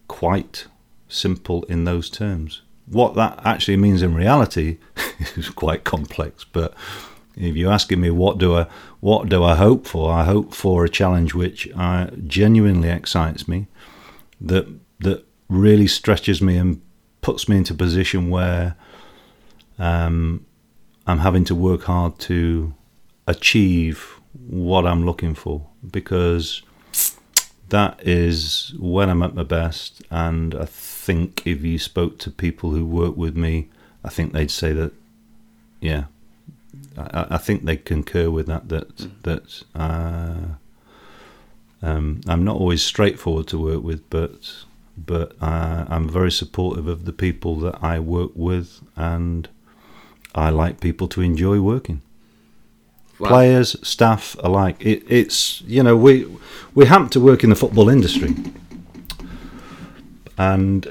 quite 0.08 0.66
simple 1.06 1.62
in 1.64 1.84
those 1.84 2.08
terms. 2.08 2.62
What 2.86 3.14
that 3.16 3.38
actually 3.44 3.76
means 3.76 4.02
in 4.02 4.14
reality 4.14 4.78
is 5.36 5.50
quite 5.50 5.84
complex, 5.84 6.44
but 6.44 6.74
if 7.36 7.54
you're 7.54 7.70
asking 7.70 8.00
me 8.00 8.10
what 8.10 8.38
do 8.38 8.56
I 8.56 8.66
what 9.00 9.28
do 9.28 9.44
I 9.44 9.56
hope 9.56 9.86
for, 9.86 10.10
I 10.10 10.24
hope 10.24 10.54
for 10.54 10.84
a 10.84 10.88
challenge 10.88 11.34
which 11.34 11.68
uh, 11.76 12.06
genuinely 12.26 12.88
excites 12.88 13.46
me, 13.46 13.66
that 14.40 14.66
that 15.00 15.26
really 15.50 15.86
stretches 15.86 16.40
me 16.40 16.56
and 16.56 16.80
puts 17.20 17.46
me 17.46 17.58
into 17.58 17.74
a 17.74 17.76
position 17.76 18.30
where 18.30 18.74
um, 19.78 20.46
I'm 21.11 21.18
having 21.18 21.44
to 21.44 21.54
work 21.54 21.82
hard 21.82 22.18
to 22.20 22.74
achieve 23.26 24.20
what 24.46 24.86
I'm 24.86 25.04
looking 25.04 25.34
for 25.34 25.66
because 25.88 26.62
that 27.68 28.00
is 28.06 28.74
when 28.78 29.08
I'm 29.08 29.22
at 29.22 29.34
my 29.34 29.42
best. 29.42 30.02
And 30.11 30.54
I 30.54 30.66
think 30.66 31.46
if 31.46 31.62
you 31.64 31.78
spoke 31.78 32.18
to 32.20 32.30
people 32.30 32.70
who 32.70 32.86
work 32.86 33.16
with 33.16 33.36
me, 33.36 33.68
I 34.04 34.08
think 34.08 34.32
they'd 34.32 34.50
say 34.50 34.72
that, 34.72 34.92
yeah, 35.80 36.04
I, 36.96 37.26
I 37.30 37.38
think 37.38 37.64
they 37.64 37.76
concur 37.76 38.30
with 38.30 38.46
that. 38.46 38.68
That 38.68 38.96
mm. 38.96 39.11
that 39.22 39.64
uh, 39.74 40.54
um, 41.82 42.20
I'm 42.26 42.44
not 42.44 42.56
always 42.56 42.82
straightforward 42.82 43.48
to 43.48 43.58
work 43.58 43.82
with, 43.82 44.08
but 44.11 44.64
but 44.96 45.34
uh, 45.40 45.86
I'm 45.88 46.08
very 46.08 46.30
supportive 46.30 46.86
of 46.86 47.04
the 47.04 47.12
people 47.12 47.56
that 47.61 47.82
I 47.82 47.98
work 47.98 48.30
with, 48.34 48.80
and 48.96 49.48
I 50.34 50.50
like 50.50 50.80
people 50.80 51.08
to 51.08 51.20
enjoy 51.20 51.60
working. 51.60 52.02
Wow. 53.18 53.28
Players, 53.28 53.76
staff 53.86 54.36
alike. 54.40 54.76
It, 54.80 55.04
it's 55.06 55.60
you 55.62 55.82
know 55.82 55.96
we 55.96 56.26
we 56.74 56.86
happen 56.86 57.08
to 57.10 57.20
work 57.20 57.44
in 57.44 57.50
the 57.50 57.56
football 57.56 57.88
industry, 57.88 58.34
and 60.38 60.90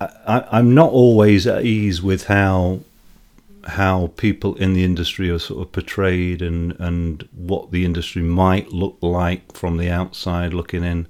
I, 0.00 0.44
I'm 0.50 0.74
not 0.74 0.90
always 0.90 1.46
at 1.46 1.64
ease 1.64 2.02
with 2.02 2.24
how 2.24 2.80
how 3.64 4.10
people 4.16 4.54
in 4.56 4.72
the 4.72 4.82
industry 4.82 5.30
are 5.30 5.38
sort 5.38 5.62
of 5.62 5.72
portrayed 5.72 6.42
and 6.42 6.74
and 6.80 7.28
what 7.32 7.70
the 7.70 7.84
industry 7.84 8.22
might 8.22 8.72
look 8.72 8.96
like 9.00 9.52
from 9.52 9.76
the 9.76 9.90
outside 9.90 10.54
looking 10.54 10.82
in 10.82 11.06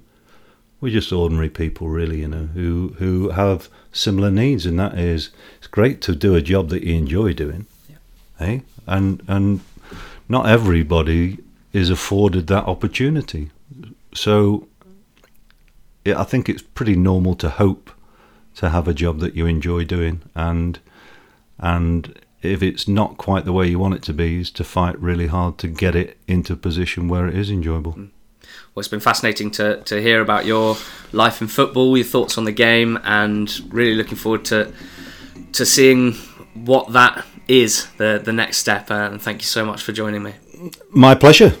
we're 0.81 0.91
just 0.91 1.13
ordinary 1.13 1.49
people, 1.49 1.87
really, 1.87 2.21
you 2.21 2.27
know, 2.27 2.47
who 2.47 2.95
who 2.97 3.29
have 3.29 3.69
similar 3.93 4.31
needs, 4.31 4.65
and 4.65 4.79
that 4.79 4.97
is 4.97 5.29
it's 5.59 5.67
great 5.67 6.01
to 6.01 6.15
do 6.15 6.35
a 6.35 6.41
job 6.41 6.69
that 6.69 6.83
you 6.83 6.95
enjoy 6.95 7.33
doing, 7.33 7.67
yeah. 7.87 7.95
eh? 8.39 8.59
And 8.87 9.21
and 9.27 9.61
not 10.27 10.49
everybody 10.49 11.37
is 11.71 11.91
afforded 11.91 12.47
that 12.47 12.65
opportunity, 12.65 13.51
so 14.13 14.67
yeah, 16.03 16.19
I 16.19 16.23
think 16.23 16.49
it's 16.49 16.63
pretty 16.63 16.95
normal 16.95 17.35
to 17.35 17.49
hope 17.49 17.91
to 18.55 18.69
have 18.69 18.87
a 18.87 18.93
job 18.93 19.19
that 19.19 19.35
you 19.35 19.45
enjoy 19.45 19.85
doing, 19.85 20.23
and 20.33 20.79
and 21.59 22.19
if 22.41 22.63
it's 22.63 22.87
not 22.87 23.17
quite 23.17 23.45
the 23.45 23.53
way 23.53 23.67
you 23.67 23.77
want 23.77 23.93
it 23.93 24.01
to 24.03 24.13
be, 24.13 24.41
is 24.41 24.49
to 24.49 24.63
fight 24.63 24.99
really 24.99 25.27
hard 25.27 25.59
to 25.59 25.67
get 25.67 25.95
it 25.95 26.17
into 26.27 26.53
a 26.53 26.57
position 26.57 27.07
where 27.07 27.27
it 27.27 27.37
is 27.37 27.51
enjoyable. 27.51 27.93
Mm 27.93 28.09
well, 28.73 28.81
it's 28.81 28.87
been 28.87 28.99
fascinating 29.01 29.51
to, 29.51 29.81
to 29.83 30.01
hear 30.01 30.21
about 30.21 30.45
your 30.45 30.77
life 31.11 31.41
in 31.41 31.47
football, 31.47 31.97
your 31.97 32.05
thoughts 32.05 32.37
on 32.37 32.45
the 32.45 32.51
game, 32.51 32.97
and 33.03 33.61
really 33.73 33.95
looking 33.95 34.17
forward 34.17 34.45
to 34.45 34.71
to 35.53 35.65
seeing 35.65 36.13
what 36.53 36.93
that 36.93 37.25
is 37.47 37.87
the 37.97 38.21
the 38.23 38.31
next 38.31 38.57
step. 38.57 38.89
Uh, 38.89 39.09
and 39.11 39.21
thank 39.21 39.41
you 39.41 39.47
so 39.47 39.65
much 39.65 39.81
for 39.81 39.91
joining 39.91 40.23
me. 40.23 40.33
My 40.89 41.15
pleasure. 41.15 41.53